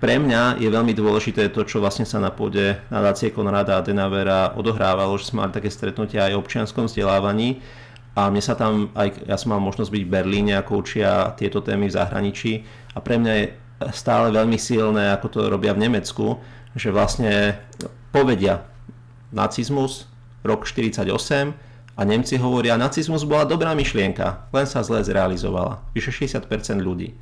pre 0.00 0.16
mňa 0.16 0.56
je 0.56 0.72
veľmi 0.72 0.96
dôležité 0.96 1.52
to, 1.52 1.60
čo 1.68 1.84
vlastne 1.84 2.08
sa 2.08 2.16
na 2.16 2.32
pôde 2.32 2.80
nadácie 2.88 3.28
Konrada 3.28 3.76
Adenauera 3.76 4.56
odohrávalo, 4.56 5.12
že 5.20 5.28
sme 5.28 5.44
mali 5.44 5.52
také 5.52 5.68
stretnutia 5.68 6.24
aj 6.24 6.34
o 6.34 6.40
občianskom 6.40 6.88
vzdelávaní 6.88 7.60
a 8.16 8.32
mne 8.32 8.40
sa 8.40 8.56
tam, 8.56 8.88
aj 8.96 9.28
ja 9.28 9.36
som 9.36 9.52
mal 9.52 9.60
možnosť 9.60 9.92
byť 9.92 10.02
v 10.08 10.10
Berlíne, 10.10 10.56
ako 10.56 10.80
učia 10.80 11.36
tieto 11.36 11.60
témy 11.60 11.92
v 11.92 11.96
zahraničí 12.00 12.52
a 12.96 12.98
pre 13.04 13.20
mňa 13.20 13.32
je 13.36 13.44
stále 13.92 14.32
veľmi 14.32 14.56
silné, 14.56 15.12
ako 15.12 15.26
to 15.28 15.38
robia 15.52 15.76
v 15.76 15.84
Nemecku, 15.84 16.40
že 16.72 16.88
vlastne 16.88 17.60
povedia 18.08 18.64
nacizmus, 19.36 20.08
rok 20.42 20.64
48 20.64 21.06
a 21.96 22.00
Nemci 22.08 22.40
hovoria, 22.40 22.80
nacizmus 22.80 23.28
bola 23.28 23.44
dobrá 23.44 23.76
myšlienka, 23.76 24.48
len 24.56 24.64
sa 24.64 24.80
zle 24.80 25.04
zrealizovala. 25.04 25.84
Vyše 25.92 26.24
60% 26.24 26.48
ľudí. 26.80 27.12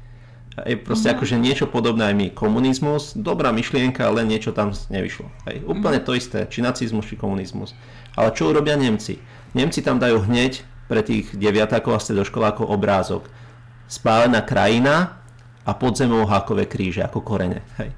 Hej, 0.65 0.83
proste 0.83 1.13
mm-hmm. 1.13 1.19
akože 1.21 1.37
niečo 1.39 1.67
podobné 1.69 2.11
aj 2.11 2.15
my. 2.17 2.27
Komunizmus, 2.33 3.15
dobrá 3.15 3.53
myšlienka, 3.53 4.09
ale 4.09 4.25
niečo 4.25 4.51
tam 4.51 4.73
nevyšlo. 4.73 5.29
Hej, 5.47 5.63
úplne 5.69 6.01
mm-hmm. 6.03 6.09
to 6.09 6.19
isté, 6.19 6.39
či 6.49 6.65
nacizmus, 6.65 7.07
či 7.07 7.21
komunizmus. 7.21 7.77
Ale 8.19 8.35
čo 8.35 8.51
urobia 8.51 8.75
Nemci? 8.75 9.21
Nemci 9.55 9.85
tam 9.85 10.03
dajú 10.03 10.27
hneď 10.27 10.65
pre 10.89 11.05
tých 11.05 11.37
deviatakov 11.37 11.97
a 11.97 12.03
stredoškolákov 12.03 12.67
obrázok. 12.67 13.29
Spálená 13.87 14.43
krajina 14.43 15.21
a 15.69 15.71
pod 15.77 16.01
zemou 16.01 16.25
hákové 16.25 16.65
kríže 16.65 17.05
ako 17.05 17.21
korene. 17.21 17.61
Hej. 17.79 17.93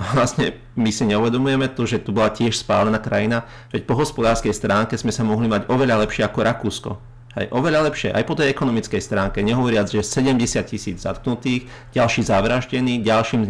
A 0.00 0.18
vlastne 0.18 0.58
my 0.74 0.90
si 0.90 1.06
neuvedomujeme 1.06 1.70
to, 1.70 1.86
že 1.86 2.02
tu 2.02 2.10
bola 2.10 2.32
tiež 2.32 2.58
spálená 2.58 2.98
krajina, 2.98 3.46
veď 3.70 3.86
po 3.86 3.94
hospodárskej 3.94 4.50
stránke 4.50 4.98
sme 4.98 5.14
sa 5.14 5.22
mohli 5.22 5.46
mať 5.46 5.70
oveľa 5.70 6.02
lepšie 6.02 6.26
ako 6.26 6.38
Rakúsko 6.42 6.90
Hej, 7.32 7.48
oveľa 7.48 7.88
lepšie, 7.88 8.12
aj 8.12 8.28
po 8.28 8.36
tej 8.36 8.52
ekonomickej 8.52 9.00
stránke, 9.00 9.40
nehovoriac, 9.40 9.88
že 9.88 10.04
70 10.04 10.68
tisíc 10.68 11.00
zatknutých, 11.00 11.64
ďalší 11.96 12.28
zavraždený, 12.28 13.00
ďalším 13.00 13.48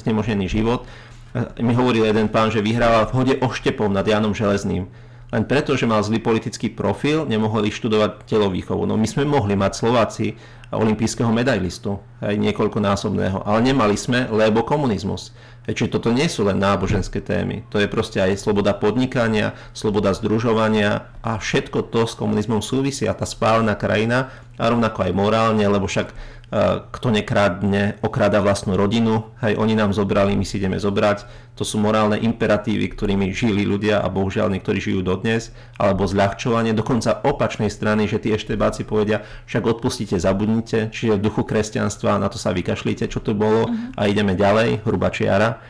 znemožnený 0.00 0.48
život. 0.48 0.88
E, 1.36 1.60
mi 1.60 1.76
hovoril 1.76 2.08
jeden 2.08 2.32
pán, 2.32 2.48
že 2.48 2.64
vyhrával 2.64 3.12
v 3.12 3.14
hode 3.20 3.34
oštepom 3.44 3.92
nad 3.92 4.08
Janom 4.08 4.32
Železným. 4.32 4.88
Len 5.28 5.44
preto, 5.44 5.76
že 5.76 5.84
mal 5.84 6.00
zlý 6.00 6.24
politický 6.24 6.72
profil, 6.72 7.28
nemohli 7.28 7.68
študovať 7.68 8.24
telovýchovu. 8.24 8.88
No 8.88 8.96
my 8.96 9.04
sme 9.04 9.28
mohli 9.28 9.52
mať 9.52 9.84
Slováci 9.84 10.40
olimpijského 10.72 11.28
medailistu, 11.28 12.00
aj 12.24 12.40
niekoľkonásobného, 12.40 13.44
ale 13.44 13.68
nemali 13.68 14.00
sme, 14.00 14.32
lebo 14.32 14.64
komunizmus. 14.64 15.36
Čiže 15.68 16.00
toto 16.00 16.08
nie 16.08 16.24
sú 16.32 16.48
len 16.48 16.56
náboženské 16.56 17.20
témy, 17.20 17.60
to 17.68 17.76
je 17.76 17.84
proste 17.92 18.16
aj 18.16 18.40
sloboda 18.40 18.72
podnikania, 18.72 19.52
sloboda 19.76 20.16
združovania 20.16 21.12
a 21.20 21.36
všetko 21.36 21.92
to 21.92 22.08
s 22.08 22.16
komunizmom 22.16 22.64
súvisí 22.64 23.04
a 23.04 23.12
tá 23.12 23.28
spálená 23.28 23.76
krajina 23.76 24.32
a 24.56 24.64
rovnako 24.72 25.04
aj 25.04 25.12
morálne, 25.12 25.64
lebo 25.68 25.84
však 25.84 26.37
kto 26.88 27.12
nekradne, 27.12 28.00
okrada 28.00 28.40
vlastnú 28.40 28.72
rodinu, 28.72 29.28
hej, 29.44 29.60
oni 29.60 29.76
nám 29.76 29.92
zobrali, 29.92 30.32
my 30.32 30.48
si 30.48 30.56
ideme 30.56 30.80
zobrať. 30.80 31.28
To 31.60 31.66
sú 31.66 31.76
morálne 31.76 32.16
imperatívy, 32.16 32.88
ktorými 32.88 33.36
žili 33.36 33.68
ľudia 33.68 34.00
a 34.00 34.08
bohužiaľ 34.08 34.56
niektorí 34.56 34.80
žijú 34.80 35.04
dodnes, 35.04 35.52
alebo 35.76 36.08
zľahčovanie, 36.08 36.72
dokonca 36.72 37.20
opačnej 37.20 37.68
strany, 37.68 38.08
že 38.08 38.16
tí 38.16 38.32
eštebáci 38.32 38.88
povedia, 38.88 39.28
však 39.44 39.76
odpustíte, 39.76 40.16
zabudnite, 40.16 40.88
čiže 40.88 41.20
v 41.20 41.24
duchu 41.28 41.44
kresťanstva 41.44 42.16
na 42.16 42.32
to 42.32 42.40
sa 42.40 42.56
vykašlíte, 42.56 43.12
čo 43.12 43.20
to 43.20 43.36
bolo 43.36 43.68
a 43.98 44.08
ideme 44.08 44.32
ďalej, 44.32 44.88
hruba 44.88 45.12
čiara. 45.12 45.60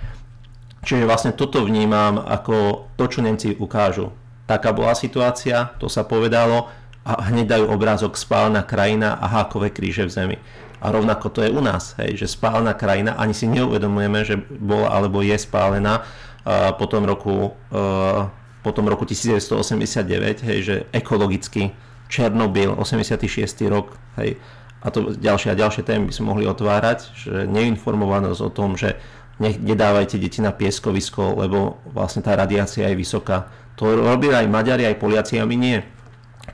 Čiže 0.86 1.10
vlastne 1.10 1.32
toto 1.34 1.66
vnímam 1.66 2.22
ako 2.22 2.86
to, 2.94 3.04
čo 3.10 3.18
Nemci 3.18 3.58
ukážu. 3.58 4.14
Taká 4.46 4.70
bola 4.70 4.94
situácia, 4.94 5.74
to 5.82 5.90
sa 5.90 6.06
povedalo 6.06 6.70
a 7.02 7.32
hneď 7.32 7.56
dajú 7.58 7.64
obrázok 7.72 8.14
spálna 8.20 8.62
krajina 8.62 9.16
a 9.16 9.26
hákové 9.26 9.74
kríže 9.74 10.06
v 10.06 10.12
zemi. 10.12 10.36
A 10.78 10.94
rovnako 10.94 11.26
to 11.28 11.40
je 11.42 11.50
u 11.50 11.58
nás, 11.58 11.98
hej, 11.98 12.14
že 12.14 12.30
spálená 12.30 12.74
krajina, 12.74 13.18
ani 13.18 13.34
si 13.34 13.50
neuvedomujeme, 13.50 14.22
že 14.22 14.38
bola 14.46 14.94
alebo 14.94 15.22
je 15.26 15.34
spálená 15.34 16.02
uh, 16.02 16.70
po 16.78 16.86
tom 16.86 17.02
roku, 17.02 17.58
uh, 17.74 18.30
po 18.62 18.70
tom 18.70 18.86
roku 18.86 19.02
1989, 19.02 20.46
hej, 20.46 20.58
že 20.62 20.74
ekologicky 20.94 21.74
Černobyl, 22.08 22.72
86. 22.72 23.68
rok, 23.68 23.98
hej, 24.22 24.38
a 24.78 24.88
to 24.94 25.10
ďalšie 25.18 25.50
a 25.52 25.58
ďalšie 25.58 25.82
témy 25.82 26.06
by 26.06 26.14
sme 26.14 26.30
mohli 26.30 26.44
otvárať, 26.46 26.98
že 27.18 27.34
neinformovanosť 27.50 28.40
o 28.46 28.50
tom, 28.54 28.78
že 28.78 28.94
nech, 29.42 29.58
nedávajte 29.58 30.18
deti 30.18 30.38
na 30.38 30.54
pieskovisko, 30.54 31.34
lebo 31.34 31.82
vlastne 31.90 32.22
tá 32.22 32.38
radiácia 32.38 32.86
je 32.86 32.94
vysoká. 32.98 33.50
To 33.78 33.94
robili 33.94 34.34
aj 34.34 34.50
Maďari, 34.50 34.86
aj 34.86 34.98
Poliaci 34.98 35.38
a 35.38 35.46
my 35.46 35.56
nie. 35.58 35.78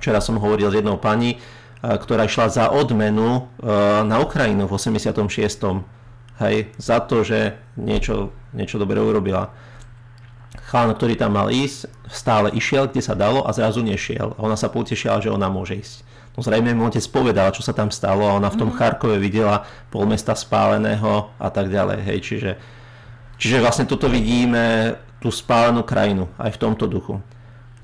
Včera 0.00 0.20
som 0.20 0.40
hovoril 0.40 0.72
s 0.72 0.76
jednou 0.80 0.96
pani, 0.96 1.40
ktorá 1.84 2.24
išla 2.24 2.48
za 2.48 2.64
odmenu 2.72 3.44
na 4.04 4.16
Ukrajinu 4.24 4.64
v 4.64 4.72
86. 4.72 5.12
Hej, 6.40 6.74
za 6.80 6.98
to, 7.04 7.22
že 7.22 7.54
niečo, 7.78 8.34
niečo 8.50 8.80
dobre 8.80 8.98
urobila. 8.98 9.54
Chlán, 10.66 10.90
ktorý 10.90 11.14
tam 11.14 11.38
mal 11.38 11.52
ísť, 11.52 11.86
stále 12.10 12.50
išiel, 12.50 12.90
kde 12.90 13.04
sa 13.04 13.14
dalo 13.14 13.46
a 13.46 13.54
zrazu 13.54 13.84
nešiel. 13.84 14.34
A 14.34 14.38
ona 14.42 14.58
sa 14.58 14.66
potešila, 14.72 15.22
že 15.22 15.30
ona 15.30 15.46
môže 15.46 15.78
ísť. 15.78 16.02
No 16.34 16.42
zrejme 16.42 16.74
mu 16.74 16.90
otec 16.90 17.06
povedal, 17.14 17.54
čo 17.54 17.62
sa 17.62 17.70
tam 17.70 17.94
stalo 17.94 18.26
a 18.26 18.34
ona 18.34 18.50
v 18.50 18.58
tom 18.58 18.70
mm. 18.74 18.76
Charkove 18.80 19.22
videla 19.22 19.62
pol 19.94 20.10
mesta 20.10 20.34
spáleného 20.34 21.30
a 21.38 21.48
tak 21.54 21.70
ďalej. 21.70 21.98
Hej, 22.02 22.18
čiže, 22.26 22.52
čiže 23.38 23.62
vlastne 23.62 23.86
toto 23.86 24.10
vidíme, 24.10 24.98
tú 25.22 25.30
spálenú 25.30 25.86
krajinu 25.86 26.26
aj 26.36 26.58
v 26.58 26.60
tomto 26.60 26.90
duchu. 26.90 27.22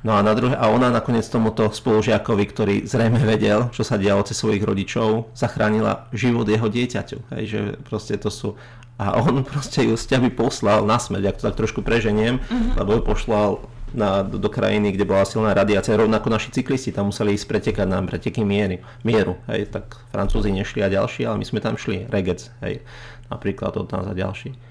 No 0.01 0.17
a, 0.17 0.25
na 0.25 0.33
druhé, 0.33 0.57
a 0.57 0.73
ona 0.73 0.89
nakoniec 0.89 1.29
tomuto 1.29 1.69
spolužiakovi, 1.69 2.45
ktorý 2.49 2.75
zrejme 2.89 3.21
vedel, 3.21 3.69
čo 3.69 3.85
sa 3.85 4.01
dialo 4.01 4.25
cez 4.25 4.41
svojich 4.41 4.65
rodičov, 4.65 5.37
zachránila 5.37 6.09
život 6.17 6.49
jeho 6.49 6.73
dieťaťu. 6.73 7.37
Hej, 7.37 7.45
že 7.45 7.61
proste 7.85 8.17
to 8.17 8.33
sú... 8.33 8.49
A 8.97 9.21
on 9.21 9.45
proste 9.53 9.85
ju 9.85 10.01
z 10.01 10.09
by 10.17 10.33
poslal 10.33 10.89
na 10.89 10.97
smrť, 10.97 11.25
ak 11.29 11.37
to 11.37 11.47
tak 11.53 11.57
trošku 11.61 11.85
preženiem, 11.85 12.41
mm-hmm. 12.41 12.81
lebo 12.81 12.97
ju 12.97 13.03
poslal 13.05 13.49
na, 13.93 14.23
do, 14.23 14.41
do 14.41 14.49
krajiny, 14.49 14.97
kde 14.97 15.05
bola 15.05 15.29
silná 15.29 15.53
radiácia. 15.53 15.99
Rovnako 15.99 16.33
naši 16.33 16.49
cyklisti 16.55 16.95
tam 16.95 17.13
museli 17.13 17.37
ísť 17.37 17.47
pretekať 17.51 17.87
na 17.91 18.01
preteky 18.01 18.41
miery, 18.41 18.81
mieru. 19.05 19.37
Hej, 19.53 19.69
tak 19.69 20.01
Francúzi 20.15 20.49
nešli 20.55 20.81
a 20.81 20.89
ďalší, 20.89 21.29
ale 21.29 21.43
my 21.43 21.45
sme 21.45 21.61
tam 21.61 21.77
šli. 21.77 22.09
Regec, 22.09 22.49
hej, 22.65 22.81
napríklad 23.29 23.77
od 23.77 23.91
nás 23.93 24.07
a 24.09 24.15
ďalší. 24.17 24.70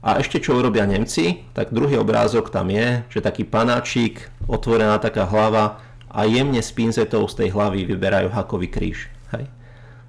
A 0.00 0.16
ešte 0.16 0.40
čo 0.40 0.56
urobia 0.56 0.88
Nemci, 0.88 1.44
tak 1.52 1.76
druhý 1.76 2.00
obrázok 2.00 2.48
tam 2.48 2.72
je, 2.72 3.04
že 3.12 3.20
taký 3.20 3.44
panáčik, 3.44 4.32
otvorená 4.48 4.96
taká 4.96 5.28
hlava 5.28 5.76
a 6.08 6.24
jemne 6.24 6.64
s 6.64 6.72
pinzetou 6.72 7.28
z 7.28 7.44
tej 7.44 7.48
hlavy 7.52 7.84
vyberajú 7.84 8.32
hakový 8.32 8.72
kríž. 8.72 9.12
Hej. 9.36 9.52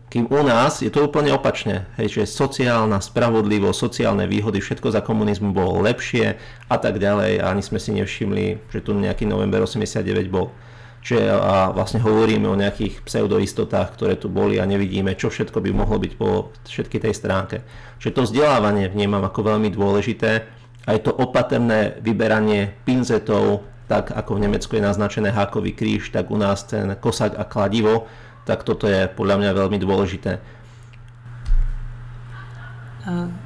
Kým 0.07 0.31
u 0.31 0.43
nás 0.47 0.79
je 0.79 0.87
to 0.87 1.07
úplne 1.07 1.35
opačne, 1.35 1.91
hej, 1.99 2.23
že 2.23 2.23
sociálna 2.23 3.03
spravodlivosť, 3.03 3.79
sociálne 3.79 4.27
výhody, 4.31 4.63
všetko 4.63 4.95
za 4.95 5.03
komunizmu 5.03 5.51
bolo 5.51 5.83
lepšie 5.83 6.39
a 6.71 6.75
tak 6.79 6.95
ďalej 6.95 7.43
a 7.43 7.51
ani 7.51 7.63
sme 7.63 7.79
si 7.79 7.91
nevšimli, 7.91 8.71
že 8.71 8.79
tu 8.79 8.95
nejaký 8.95 9.27
november 9.27 9.63
89 9.63 10.31
bol. 10.31 10.55
Čiže 11.01 11.33
a 11.33 11.73
vlastne 11.73 11.97
hovoríme 11.97 12.45
o 12.45 12.53
nejakých 12.53 13.01
pseudoistotách, 13.01 13.97
ktoré 13.97 14.21
tu 14.21 14.29
boli 14.29 14.61
a 14.61 14.69
nevidíme, 14.69 15.17
čo 15.17 15.33
všetko 15.33 15.57
by 15.57 15.69
mohlo 15.73 15.97
byť 15.97 16.13
po 16.13 16.53
všetky 16.61 17.01
tej 17.01 17.13
stránke. 17.17 17.65
Čiže 17.97 18.13
to 18.13 18.21
vzdelávanie 18.29 18.85
vnímam 18.85 19.25
ako 19.25 19.57
veľmi 19.57 19.73
dôležité. 19.73 20.45
Aj 20.85 20.97
to 21.01 21.09
opatrné 21.09 21.97
vyberanie 22.05 22.77
pinzetov, 22.85 23.65
tak 23.89 24.13
ako 24.13 24.37
v 24.37 24.43
Nemecku 24.45 24.77
je 24.77 24.85
naznačené 24.85 25.33
hákový 25.33 25.73
kríž, 25.73 26.13
tak 26.13 26.29
u 26.29 26.37
nás 26.37 26.69
ten 26.69 26.93
kosak 27.01 27.33
a 27.33 27.49
kladivo, 27.49 28.05
tak 28.45 28.61
toto 28.61 28.85
je 28.85 29.09
podľa 29.09 29.41
mňa 29.41 29.51
veľmi 29.57 29.77
dôležité. 29.81 30.37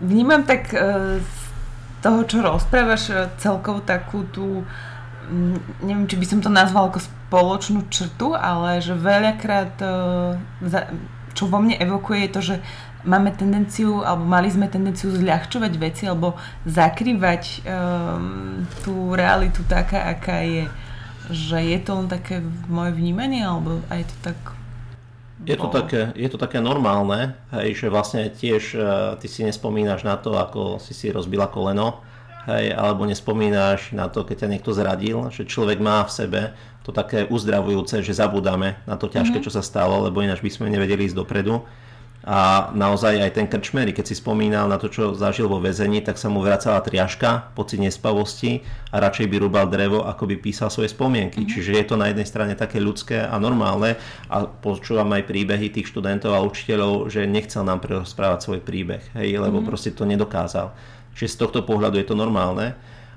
Vnímam 0.03 0.43
tak 0.43 0.75
e, 0.75 0.79
z 1.23 1.39
toho, 2.03 2.27
čo 2.27 2.43
rozprávaš, 2.43 3.03
e, 3.07 3.15
celkovo 3.39 3.79
takú 3.79 4.27
tú 4.27 4.67
neviem, 5.81 6.07
či 6.07 6.15
by 6.19 6.25
som 6.25 6.39
to 6.41 6.49
nazval 6.49 6.89
ako 6.89 7.01
spoločnú 7.01 7.87
črtu, 7.89 8.33
ale 8.33 8.79
že 8.79 8.93
veľakrát 8.93 9.73
e, 9.81 9.89
čo 11.35 11.51
vo 11.51 11.59
mne 11.59 11.75
evokuje 11.75 12.25
je 12.25 12.31
to, 12.31 12.41
že 12.41 12.55
máme 13.05 13.35
tendenciu, 13.37 14.01
alebo 14.01 14.25
mali 14.25 14.49
sme 14.49 14.71
tendenciu 14.71 15.13
zľahčovať 15.13 15.73
veci, 15.77 16.03
alebo 16.09 16.33
zakrývať 16.65 17.61
um, 17.61 18.65
tú 18.81 19.13
realitu 19.13 19.61
taká, 19.69 20.09
aká 20.09 20.41
je. 20.41 20.65
Že 21.29 21.57
je 21.73 21.79
to 21.81 21.91
len 22.01 22.07
také 22.09 22.41
moje 22.69 22.93
vnímanie, 22.97 23.45
alebo 23.45 23.81
aj 23.93 24.09
to 24.09 24.15
tak 24.31 24.37
je 25.45 25.53
to, 25.59 25.67
také, 25.69 26.15
je 26.15 26.29
to 26.31 26.39
také 26.39 26.63
normálne, 26.63 27.35
hej, 27.53 27.85
že 27.85 27.91
vlastne 27.91 28.31
tiež 28.31 28.63
uh, 28.73 29.13
ty 29.19 29.27
si 29.29 29.45
nespomínaš 29.45 30.01
na 30.07 30.17
to, 30.17 30.33
ako 30.33 30.79
si 30.81 30.95
si 30.95 31.11
rozbila 31.11 31.51
koleno, 31.51 32.01
hej, 32.45 32.73
alebo 32.73 33.09
nespomínaš 33.09 33.91
na 33.91 34.09
to, 34.09 34.21
keď 34.21 34.45
ťa 34.45 34.51
niekto 34.51 34.71
zradil, 34.71 35.29
že 35.33 35.49
človek 35.49 35.81
má 35.81 36.05
v 36.05 36.11
sebe 36.13 36.41
to 36.85 36.93
také 36.93 37.25
uzdravujúce, 37.25 38.05
že 38.05 38.13
zabudáme 38.13 38.77
na 38.85 38.95
to 38.95 39.09
ťažké, 39.09 39.41
mm-hmm. 39.41 39.47
čo 39.49 39.55
sa 39.57 39.65
stalo, 39.65 40.05
lebo 40.05 40.21
ináč 40.21 40.45
by 40.45 40.53
sme 40.53 40.69
nevedeli 40.69 41.09
ísť 41.09 41.17
dopredu. 41.17 41.65
A 42.25 42.73
naozaj 42.73 43.21
aj 43.21 43.37
ten 43.37 43.45
krčmery, 43.45 43.93
keď 43.93 44.09
si 44.09 44.17
spomínal 44.17 44.65
na 44.65 44.81
to, 44.81 44.89
čo 44.89 45.13
zažil 45.13 45.45
vo 45.45 45.61
väzení, 45.61 46.01
tak 46.01 46.17
sa 46.17 46.25
mu 46.25 46.41
vracala 46.41 46.81
triažka, 46.81 47.53
pocit 47.53 47.77
nespavosti 47.77 48.65
a 48.89 48.97
radšej 48.97 49.29
by 49.29 49.37
rúbal 49.45 49.69
drevo, 49.69 50.01
ako 50.09 50.33
by 50.33 50.41
písal 50.41 50.73
svoje 50.73 50.89
spomienky. 50.89 51.45
Mm-hmm. 51.45 51.53
Čiže 51.53 51.71
je 51.77 51.85
to 51.85 52.01
na 52.01 52.09
jednej 52.09 52.25
strane 52.25 52.53
také 52.57 52.81
ľudské 52.81 53.21
a 53.21 53.37
normálne 53.37 54.01
a 54.25 54.41
počúvam 54.41 55.09
aj 55.13 55.29
príbehy 55.29 55.69
tých 55.69 55.89
študentov 55.93 56.33
a 56.33 56.41
učiteľov, 56.41 57.13
že 57.13 57.29
nechcel 57.29 57.61
nám 57.61 57.77
prerozprávať 57.85 58.39
svoj 58.41 58.59
príbeh, 58.65 59.05
hej, 59.21 59.37
lebo 59.37 59.61
mm-hmm. 59.61 59.69
proste 59.69 59.93
to 59.93 60.09
nedokázal. 60.09 60.73
Čiže 61.15 61.33
z 61.33 61.39
tohto 61.41 61.59
pohľadu 61.63 61.97
je 61.97 62.07
to 62.11 62.15
normálne. 62.19 62.75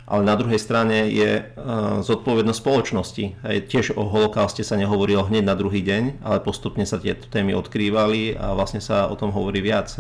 Ale 0.09 0.25
na 0.25 0.41
druhej 0.41 0.57
strane 0.57 1.13
je 1.13 1.45
uh, 1.45 2.01
zodpovednosť 2.01 2.61
spoločnosti. 2.65 3.25
Tiež 3.69 3.93
o 3.93 4.09
holokauste 4.09 4.65
sa 4.65 4.81
nehovorilo 4.81 5.29
hneď 5.29 5.45
na 5.45 5.53
druhý 5.53 5.85
deň, 5.85 6.25
ale 6.25 6.41
postupne 6.41 6.89
sa 6.89 6.97
tieto 6.97 7.29
témy 7.29 7.53
odkrývali 7.53 8.33
a 8.33 8.57
vlastne 8.57 8.81
sa 8.81 9.05
o 9.05 9.15
tom 9.21 9.37
hovorí 9.37 9.61
viac. 9.61 9.93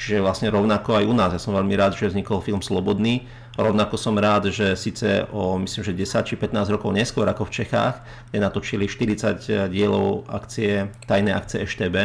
Čiže 0.00 0.24
vlastne 0.24 0.48
rovnako 0.48 0.96
aj 0.96 1.04
u 1.04 1.12
nás. 1.12 1.30
Ja 1.36 1.40
som 1.42 1.52
veľmi 1.52 1.76
rád, 1.76 1.92
že 2.00 2.08
vznikol 2.08 2.40
film 2.40 2.64
Slobodný. 2.64 3.28
Rovnako 3.52 4.00
som 4.00 4.16
rád, 4.16 4.48
že 4.48 4.72
síce 4.80 5.28
o 5.28 5.60
myslím, 5.60 5.84
že 5.84 5.92
10 5.92 6.24
či 6.24 6.34
15 6.40 6.72
rokov 6.72 6.88
neskôr 6.88 7.28
ako 7.28 7.52
v 7.52 7.54
Čechách, 7.60 8.00
kde 8.32 8.40
natočili 8.40 8.88
40 8.88 9.68
dielov 9.68 10.24
akcie, 10.24 10.88
tajné 11.04 11.36
akcie 11.36 11.60
EŠTB, 11.60 11.96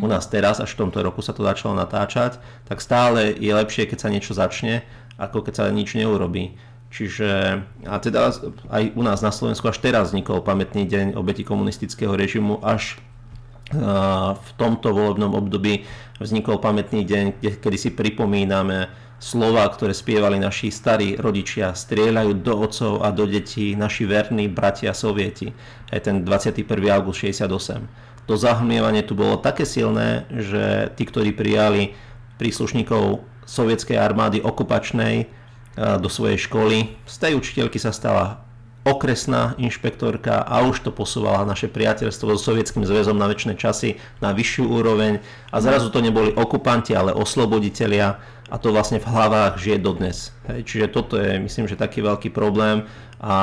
u 0.00 0.08
nás 0.08 0.24
teraz, 0.32 0.64
až 0.64 0.72
v 0.72 0.88
tomto 0.88 1.04
roku 1.04 1.20
sa 1.20 1.36
to 1.36 1.44
začalo 1.44 1.76
natáčať, 1.76 2.40
tak 2.64 2.80
stále 2.80 3.36
je 3.36 3.52
lepšie, 3.52 3.84
keď 3.84 3.98
sa 4.00 4.08
niečo 4.08 4.32
začne, 4.32 4.80
ako 5.20 5.44
keď 5.44 5.52
sa 5.52 5.64
nič 5.68 5.92
neurobí. 5.92 6.56
Čiže 6.88 7.60
a 7.84 7.96
teda 8.00 8.32
aj 8.72 8.96
u 8.96 9.02
nás 9.04 9.20
na 9.20 9.28
Slovensku 9.28 9.68
až 9.68 9.84
teraz 9.84 10.08
vznikol 10.08 10.40
pamätný 10.40 10.88
deň 10.88 11.20
obeti 11.20 11.44
komunistického 11.44 12.16
režimu, 12.16 12.64
až 12.64 12.96
v 14.34 14.50
tomto 14.56 14.92
volebnom 14.92 15.34
období 15.34 15.84
vznikol 16.22 16.62
pamätný 16.62 17.02
deň, 17.02 17.24
kde, 17.40 17.50
kedy 17.58 17.76
si 17.80 17.90
pripomíname 17.90 19.03
slova, 19.24 19.64
ktoré 19.72 19.96
spievali 19.96 20.36
naši 20.36 20.68
starí 20.68 21.16
rodičia, 21.16 21.72
strieľajú 21.72 22.44
do 22.44 22.60
otcov 22.60 23.00
a 23.00 23.08
do 23.08 23.24
detí 23.24 23.72
naši 23.72 24.04
verní 24.04 24.52
bratia 24.52 24.92
sovieti. 24.92 25.56
Aj 25.88 26.04
ten 26.04 26.20
21. 26.20 26.68
august 26.92 27.24
68 27.24 28.04
to 28.24 28.40
zahmievanie 28.40 29.04
tu 29.04 29.12
bolo 29.12 29.36
také 29.36 29.68
silné, 29.68 30.24
že 30.32 30.92
tí, 30.96 31.04
ktorí 31.04 31.36
prijali 31.36 31.92
príslušníkov 32.40 33.20
sovietskej 33.44 34.00
armády 34.00 34.40
okupačnej 34.40 35.28
do 35.76 36.08
svojej 36.08 36.40
školy, 36.40 36.96
z 37.04 37.16
tej 37.20 37.32
učiteľky 37.36 37.76
sa 37.76 37.92
stala 37.92 38.40
okresná 38.84 39.56
inšpektorka 39.56 40.44
a 40.44 40.60
už 40.68 40.84
to 40.84 40.90
posúvala 40.92 41.48
naše 41.48 41.72
priateľstvo 41.72 42.36
so 42.36 42.52
Sovietským 42.52 42.84
zväzom 42.84 43.16
na 43.16 43.26
väčšie 43.32 43.56
časy 43.56 43.96
na 44.20 44.36
vyššiu 44.36 44.64
úroveň 44.68 45.24
a 45.48 45.56
zrazu 45.64 45.88
to 45.88 46.04
neboli 46.04 46.36
okupanti, 46.36 46.92
ale 46.92 47.16
osloboditelia 47.16 48.20
a 48.52 48.60
to 48.60 48.76
vlastne 48.76 49.00
v 49.00 49.08
hlavách 49.08 49.56
žije 49.56 49.78
dodnes. 49.80 50.36
Hej, 50.52 50.68
čiže 50.68 50.92
toto 50.92 51.16
je, 51.16 51.40
myslím, 51.40 51.64
že 51.64 51.80
taký 51.80 52.04
veľký 52.04 52.28
problém 52.28 52.84
a, 53.18 53.24
a 53.24 53.36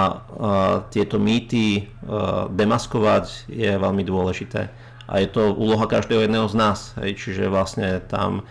tieto 0.94 1.18
mýty 1.18 1.90
a, 2.06 2.46
demaskovať 2.54 3.50
je 3.50 3.72
veľmi 3.82 4.06
dôležité. 4.06 4.70
A 5.12 5.20
je 5.20 5.28
to 5.28 5.52
úloha 5.58 5.90
každého 5.90 6.24
jedného 6.24 6.48
z 6.48 6.56
nás. 6.56 6.94
Hej, 7.02 7.18
čiže 7.18 7.52
vlastne 7.52 8.00
tam 8.06 8.46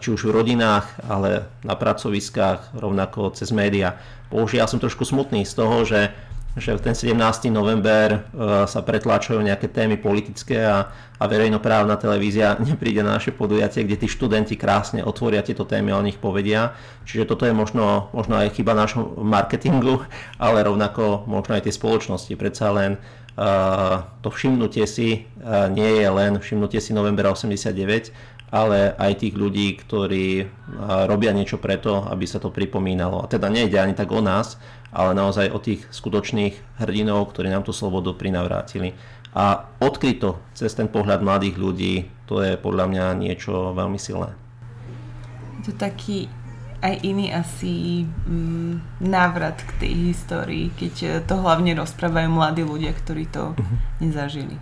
či 0.00 0.08
už 0.12 0.28
v 0.28 0.34
rodinách, 0.40 0.88
ale 1.04 1.44
na 1.60 1.76
pracoviskách, 1.76 2.76
rovnako 2.80 3.36
cez 3.36 3.52
média. 3.52 4.00
Bohužiaľ 4.32 4.66
som 4.66 4.80
trošku 4.80 5.04
smutný 5.04 5.44
z 5.44 5.52
toho, 5.52 5.84
že 5.84 6.12
že 6.54 6.70
v 6.78 6.80
ten 6.86 6.94
17. 6.94 7.50
november 7.50 8.22
uh, 8.30 8.62
sa 8.70 8.78
pretláčajú 8.78 9.42
nejaké 9.42 9.66
témy 9.66 9.98
politické 9.98 10.62
a, 10.62 10.86
a 11.18 11.24
verejnoprávna 11.26 11.98
televízia 11.98 12.54
nepríde 12.62 13.02
na 13.02 13.18
naše 13.18 13.34
podujatie, 13.34 13.82
kde 13.82 14.06
tí 14.06 14.06
študenti 14.06 14.54
krásne 14.54 15.02
otvoria 15.02 15.42
tieto 15.42 15.66
témy 15.66 15.90
a 15.90 15.98
o 15.98 16.06
nich 16.06 16.18
povedia. 16.18 16.78
Čiže 17.10 17.26
toto 17.26 17.42
je 17.42 17.54
možno, 17.54 18.06
možno 18.14 18.38
aj 18.38 18.54
chyba 18.54 18.78
nášho 18.78 19.02
marketingu, 19.18 20.06
ale 20.44 20.62
rovnako 20.62 21.26
možno 21.26 21.58
aj 21.58 21.66
tie 21.66 21.74
spoločnosti. 21.74 22.30
Predsa 22.38 22.70
len 22.70 23.02
uh, 23.34 24.06
to 24.22 24.30
všimnutie 24.30 24.86
si 24.86 25.26
uh, 25.42 25.66
nie 25.66 25.90
je 25.90 26.06
len 26.06 26.38
všimnutie 26.38 26.78
si 26.78 26.94
novembra 26.94 27.34
89, 27.34 28.14
ale 28.54 28.94
aj 28.94 29.26
tých 29.26 29.34
ľudí, 29.34 29.74
ktorí 29.82 30.46
robia 31.10 31.34
niečo 31.34 31.58
preto, 31.58 32.06
aby 32.06 32.22
sa 32.22 32.38
to 32.38 32.54
pripomínalo. 32.54 33.26
A 33.26 33.26
teda 33.26 33.50
nejde 33.50 33.82
ani 33.82 33.98
tak 33.98 34.14
o 34.14 34.22
nás, 34.22 34.62
ale 34.94 35.10
naozaj 35.10 35.50
o 35.50 35.58
tých 35.58 35.82
skutočných 35.90 36.78
hrdinov, 36.78 37.34
ktorí 37.34 37.50
nám 37.50 37.66
tú 37.66 37.74
slobodu 37.74 38.14
prinavrátili. 38.14 38.94
A 39.34 39.66
odkryto 39.82 40.38
cez 40.54 40.70
ten 40.78 40.86
pohľad 40.86 41.18
mladých 41.18 41.58
ľudí, 41.58 42.06
to 42.30 42.46
je 42.46 42.54
podľa 42.54 42.86
mňa 42.86 43.06
niečo 43.18 43.74
veľmi 43.74 43.98
silné. 43.98 44.38
Je 45.58 45.62
to 45.66 45.72
taký 45.74 46.30
aj 46.78 47.00
iný 47.02 47.34
asi 47.34 48.06
mm, 48.06 49.02
návrat 49.02 49.66
k 49.66 49.70
tej 49.82 50.14
histórii, 50.14 50.70
keď 50.78 51.26
to 51.26 51.42
hlavne 51.42 51.74
rozprávajú 51.74 52.28
mladí 52.30 52.62
ľudia, 52.62 52.94
ktorí 52.94 53.26
to 53.26 53.56
uh-huh. 53.56 53.76
nezažili. 53.98 54.60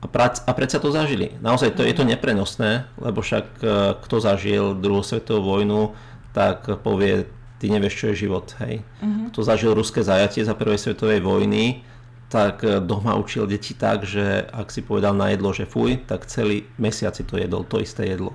A, 0.00 0.08
prac, 0.08 0.40
a 0.48 0.50
predsa 0.56 0.80
to 0.80 0.88
zažili. 0.88 1.36
Naozaj 1.44 1.76
to, 1.76 1.84
je 1.84 1.92
to 1.92 2.08
neprenosné, 2.08 2.88
lebo 2.96 3.20
však 3.20 3.46
eh, 3.60 3.68
kto 4.00 4.16
zažil 4.16 4.64
druhú 4.72 5.04
svetovú 5.04 5.60
vojnu, 5.60 5.92
tak 6.32 6.64
povie, 6.80 7.28
ty 7.60 7.68
nevieš, 7.68 7.94
čo 8.00 8.04
je 8.12 8.24
život. 8.24 8.48
Hej. 8.64 8.80
Uh-huh. 9.02 9.28
Kto 9.28 9.40
zažil 9.44 9.76
ruské 9.76 10.00
zajatie 10.00 10.46
za 10.46 10.56
prvej 10.56 10.80
svetovej 10.80 11.20
vojny, 11.20 11.84
tak 12.32 12.64
eh, 12.64 12.80
doma 12.80 13.12
učil 13.20 13.44
deti 13.44 13.76
tak, 13.76 14.08
že 14.08 14.48
ak 14.48 14.72
si 14.72 14.80
povedal 14.80 15.12
na 15.12 15.28
jedlo, 15.36 15.52
že 15.52 15.68
fuj, 15.68 16.00
tak 16.08 16.24
celý 16.24 16.64
mesiac 16.80 17.12
si 17.12 17.28
to 17.28 17.36
jedol, 17.36 17.68
to 17.68 17.76
isté 17.76 18.08
jedlo. 18.08 18.32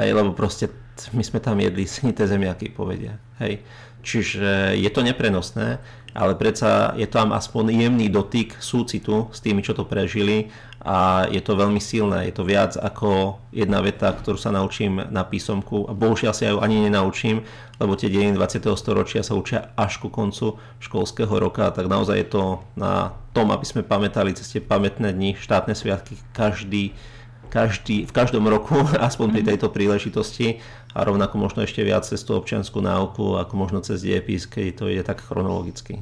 Hej, 0.00 0.16
lebo 0.16 0.32
proste 0.32 0.72
my 1.12 1.20
sme 1.20 1.44
tam 1.44 1.60
jedli 1.60 1.84
snité 1.84 2.24
zemiaky, 2.24 2.72
povedia. 2.72 3.20
Hej. 3.36 3.60
Čiže 4.02 4.74
je 4.80 4.90
to 4.90 5.04
neprenosné, 5.04 5.78
ale 6.12 6.36
predsa 6.36 6.92
je 6.96 7.08
tam 7.08 7.32
aspoň 7.32 7.72
jemný 7.72 8.12
dotyk 8.12 8.60
súcitu 8.60 9.32
s 9.32 9.40
tými, 9.40 9.64
čo 9.64 9.72
to 9.72 9.88
prežili 9.88 10.52
a 10.82 11.30
je 11.30 11.38
to 11.38 11.54
veľmi 11.54 11.78
silné. 11.78 12.28
Je 12.28 12.34
to 12.34 12.44
viac 12.44 12.74
ako 12.74 13.38
jedna 13.54 13.78
veta, 13.80 14.10
ktorú 14.10 14.34
sa 14.34 14.50
naučím 14.50 14.98
na 15.08 15.22
písomku 15.22 15.86
a 15.88 15.96
bohužiaľ 15.96 16.34
sa 16.34 16.50
ju 16.50 16.58
ani 16.58 16.84
nenaučím, 16.90 17.46
lebo 17.78 17.94
tie 17.94 18.10
dejiny 18.10 18.34
20. 18.34 18.66
storočia 18.74 19.22
sa 19.22 19.38
učia 19.38 19.72
až 19.78 20.02
ku 20.02 20.10
koncu 20.10 20.58
školského 20.82 21.32
roka, 21.38 21.70
tak 21.70 21.86
naozaj 21.86 22.16
je 22.18 22.28
to 22.28 22.44
na 22.74 23.14
tom, 23.30 23.54
aby 23.54 23.64
sme 23.64 23.86
pamätali 23.86 24.34
cez 24.36 24.52
tie 24.52 24.60
pamätné 24.60 25.14
dni, 25.14 25.38
štátne 25.38 25.72
sviatky, 25.72 26.18
každý 26.34 26.92
každý, 27.52 28.08
v 28.08 28.12
každom 28.16 28.48
roku, 28.48 28.80
aspoň 29.08 29.26
pri 29.36 29.42
mhm. 29.44 29.48
tejto 29.52 29.68
príležitosti 29.68 30.64
a 30.96 31.04
rovnako 31.04 31.36
možno 31.36 31.60
ešte 31.68 31.84
viac 31.84 32.08
cez 32.08 32.24
tú 32.24 32.32
občianskú 32.32 32.80
náuku, 32.80 33.36
ako 33.36 33.52
možno 33.60 33.84
cez 33.84 34.00
diepis, 34.00 34.48
keď 34.48 34.64
to 34.72 34.84
ide 34.88 35.04
tak 35.04 35.20
chronologicky. 35.20 36.00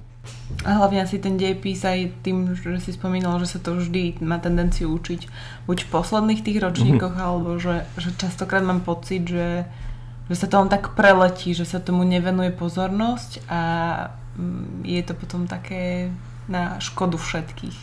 A 0.67 0.77
hlavne 0.77 1.03
asi 1.03 1.17
ten 1.17 1.41
dejepis 1.41 1.81
aj 1.83 2.23
tým, 2.23 2.53
že 2.53 2.79
si 2.83 2.93
spomínal, 2.93 3.41
že 3.41 3.57
sa 3.57 3.59
to 3.59 3.81
vždy 3.81 4.21
má 4.21 4.37
tendenciu 4.37 4.93
učiť 4.93 5.27
buď 5.65 5.79
v 5.89 5.91
posledných 5.91 6.45
tých 6.45 6.59
ročníkoch, 6.61 7.17
mm-hmm. 7.17 7.27
alebo 7.27 7.57
že, 7.57 7.89
že 7.97 8.13
častokrát 8.19 8.61
mám 8.61 8.85
pocit, 8.85 9.25
že, 9.25 9.65
že 10.29 10.37
sa 10.37 10.47
to 10.47 10.61
len 10.61 10.69
tak 10.69 10.93
preletí, 10.93 11.57
že 11.57 11.65
sa 11.65 11.81
tomu 11.81 12.05
nevenuje 12.05 12.53
pozornosť 12.53 13.49
a 13.49 13.63
mm, 14.37 14.85
je 14.85 15.03
to 15.07 15.15
potom 15.17 15.49
také 15.49 16.13
na 16.51 16.77
škodu 16.83 17.17
všetkých. 17.17 17.79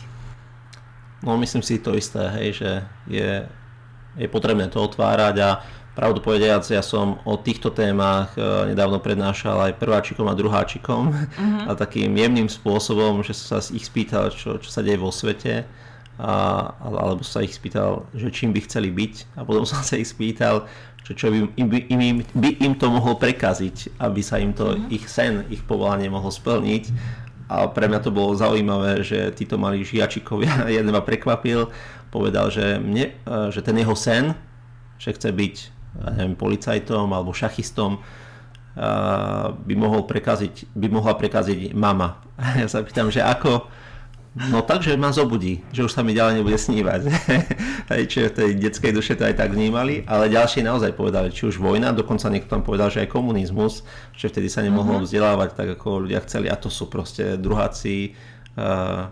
No 1.26 1.34
myslím 1.34 1.66
si 1.66 1.82
to 1.82 1.98
isté, 1.98 2.30
hej, 2.30 2.62
že 2.62 2.70
je 3.10 3.30
je 4.18 4.28
potrebné 4.28 4.66
to 4.68 4.82
otvárať 4.82 5.36
a 5.40 5.50
pravdu 5.98 6.22
povediac, 6.22 6.62
ja 6.70 6.78
som 6.78 7.18
o 7.26 7.34
týchto 7.34 7.74
témach 7.74 8.30
e, 8.38 8.70
nedávno 8.70 9.02
prednášal 9.02 9.66
aj 9.66 9.82
prváčikom 9.82 10.30
a 10.30 10.38
druháčikom 10.38 11.10
uh-huh. 11.10 11.66
a 11.66 11.74
takým 11.74 12.14
jemným 12.14 12.46
spôsobom, 12.46 13.26
že 13.26 13.34
som 13.34 13.58
sa 13.58 13.74
ich 13.74 13.82
spýtal, 13.82 14.30
čo, 14.30 14.62
čo 14.62 14.70
sa 14.70 14.86
deje 14.86 14.94
vo 14.94 15.10
svete 15.10 15.66
a, 16.22 16.34
alebo 16.78 17.26
sa 17.26 17.42
ich 17.42 17.50
spýtal, 17.50 18.06
že 18.14 18.30
čím 18.30 18.54
by 18.54 18.62
chceli 18.70 18.94
byť 18.94 19.38
a 19.38 19.42
potom 19.42 19.66
som 19.66 19.82
sa 19.82 19.98
ich 19.98 20.06
spýtal, 20.06 20.70
čo, 21.02 21.18
čo 21.18 21.26
by, 21.34 21.38
im, 21.58 21.66
by, 21.66 21.78
im, 21.90 22.22
by 22.22 22.50
im 22.62 22.78
to 22.78 22.86
mohlo 22.94 23.18
prekaziť, 23.18 23.98
aby 23.98 24.22
sa 24.22 24.38
im 24.38 24.54
to 24.54 24.78
uh-huh. 24.78 24.94
ich 24.94 25.10
sen, 25.10 25.50
ich 25.50 25.66
povolanie 25.66 26.06
mohlo 26.06 26.30
splniť 26.30 26.94
a 27.48 27.64
pre 27.64 27.88
mňa 27.88 28.00
to 28.04 28.12
bolo 28.12 28.36
zaujímavé, 28.36 29.00
že 29.00 29.32
títo 29.32 29.56
mali 29.56 29.80
žiačikovia, 29.80 30.68
jeden 30.76 30.92
ma 30.92 31.00
prekvapil, 31.00 31.72
povedal, 32.08 32.48
že, 32.48 32.80
mne, 32.80 33.14
e, 33.14 33.52
že 33.52 33.60
ten 33.60 33.76
jeho 33.76 33.94
sen, 33.94 34.32
že 34.98 35.14
chce 35.14 35.30
byť 35.32 35.54
neviem, 35.98 36.34
policajtom 36.36 37.10
alebo 37.10 37.36
šachistom, 37.36 37.98
e, 37.98 38.00
by, 39.52 39.74
mohol 39.74 40.04
prekaziť, 40.04 40.72
by 40.72 40.86
mohla 40.88 41.14
prekaziť 41.16 41.72
mama. 41.74 42.22
Ja 42.60 42.70
sa 42.70 42.84
pýtam, 42.86 43.10
že 43.10 43.24
ako, 43.24 43.66
No 44.38 44.62
takže 44.62 44.94
ma 44.94 45.10
zobudí, 45.10 45.66
že 45.74 45.82
už 45.82 45.90
sa 45.90 46.06
mi 46.06 46.14
ďalej 46.14 46.38
nebude 46.38 46.54
snívať. 46.54 47.00
Hej, 47.90 48.02
čiže 48.06 48.26
v 48.30 48.36
tej 48.38 48.50
detskej 48.70 48.92
duše 48.94 49.18
to 49.18 49.26
aj 49.26 49.34
tak 49.34 49.50
vnímali, 49.50 50.06
ale 50.06 50.30
ďalší 50.30 50.62
naozaj 50.62 50.94
povedali, 50.94 51.34
či 51.34 51.50
už 51.50 51.58
vojna, 51.58 51.90
dokonca 51.90 52.30
niekto 52.30 52.54
tam 52.54 52.62
povedal, 52.62 52.86
že 52.86 53.02
aj 53.02 53.10
komunizmus, 53.10 53.82
že 54.14 54.30
vtedy 54.30 54.46
sa 54.46 54.62
nemohlo 54.62 55.02
uh-huh. 55.02 55.06
vzdelávať 55.08 55.58
tak, 55.58 55.68
ako 55.74 56.06
ľudia 56.06 56.22
chceli 56.22 56.46
a 56.46 56.54
to 56.54 56.70
sú 56.70 56.86
proste 56.86 57.34
druháci, 57.34 58.14
uh, 58.54 59.10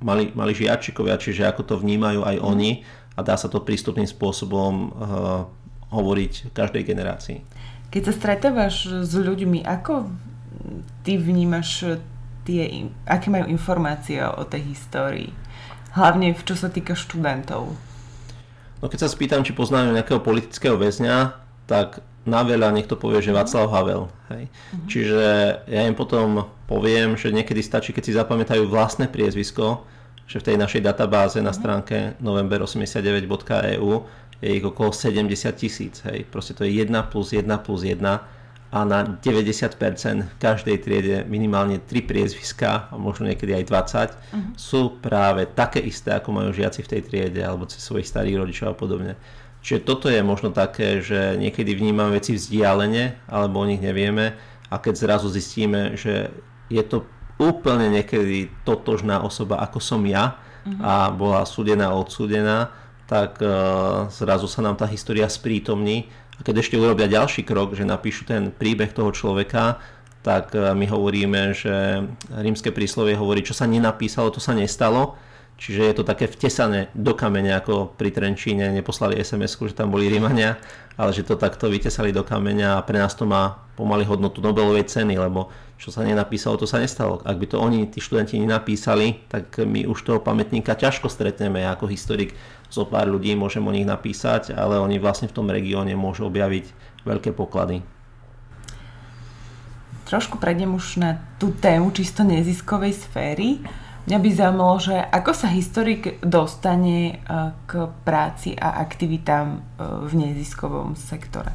mali, 0.00 0.32
mali 0.32 0.52
žiačikovia, 0.52 1.20
čiže 1.20 1.48
ako 1.48 1.62
to 1.62 1.74
vnímajú 1.80 2.24
aj 2.24 2.36
oni 2.42 2.84
a 3.16 3.20
dá 3.24 3.34
sa 3.36 3.48
to 3.48 3.64
prístupným 3.64 4.08
spôsobom 4.08 4.72
uh, 4.92 5.48
hovoriť 5.92 6.52
každej 6.52 6.82
generácii. 6.84 7.38
Keď 7.88 8.02
sa 8.10 8.12
stretávaš 8.12 9.06
s 9.06 9.14
ľuďmi, 9.14 9.64
ako 9.64 10.10
ty 11.06 11.16
vnímaš 11.16 11.98
tie, 12.44 12.90
aké 13.06 13.30
majú 13.30 13.46
informácie 13.48 14.20
o 14.20 14.42
tej 14.44 14.74
histórii. 14.74 15.30
Hlavne 15.96 16.36
čo 16.36 16.58
sa 16.58 16.68
týka 16.68 16.92
študentov. 16.92 17.72
No 18.82 18.86
keď 18.92 19.06
sa 19.06 19.08
spýtam, 19.08 19.40
či 19.40 19.56
poznajú 19.56 19.96
nejakého 19.96 20.20
politického 20.20 20.76
väzňa, 20.76 21.40
tak 21.64 22.04
na 22.26 22.42
veľa 22.42 22.74
niekto 22.74 22.98
povie, 22.98 23.22
že 23.22 23.30
Václav 23.30 23.70
Havel. 23.70 24.10
Hej. 24.34 24.50
Uh-huh. 24.50 24.86
Čiže 24.90 25.22
ja 25.70 25.82
im 25.86 25.94
potom 25.94 26.50
poviem, 26.66 27.14
že 27.14 27.30
niekedy 27.30 27.62
stačí, 27.62 27.94
keď 27.94 28.02
si 28.02 28.12
zapamätajú 28.18 28.66
vlastné 28.66 29.06
priezvisko, 29.06 29.86
že 30.26 30.42
v 30.42 30.46
tej 30.52 30.56
našej 30.58 30.82
databáze 30.82 31.38
na 31.38 31.54
mhm. 31.54 31.58
stránke 31.58 31.96
november89.eu 32.18 33.90
je 34.42 34.50
ich 34.52 34.64
okolo 34.66 34.90
70 34.92 35.32
tisíc. 35.56 36.02
Hej. 36.04 36.28
Proste 36.28 36.52
to 36.52 36.66
je 36.66 36.82
1 36.82 36.92
plus 37.08 37.32
1 37.32 37.46
plus 37.62 37.86
1 37.86 38.02
a 38.66 38.78
na 38.82 39.06
90% 39.06 39.78
v 40.26 40.36
každej 40.42 40.76
triede 40.82 41.16
minimálne 41.30 41.78
3 41.78 42.02
priezviská 42.02 42.90
a 42.90 42.98
možno 42.98 43.30
niekedy 43.30 43.54
aj 43.54 43.64
20 43.64 43.70
uh-huh. 43.70 44.36
Mhm. 44.36 44.50
sú 44.58 44.98
práve 44.98 45.46
také 45.46 45.78
isté, 45.78 46.12
ako 46.18 46.34
majú 46.34 46.50
žiaci 46.50 46.82
v 46.82 46.90
tej 46.90 47.00
triede 47.06 47.40
alebo 47.46 47.70
cez 47.70 47.80
svojich 47.80 48.10
starých 48.10 48.42
rodičov 48.42 48.74
a 48.74 48.76
podobne. 48.76 49.14
Čiže 49.66 49.82
toto 49.82 50.06
je 50.06 50.22
možno 50.22 50.54
také, 50.54 51.02
že 51.02 51.34
niekedy 51.34 51.74
vnímame 51.74 52.22
veci 52.22 52.38
vzdialene 52.38 53.26
alebo 53.26 53.58
o 53.58 53.66
nich 53.66 53.82
nevieme 53.82 54.38
a 54.70 54.78
keď 54.78 54.94
zrazu 54.94 55.26
zistíme, 55.26 55.98
že 55.98 56.30
je 56.70 56.82
to 56.86 57.02
úplne 57.42 57.90
niekedy 57.90 58.46
totožná 58.62 59.26
osoba 59.26 59.58
ako 59.66 59.82
som 59.82 60.06
ja 60.06 60.38
uh-huh. 60.38 60.78
a 60.78 60.94
bola 61.10 61.42
súdená 61.42 61.90
a 61.90 61.98
odsúdená, 61.98 62.70
tak 63.10 63.42
uh, 63.42 64.06
zrazu 64.06 64.46
sa 64.46 64.62
nám 64.62 64.78
tá 64.78 64.86
história 64.86 65.26
sprítomní 65.26 66.14
a 66.38 66.46
keď 66.46 66.62
ešte 66.62 66.78
urobia 66.78 67.10
ďalší 67.10 67.42
krok, 67.42 67.74
že 67.74 67.82
napíšu 67.82 68.22
ten 68.22 68.54
príbeh 68.54 68.94
toho 68.94 69.10
človeka, 69.10 69.82
tak 70.20 70.52
e, 70.52 70.74
my 70.74 70.86
hovoríme, 70.90 71.54
že 71.56 72.04
rímske 72.28 72.74
príslovie 72.74 73.16
hovorí, 73.16 73.40
čo 73.40 73.56
sa 73.56 73.64
nenapísalo, 73.64 74.34
to 74.34 74.42
sa 74.42 74.52
nestalo. 74.52 75.16
Čiže 75.56 75.88
je 75.88 75.94
to 75.96 76.04
také 76.04 76.28
vtesané 76.28 76.92
do 76.92 77.16
kameňa, 77.16 77.64
ako 77.64 77.96
pri 77.96 78.12
Trenčíne 78.12 78.68
neposlali 78.76 79.16
sms 79.16 79.56
že 79.72 79.74
tam 79.74 79.88
boli 79.88 80.04
Rímania, 80.12 80.60
ale 81.00 81.16
že 81.16 81.24
to 81.24 81.40
takto 81.40 81.72
vytesali 81.72 82.12
do 82.12 82.20
kameňa 82.20 82.76
a 82.76 82.84
pre 82.84 83.00
nás 83.00 83.16
to 83.16 83.24
má 83.24 83.64
pomaly 83.72 84.04
hodnotu 84.04 84.44
Nobelovej 84.44 84.84
ceny, 84.84 85.16
lebo 85.16 85.48
čo 85.76 85.92
sa 85.92 86.04
nenapísalo, 86.04 86.56
to 86.56 86.64
sa 86.64 86.80
nestalo. 86.80 87.20
Ak 87.24 87.36
by 87.36 87.46
to 87.52 87.60
oni, 87.60 87.84
tí 87.88 88.00
študenti, 88.00 88.40
nenapísali, 88.40 89.28
tak 89.28 89.60
my 89.60 89.84
už 89.84 90.08
toho 90.08 90.20
pamätníka 90.24 90.72
ťažko 90.72 91.12
stretneme. 91.12 91.60
Ja 91.60 91.76
ako 91.76 91.88
historik 91.92 92.32
zo 92.72 92.88
pár 92.88 93.08
ľudí 93.08 93.36
môžem 93.36 93.64
o 93.64 93.72
nich 93.72 93.84
napísať, 93.84 94.56
ale 94.56 94.80
oni 94.80 94.96
vlastne 94.96 95.28
v 95.28 95.36
tom 95.36 95.52
regióne 95.52 95.92
môžu 95.92 96.28
objaviť 96.32 96.72
veľké 97.04 97.36
poklady. 97.36 97.84
Trošku 100.08 100.40
prejdem 100.40 100.72
už 100.72 101.02
na 101.02 101.20
tú 101.36 101.52
tému 101.52 101.92
čisto 101.92 102.24
neziskovej 102.24 102.96
sféry. 102.96 103.60
Mňa 104.06 104.18
by 104.22 104.30
zaujímalo, 104.30 104.76
že 104.78 104.94
ako 104.94 105.32
sa 105.34 105.50
historik 105.50 106.22
dostane 106.22 106.98
e, 107.10 107.14
k 107.66 107.90
práci 108.06 108.54
a 108.54 108.78
aktivitám 108.78 109.46
e, 109.50 109.60
v 110.06 110.12
neziskovom 110.14 110.94
sektore? 110.94 111.50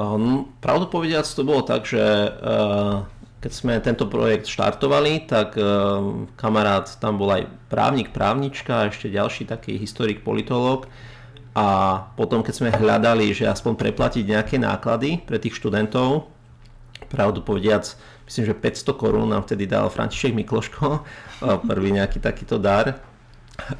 Um, 0.00 0.48
pravdu 0.64 0.88
povediac 0.88 1.28
to 1.28 1.44
bolo 1.44 1.60
tak, 1.60 1.84
že 1.84 2.00
uh, 2.00 3.04
keď 3.40 3.52
sme 3.56 3.80
tento 3.80 4.04
projekt 4.04 4.52
štartovali, 4.52 5.24
tak 5.24 5.56
e, 5.56 5.64
kamarát 6.36 6.84
tam 7.00 7.16
bol 7.16 7.32
aj 7.32 7.48
právnik, 7.72 8.12
právnička 8.12 8.84
a 8.84 8.88
ešte 8.92 9.08
ďalší 9.08 9.48
taký 9.48 9.80
historik, 9.80 10.20
politológ. 10.20 10.84
A 11.56 11.98
potom, 12.20 12.44
keď 12.44 12.54
sme 12.54 12.68
hľadali, 12.68 13.32
že 13.32 13.48
aspoň 13.48 13.80
preplatiť 13.80 14.24
nejaké 14.28 14.56
náklady 14.60 15.24
pre 15.24 15.40
tých 15.40 15.56
študentov, 15.56 16.28
pravdu 17.08 17.40
povediac, 17.40 17.88
myslím, 18.30 18.46
že 18.46 18.54
500 18.54 18.94
korún 18.94 19.34
nám 19.34 19.42
vtedy 19.42 19.66
dal 19.66 19.90
František 19.90 20.30
Mikloško, 20.38 21.02
prvý 21.70 21.90
nejaký 21.90 22.22
takýto 22.22 22.62
dar. 22.62 23.02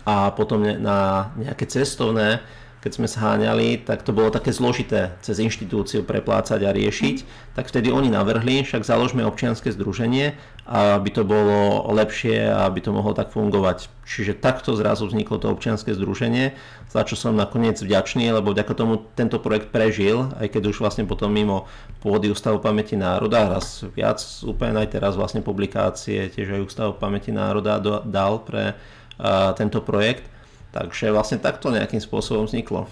A 0.02 0.34
potom 0.34 0.60
na 0.60 1.30
nejaké 1.38 1.70
cestovné 1.70 2.42
keď 2.80 2.92
sme 2.96 3.08
zháňali, 3.12 3.84
tak 3.84 4.00
to 4.00 4.16
bolo 4.16 4.32
také 4.32 4.56
zložité 4.56 5.12
cez 5.20 5.36
inštitúciu 5.36 6.00
preplácať 6.00 6.64
a 6.64 6.72
riešiť, 6.72 7.16
tak 7.52 7.68
vtedy 7.68 7.92
oni 7.92 8.08
navrhli, 8.08 8.64
však 8.64 8.88
založme 8.88 9.20
občianske 9.28 9.68
združenie, 9.68 10.32
aby 10.64 11.08
to 11.12 11.28
bolo 11.28 11.84
lepšie 11.92 12.48
a 12.48 12.64
aby 12.64 12.80
to 12.80 12.96
mohlo 12.96 13.12
tak 13.12 13.36
fungovať. 13.36 13.92
Čiže 14.08 14.40
takto 14.40 14.72
zrazu 14.80 15.04
vzniklo 15.04 15.36
to 15.36 15.52
občianske 15.52 15.92
združenie, 15.92 16.56
za 16.88 17.04
čo 17.04 17.20
som 17.20 17.36
nakoniec 17.36 17.76
vďačný, 17.76 18.32
lebo 18.32 18.56
vďaka 18.56 18.72
tomu 18.72 19.04
tento 19.12 19.36
projekt 19.36 19.68
prežil, 19.68 20.32
aj 20.40 20.48
keď 20.48 20.72
už 20.72 20.80
vlastne 20.80 21.04
potom 21.04 21.28
mimo 21.28 21.68
pôdy 22.00 22.32
Ústavu 22.32 22.64
pamäti 22.64 22.96
národa, 22.96 23.60
raz 23.60 23.84
viac, 23.92 24.24
úplne 24.40 24.80
aj 24.80 24.96
teraz 24.96 25.20
vlastne 25.20 25.44
publikácie, 25.44 26.32
tiež 26.32 26.56
aj 26.56 26.64
Ústavu 26.64 26.96
pamäti 26.96 27.28
národa 27.28 27.76
dal 28.08 28.40
pre 28.40 28.72
uh, 28.72 29.52
tento 29.52 29.84
projekt 29.84 30.39
Takže 30.70 31.10
vlastne 31.10 31.42
takto 31.42 31.74
nejakým 31.74 31.98
spôsobom 31.98 32.46
vzniklo. 32.46 32.86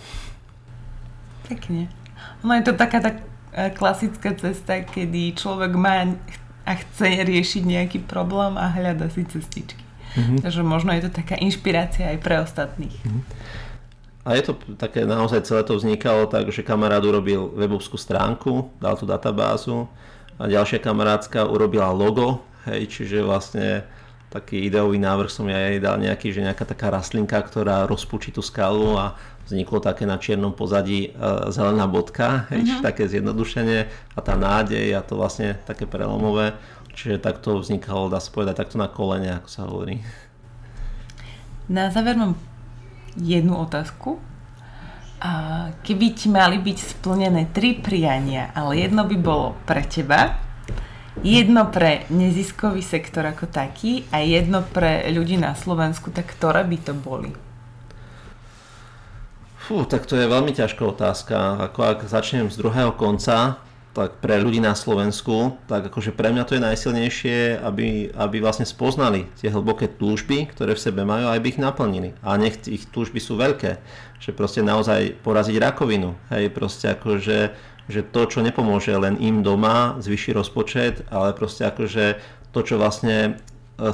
Pekne. 1.47 1.87
Ono 2.43 2.53
je 2.59 2.65
to 2.67 2.75
taká 2.75 2.99
tak 2.99 3.23
e, 3.55 3.71
klasická 3.71 4.35
cesta, 4.35 4.83
kedy 4.83 5.39
človek 5.39 5.73
má 5.79 6.07
a 6.69 6.73
chce 6.77 7.25
riešiť 7.25 7.63
nejaký 7.65 7.99
problém 8.05 8.61
a 8.61 8.69
hľada 8.69 9.09
si 9.09 9.25
cestičky. 9.25 9.81
Mm-hmm. 10.19 10.39
Takže 10.45 10.61
možno 10.61 10.93
je 10.93 11.09
to 11.09 11.11
taká 11.17 11.41
inšpirácia 11.41 12.13
aj 12.13 12.19
pre 12.21 12.37
ostatných. 12.45 12.93
Mm-hmm. 12.93 13.25
A 14.29 14.37
je 14.37 14.43
to 14.45 14.53
také, 14.77 15.09
naozaj 15.09 15.49
celé 15.49 15.65
to 15.65 15.81
vznikalo 15.81 16.29
tak, 16.29 16.53
že 16.53 16.61
kamarát 16.61 17.01
urobil 17.01 17.49
webovskú 17.57 17.97
stránku, 17.97 18.69
dal 18.77 19.01
tú 19.01 19.09
databázu 19.09 19.89
a 20.37 20.45
ďalšia 20.45 20.85
kamarátska 20.85 21.49
urobila 21.49 21.89
logo, 21.97 22.45
hej, 22.69 22.93
čiže 22.93 23.25
vlastne 23.25 23.89
taký 24.29 24.69
ideový 24.69 25.01
návrh 25.01 25.31
som 25.33 25.49
ja 25.49 25.57
jej 25.73 25.81
dal 25.81 25.97
nejaký, 25.97 26.33
že 26.33 26.45
nejaká 26.45 26.69
taká 26.69 26.93
rastlinka, 26.93 27.41
ktorá 27.41 27.89
rozpučí 27.89 28.29
tú 28.29 28.45
skalu 28.45 28.97
a 29.01 29.17
vzniklo 29.49 29.81
také 29.81 30.05
na 30.05 30.21
čiernom 30.21 30.53
pozadí 30.53 31.17
uh, 31.17 31.49
zelená 31.49 31.89
bodka, 31.89 32.45
uh-huh. 32.53 32.85
také 32.85 33.09
zjednodušenie 33.09 33.89
a 34.13 34.19
tá 34.21 34.37
nádej 34.37 34.93
a 34.93 35.01
to 35.01 35.17
vlastne 35.17 35.57
také 35.65 35.89
prelomové. 35.89 36.53
Čiže 36.93 37.25
takto 37.25 37.57
vznikalo, 37.57 38.13
dá 38.13 38.21
sa 38.21 38.29
povedať, 38.29 38.59
takto 38.61 38.77
na 38.77 38.91
kolene, 38.91 39.41
ako 39.41 39.49
sa 39.49 39.61
hovorí. 39.65 40.05
Na 41.71 41.89
záver 41.89 42.19
mám 42.19 42.37
jednu 43.17 43.57
otázku. 43.57 44.19
A 45.19 45.31
keby 45.83 46.15
ti 46.15 46.31
mali 46.31 46.63
byť 46.63 46.79
splnené 46.79 47.51
tri 47.51 47.75
priania, 47.75 48.55
ale 48.55 48.87
jedno 48.87 49.03
by 49.03 49.17
bolo 49.19 49.59
pre 49.67 49.83
teba, 49.83 50.39
jedno 51.23 51.69
pre 51.71 52.07
neziskový 52.11 52.83
sektor 52.83 53.27
ako 53.27 53.51
taký 53.51 54.07
a 54.15 54.23
jedno 54.23 54.63
pre 54.63 55.07
ľudí 55.11 55.39
na 55.39 55.55
Slovensku, 55.59 56.11
tak 56.15 56.31
ktoré 56.31 56.63
by 56.65 56.79
to 56.83 56.93
boli? 56.95 57.31
Fú, 59.69 59.85
tak 59.85 60.09
to 60.09 60.17
je 60.17 60.25
veľmi 60.25 60.57
ťažká 60.57 60.81
otázka. 60.81 61.69
Ako 61.69 61.85
ak 61.85 62.09
začnem 62.09 62.49
z 62.49 62.57
druhého 62.57 62.97
konca, 62.97 63.61
tak 63.93 64.23
pre 64.23 64.39
ľudí 64.39 64.63
na 64.63 64.79
Slovensku, 64.79 65.59
tak 65.67 65.91
akože 65.91 66.15
pre 66.15 66.31
mňa 66.31 66.47
to 66.47 66.55
je 66.55 66.63
najsilnejšie, 66.63 67.59
aby, 67.61 68.15
aby 68.15 68.37
vlastne 68.39 68.63
spoznali 68.63 69.27
tie 69.43 69.51
hlboké 69.51 69.91
túžby, 69.91 70.47
ktoré 70.55 70.79
v 70.79 70.85
sebe 70.87 71.03
majú 71.03 71.29
aby 71.29 71.51
ich 71.51 71.61
naplnili. 71.61 72.15
A 72.23 72.39
nech 72.39 72.63
ich 72.71 72.87
túžby 72.89 73.19
sú 73.19 73.35
veľké, 73.35 73.77
že 74.23 74.31
proste 74.31 74.63
naozaj 74.63 75.19
poraziť 75.27 75.57
rakovinu, 75.59 76.15
hej, 76.31 76.47
proste 76.55 76.95
akože 76.95 77.53
že 77.89 78.05
to, 78.05 78.29
čo 78.29 78.45
nepomôže 78.45 78.93
len 78.93 79.17
im 79.19 79.41
doma, 79.41 79.97
zvyši 79.99 80.37
rozpočet, 80.37 81.09
ale 81.09 81.33
proste 81.33 81.65
akože 81.65 82.21
to, 82.53 82.61
čo 82.61 82.77
vlastne 82.77 83.17
e, 83.17 83.31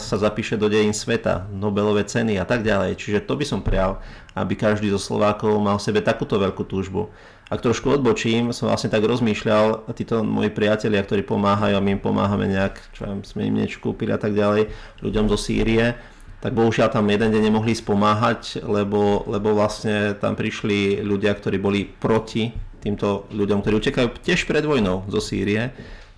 sa 0.03 0.17
zapíše 0.19 0.59
do 0.59 0.67
dejín 0.67 0.93
sveta, 0.93 1.47
Nobelové 1.55 2.03
ceny 2.03 2.39
a 2.39 2.45
tak 2.45 2.67
ďalej. 2.67 2.99
Čiže 2.99 3.25
to 3.25 3.39
by 3.39 3.47
som 3.47 3.63
prial, 3.63 4.03
aby 4.35 4.59
každý 4.59 4.91
zo 4.91 4.99
Slovákov 4.99 5.63
mal 5.63 5.79
v 5.79 5.87
sebe 5.87 6.03
takúto 6.03 6.43
veľkú 6.43 6.67
túžbu. 6.67 7.15
Ak 7.53 7.63
trošku 7.63 7.87
odbočím, 7.93 8.51
som 8.51 8.67
vlastne 8.67 8.91
tak 8.91 9.05
rozmýšľal, 9.07 9.87
títo 9.95 10.27
moji 10.27 10.51
priatelia, 10.51 11.05
ktorí 11.05 11.23
pomáhajú 11.23 11.77
a 11.77 11.85
my 11.85 11.95
im 11.95 12.03
pomáhame 12.03 12.51
nejak, 12.51 12.81
čo 12.97 13.05
sme 13.23 13.47
im 13.47 13.63
niečo 13.63 13.79
kúpili 13.79 14.11
a 14.11 14.19
tak 14.19 14.35
ďalej, 14.35 14.73
ľuďom 15.05 15.29
zo 15.31 15.39
Sýrie, 15.39 15.95
tak 16.41 16.53
bohužiaľ 16.53 16.93
tam 16.93 17.09
jeden 17.09 17.33
deň 17.33 17.43
nemohli 17.49 17.73
spomáhať, 17.73 18.65
lebo, 18.69 19.25
lebo 19.29 19.57
vlastne 19.57 20.13
tam 20.17 20.37
prišli 20.37 21.01
ľudia, 21.01 21.33
ktorí 21.33 21.57
boli 21.57 21.89
proti 21.89 22.53
týmto 22.85 23.25
ľuďom, 23.33 23.65
ktorí 23.65 23.75
utekajú 23.81 24.09
tiež 24.21 24.45
pred 24.45 24.63
vojnou 24.63 25.09
zo 25.09 25.19
Sýrie. 25.19 25.73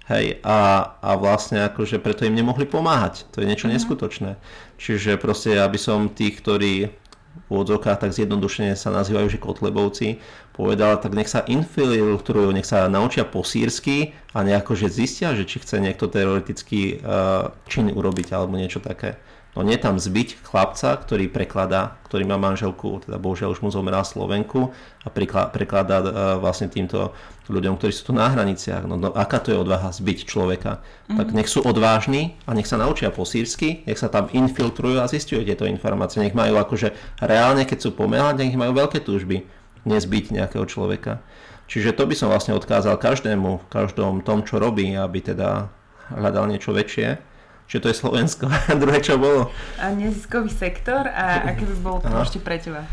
Hej, 0.06 0.38
a, 0.46 0.94
a 1.02 1.10
vlastne 1.18 1.66
akože 1.66 1.98
preto 1.98 2.22
im 2.22 2.34
nemohli 2.34 2.62
pomáhať. 2.62 3.26
To 3.34 3.42
je 3.42 3.50
niečo 3.50 3.66
mm. 3.66 3.74
neskutočné. 3.74 4.38
Čiže 4.78 5.18
proste 5.18 5.58
aby 5.58 5.78
som 5.78 6.06
tých, 6.10 6.38
ktorí 6.38 6.94
v 7.36 7.48
úvodzovkách 7.52 8.00
tak 8.00 8.16
zjednodušene 8.16 8.72
sa 8.78 8.88
nazývajú, 8.94 9.28
že 9.28 9.42
kotlebovci, 9.42 10.18
povedal, 10.56 10.96
tak 10.96 11.12
nech 11.12 11.28
sa 11.28 11.44
infiltrujú, 11.44 12.48
nech 12.54 12.64
sa 12.64 12.88
naučia 12.88 13.28
po 13.28 13.44
sírsky 13.44 14.16
a 14.32 14.40
nejako, 14.40 14.72
že 14.72 14.88
zistia, 14.88 15.36
že 15.36 15.44
či 15.44 15.60
chce 15.60 15.76
niekto 15.76 16.08
teoretický 16.08 17.04
uh, 17.04 17.52
čin 17.68 17.92
urobiť 17.92 18.32
alebo 18.32 18.56
niečo 18.56 18.80
také. 18.80 19.20
No 19.56 19.64
nie 19.64 19.80
tam 19.80 19.96
zbyť 19.96 20.44
chlapca, 20.44 21.00
ktorý 21.00 21.32
prekladá, 21.32 21.96
ktorý 22.04 22.28
má 22.28 22.36
manželku, 22.36 23.00
teda 23.08 23.16
bohužiaľ 23.16 23.56
už 23.56 23.64
mu 23.64 23.72
zomrela 23.72 24.04
Slovenku 24.04 24.68
a 25.00 25.08
prekladá 25.48 26.04
uh, 26.04 26.08
vlastne 26.36 26.68
týmto 26.68 27.16
ľuďom, 27.48 27.80
ktorí 27.80 27.88
sú 27.88 28.12
tu 28.12 28.12
na 28.12 28.28
hraniciach. 28.28 28.84
No, 28.84 29.00
no 29.00 29.16
aká 29.16 29.40
to 29.40 29.56
je 29.56 29.58
odvaha 29.58 29.96
zbyť 29.96 30.28
človeka? 30.28 30.84
Mm-hmm. 30.84 31.16
Tak 31.16 31.26
nech 31.32 31.48
sú 31.48 31.64
odvážni 31.64 32.36
a 32.44 32.52
nech 32.52 32.68
sa 32.68 32.76
naučia 32.76 33.08
po 33.08 33.24
sírsky, 33.24 33.80
nech 33.88 33.96
sa 33.96 34.12
tam 34.12 34.28
infiltrujú 34.28 35.00
a 35.00 35.08
zistujú 35.08 35.40
tieto 35.40 35.64
informácie. 35.64 36.20
Nech 36.20 36.36
majú 36.36 36.60
akože 36.60 36.92
reálne, 37.24 37.64
keď 37.64 37.88
sú 37.88 37.90
pomelať, 37.96 38.44
nech 38.44 38.60
majú 38.60 38.76
veľké 38.76 39.00
túžby 39.00 39.48
nezbyť 39.88 40.36
nejakého 40.36 40.68
človeka. 40.68 41.24
Čiže 41.66 41.96
to 41.96 42.04
by 42.04 42.14
som 42.14 42.28
vlastne 42.28 42.52
odkázal 42.52 43.00
každému, 43.00 43.66
v 43.66 43.70
každom 43.72 44.20
tom, 44.20 44.44
čo 44.44 44.60
robí, 44.60 44.92
aby 44.92 45.18
teda 45.24 45.72
hľadal 46.12 46.46
niečo 46.46 46.76
väčšie 46.76 47.35
Čiže 47.66 47.82
to 47.82 47.88
je 47.90 47.96
Slovensko. 47.98 48.44
A 48.70 48.72
druhé 48.78 49.02
čo 49.02 49.18
bolo? 49.18 49.50
A 49.82 49.90
neziskový 49.90 50.50
sektor 50.50 51.06
a 51.10 51.26
aké 51.50 51.66
by 51.66 51.76
bolo 51.82 51.98
to 52.02 52.08
ešte 52.22 52.38
pre 52.38 52.62
teba? 52.62 52.86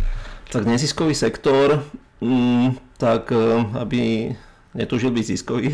Tak 0.50 0.66
neziskový 0.66 1.18
sektor, 1.18 1.82
mm, 2.22 2.98
tak 3.02 3.34
e, 3.34 3.66
aby 3.78 4.34
netúžil 4.74 5.14
byť 5.14 5.26
ziskový. 5.26 5.70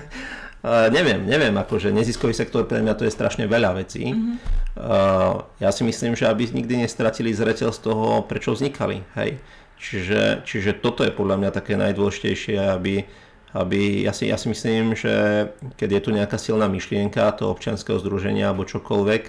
uh, 0.64 0.88
neviem, 0.88 1.24
neviem, 1.28 1.52
akože 1.56 1.92
neziskový 1.92 2.32
sektor 2.32 2.64
pre 2.64 2.80
mňa 2.80 2.96
to 2.96 3.04
je 3.04 3.12
strašne 3.12 3.44
veľa 3.44 3.76
vecí. 3.76 4.12
Mm-hmm. 4.12 4.36
Uh, 4.80 5.44
ja 5.60 5.70
si 5.72 5.84
myslím, 5.84 6.16
že 6.16 6.24
aby 6.24 6.48
nikdy 6.48 6.84
nestratili 6.84 7.36
zreteľ 7.36 7.72
z 7.72 7.80
toho, 7.84 8.24
prečo 8.24 8.56
vznikali. 8.56 9.04
Hej. 9.16 9.40
Čiže, 9.80 10.44
čiže 10.44 10.76
toto 10.76 11.04
je 11.04 11.12
podľa 11.12 11.36
mňa 11.40 11.50
také 11.56 11.76
najdôležitejšie, 11.76 12.56
aby 12.60 13.04
aby, 13.50 14.06
ja 14.06 14.14
si, 14.14 14.30
ja 14.30 14.38
si 14.38 14.46
myslím, 14.46 14.94
že 14.94 15.48
keď 15.74 15.88
je 15.98 16.00
tu 16.00 16.10
nejaká 16.14 16.38
silná 16.38 16.70
myšlienka 16.70 17.34
toho 17.34 17.50
občianského 17.50 17.98
združenia 17.98 18.50
alebo 18.50 18.68
čokoľvek, 18.68 19.22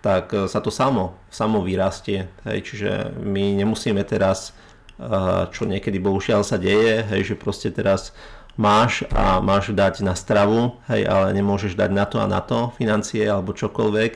tak 0.00 0.32
e, 0.32 0.48
sa 0.48 0.64
to 0.64 0.72
samo, 0.72 1.18
samo 1.28 1.60
vyrastie. 1.60 2.32
Hej, 2.48 2.58
čiže 2.64 2.90
my 3.20 3.58
nemusíme 3.60 4.00
teraz, 4.08 4.56
e, 4.96 5.12
čo 5.52 5.68
niekedy 5.68 6.00
bohužiaľ 6.00 6.46
sa 6.46 6.56
deje, 6.56 7.04
hej, 7.12 7.34
že 7.34 7.34
proste 7.36 7.68
teraz 7.68 8.16
máš 8.58 9.06
a 9.14 9.38
máš 9.38 9.70
dať 9.76 10.02
na 10.02 10.16
stravu, 10.16 10.80
hej, 10.90 11.06
ale 11.06 11.36
nemôžeš 11.36 11.76
dať 11.76 11.90
na 11.92 12.04
to 12.08 12.18
a 12.18 12.26
na 12.26 12.42
to 12.42 12.74
financie 12.80 13.22
alebo 13.22 13.54
čokoľvek, 13.54 14.12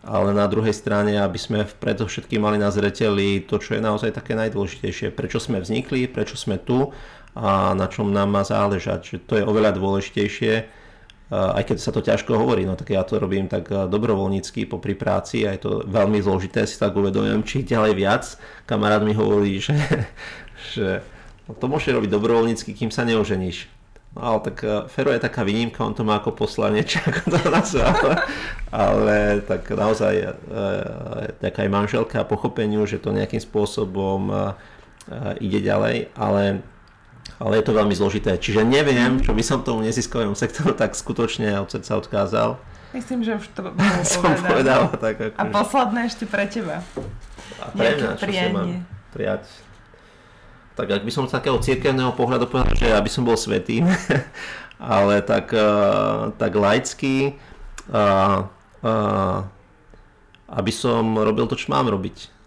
ale 0.00 0.32
na 0.32 0.48
druhej 0.48 0.72
strane, 0.72 1.20
aby 1.20 1.36
sme 1.36 1.68
predovšetkým 1.68 2.40
mali 2.40 2.56
na 2.56 2.72
zreteli 2.72 3.44
to, 3.44 3.60
čo 3.60 3.76
je 3.76 3.84
naozaj 3.84 4.16
také 4.16 4.32
najdôležitejšie, 4.32 5.12
prečo 5.12 5.36
sme 5.36 5.60
vznikli, 5.60 6.08
prečo 6.08 6.40
sme 6.40 6.56
tu 6.56 6.92
a 7.34 7.74
na 7.74 7.86
čom 7.86 8.10
nám 8.10 8.30
má 8.30 8.42
záležať. 8.42 9.00
Že 9.04 9.16
to 9.26 9.34
je 9.38 9.44
oveľa 9.46 9.70
dôležitejšie, 9.78 10.52
aj 11.30 11.62
keď 11.62 11.78
sa 11.78 11.94
to 11.94 12.02
ťažko 12.02 12.34
hovorí, 12.34 12.66
no 12.66 12.74
tak 12.74 12.90
ja 12.90 13.06
to 13.06 13.22
robím 13.22 13.46
tak 13.46 13.70
dobrovoľnícky 13.70 14.66
popri 14.66 14.98
práci 14.98 15.46
a 15.46 15.54
je 15.54 15.62
to 15.62 15.72
veľmi 15.86 16.18
zložité, 16.18 16.66
si 16.66 16.74
tak 16.74 16.90
uvedomujem, 16.90 17.46
či 17.46 17.62
ďalej 17.62 17.92
viac. 17.94 18.24
Kamarát 18.66 19.06
mi 19.06 19.14
hovorí, 19.14 19.62
že, 19.62 19.78
že 20.74 21.06
no 21.46 21.54
to 21.54 21.70
môže 21.70 21.86
robiť 21.94 22.10
dobrovoľnícky, 22.10 22.74
kým 22.74 22.90
sa 22.90 23.06
neoženíš. 23.06 23.70
No 24.10 24.26
ale 24.26 24.38
tak 24.42 24.66
Fero 24.90 25.14
je 25.14 25.22
taká 25.22 25.46
výnimka, 25.46 25.86
on 25.86 25.94
to 25.94 26.02
má 26.02 26.18
ako 26.18 26.34
poslanie, 26.34 26.82
či 26.82 26.98
ako 27.06 27.30
to 27.30 27.38
nazva, 27.46 27.94
ale, 27.94 28.14
ale 28.74 29.16
tak 29.46 29.70
naozaj 29.70 30.34
taká 31.38 31.62
aj 31.62 31.70
manželka 31.70 32.26
pochopeniu, 32.26 32.82
že 32.90 32.98
to 32.98 33.14
nejakým 33.14 33.38
spôsobom 33.38 34.34
ide 35.38 35.62
ďalej, 35.62 36.10
ale 36.18 36.66
ale 37.38 37.60
je 37.60 37.64
to 37.64 37.72
veľmi 37.76 37.94
zložité. 37.94 38.34
Čiže 38.40 38.66
neviem, 38.66 39.20
čo 39.22 39.30
by 39.36 39.42
som 39.44 39.62
tomu 39.62 39.84
neziskovému 39.84 40.34
sektoru 40.34 40.74
tak 40.74 40.96
skutočne 40.96 41.54
od 41.60 41.70
srdca 41.70 42.00
odkázal. 42.00 42.58
Myslím, 42.90 43.22
že 43.22 43.38
už 43.38 43.46
to 43.54 43.60
bolo 43.76 44.02
som 44.02 44.22
povedal. 44.24 44.90
Tak 44.98 45.14
ako, 45.20 45.36
A 45.38 45.44
posledné 45.46 46.00
ešte 46.10 46.24
pre 46.26 46.44
teba. 46.50 46.82
A 47.60 47.64
pre 47.70 47.94
mňa, 47.94 48.18
čo 48.18 48.26
si 48.26 48.46
mám 48.50 48.82
prijať? 49.14 49.44
Tak 50.74 50.88
ak 50.88 51.02
by 51.04 51.12
som 51.12 51.28
z 51.28 51.34
takého 51.36 51.60
církevného 51.60 52.16
pohľadu 52.16 52.48
povedal, 52.48 52.72
že 52.72 52.88
aby 52.88 53.10
som 53.12 53.22
bol 53.22 53.36
svetý, 53.36 53.84
ale 54.80 55.20
tak, 55.20 55.52
uh, 55.52 56.32
tak 56.40 56.56
laicky, 56.56 57.36
uh, 57.92 58.48
uh, 58.80 59.44
aby 60.50 60.72
som 60.72 61.20
robil 61.20 61.44
to, 61.46 61.54
čo 61.58 61.68
mám 61.68 61.84
robiť. 61.84 62.39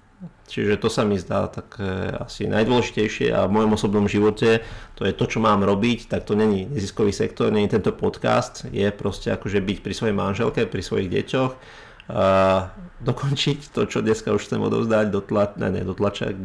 Čiže 0.54 0.78
to 0.78 0.86
sa 0.86 1.01
mi 1.01 1.18
zdá 1.18 1.49
tak 1.49 1.82
asi 2.22 2.45
najdôležitejšie 2.45 3.34
a 3.34 3.49
v 3.49 3.58
mojom 3.58 3.74
osobnom 3.74 4.06
živote 4.06 4.62
to 4.93 5.01
je 5.01 5.14
to, 5.18 5.26
čo 5.26 5.41
mám 5.41 5.66
robiť, 5.66 6.14
tak 6.14 6.30
to 6.30 6.38
není 6.38 6.70
neziskový 6.70 7.10
sektor, 7.10 7.49
není 7.49 7.66
tento 7.66 7.89
podcast, 7.89 8.70
je 8.70 8.86
proste 8.93 9.34
akože 9.34 9.58
byť 9.58 9.78
pri 9.82 9.93
svojej 9.97 10.14
manželke, 10.14 10.70
pri 10.70 10.86
svojich 10.86 11.10
deťoch, 11.10 11.51
a 12.04 12.68
dokončiť 12.99 13.72
to, 13.72 13.88
čo 13.88 14.04
dneska 14.04 14.36
už 14.36 14.43
chcem 14.43 14.60
odovzdať 14.60 15.08
do, 15.08 15.24
tla, 15.24 15.56
ne, 15.56 15.72
ne, 15.72 15.82
do 15.88 15.95
tlačak 15.95 16.36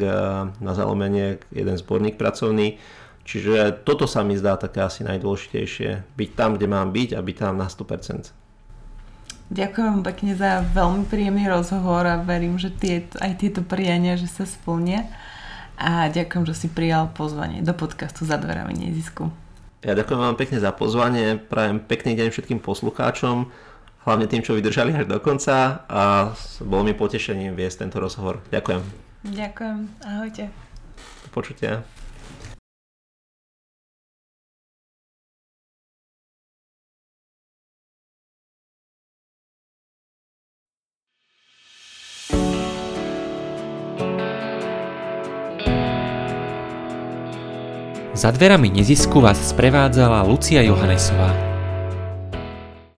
na 0.62 0.72
zalomenie, 0.72 1.42
jeden 1.50 1.74
zborník 1.74 2.14
pracovný. 2.14 2.78
Čiže 3.26 3.82
toto 3.82 4.06
sa 4.06 4.22
mi 4.22 4.38
zdá 4.38 4.54
také 4.54 4.86
asi 4.86 5.02
najdôležitejšie. 5.02 6.14
Byť 6.14 6.30
tam, 6.38 6.54
kde 6.54 6.70
mám 6.70 6.94
byť 6.94 7.18
a 7.18 7.20
byť 7.20 7.36
tam 7.42 7.58
na 7.58 7.66
100%. 7.66 8.37
Ďakujem 9.48 10.04
pekne 10.04 10.36
za 10.36 10.60
veľmi 10.60 11.08
príjemný 11.08 11.48
rozhovor 11.48 12.04
a 12.04 12.20
verím, 12.20 12.60
že 12.60 12.68
tie, 12.68 13.08
aj 13.16 13.40
tieto 13.40 13.64
priania, 13.64 14.20
že 14.20 14.28
sa 14.28 14.44
splnia. 14.44 15.08
A 15.78 16.10
ďakujem, 16.10 16.44
že 16.44 16.54
si 16.54 16.68
prijal 16.68 17.08
pozvanie 17.14 17.64
do 17.64 17.72
podcastu 17.72 18.26
Za 18.26 18.36
dverami 18.36 18.74
nezisku. 18.76 19.30
Ja 19.86 19.94
ďakujem 19.94 20.18
vám 20.18 20.34
pekne 20.34 20.58
za 20.58 20.74
pozvanie, 20.74 21.38
prajem 21.38 21.78
pekný 21.78 22.18
deň 22.18 22.34
všetkým 22.34 22.58
poslucháčom, 22.58 23.46
hlavne 24.02 24.26
tým, 24.26 24.42
čo 24.42 24.58
vydržali 24.58 24.90
až 24.90 25.06
do 25.06 25.22
konca 25.22 25.86
a 25.86 26.34
bolo 26.66 26.82
mi 26.82 26.98
potešením 26.98 27.54
viesť 27.54 27.86
tento 27.86 28.02
rozhovor. 28.02 28.42
Ďakujem. 28.50 28.82
Ďakujem, 29.22 29.78
ahojte. 30.02 30.50
Do 31.22 31.28
počutia. 31.30 31.86
Za 48.18 48.34
dverami 48.34 48.74
nezisku 48.74 49.20
vás 49.22 49.38
sprevádzala 49.54 50.26
Lucia 50.26 50.58
Johanesová. 50.62 51.47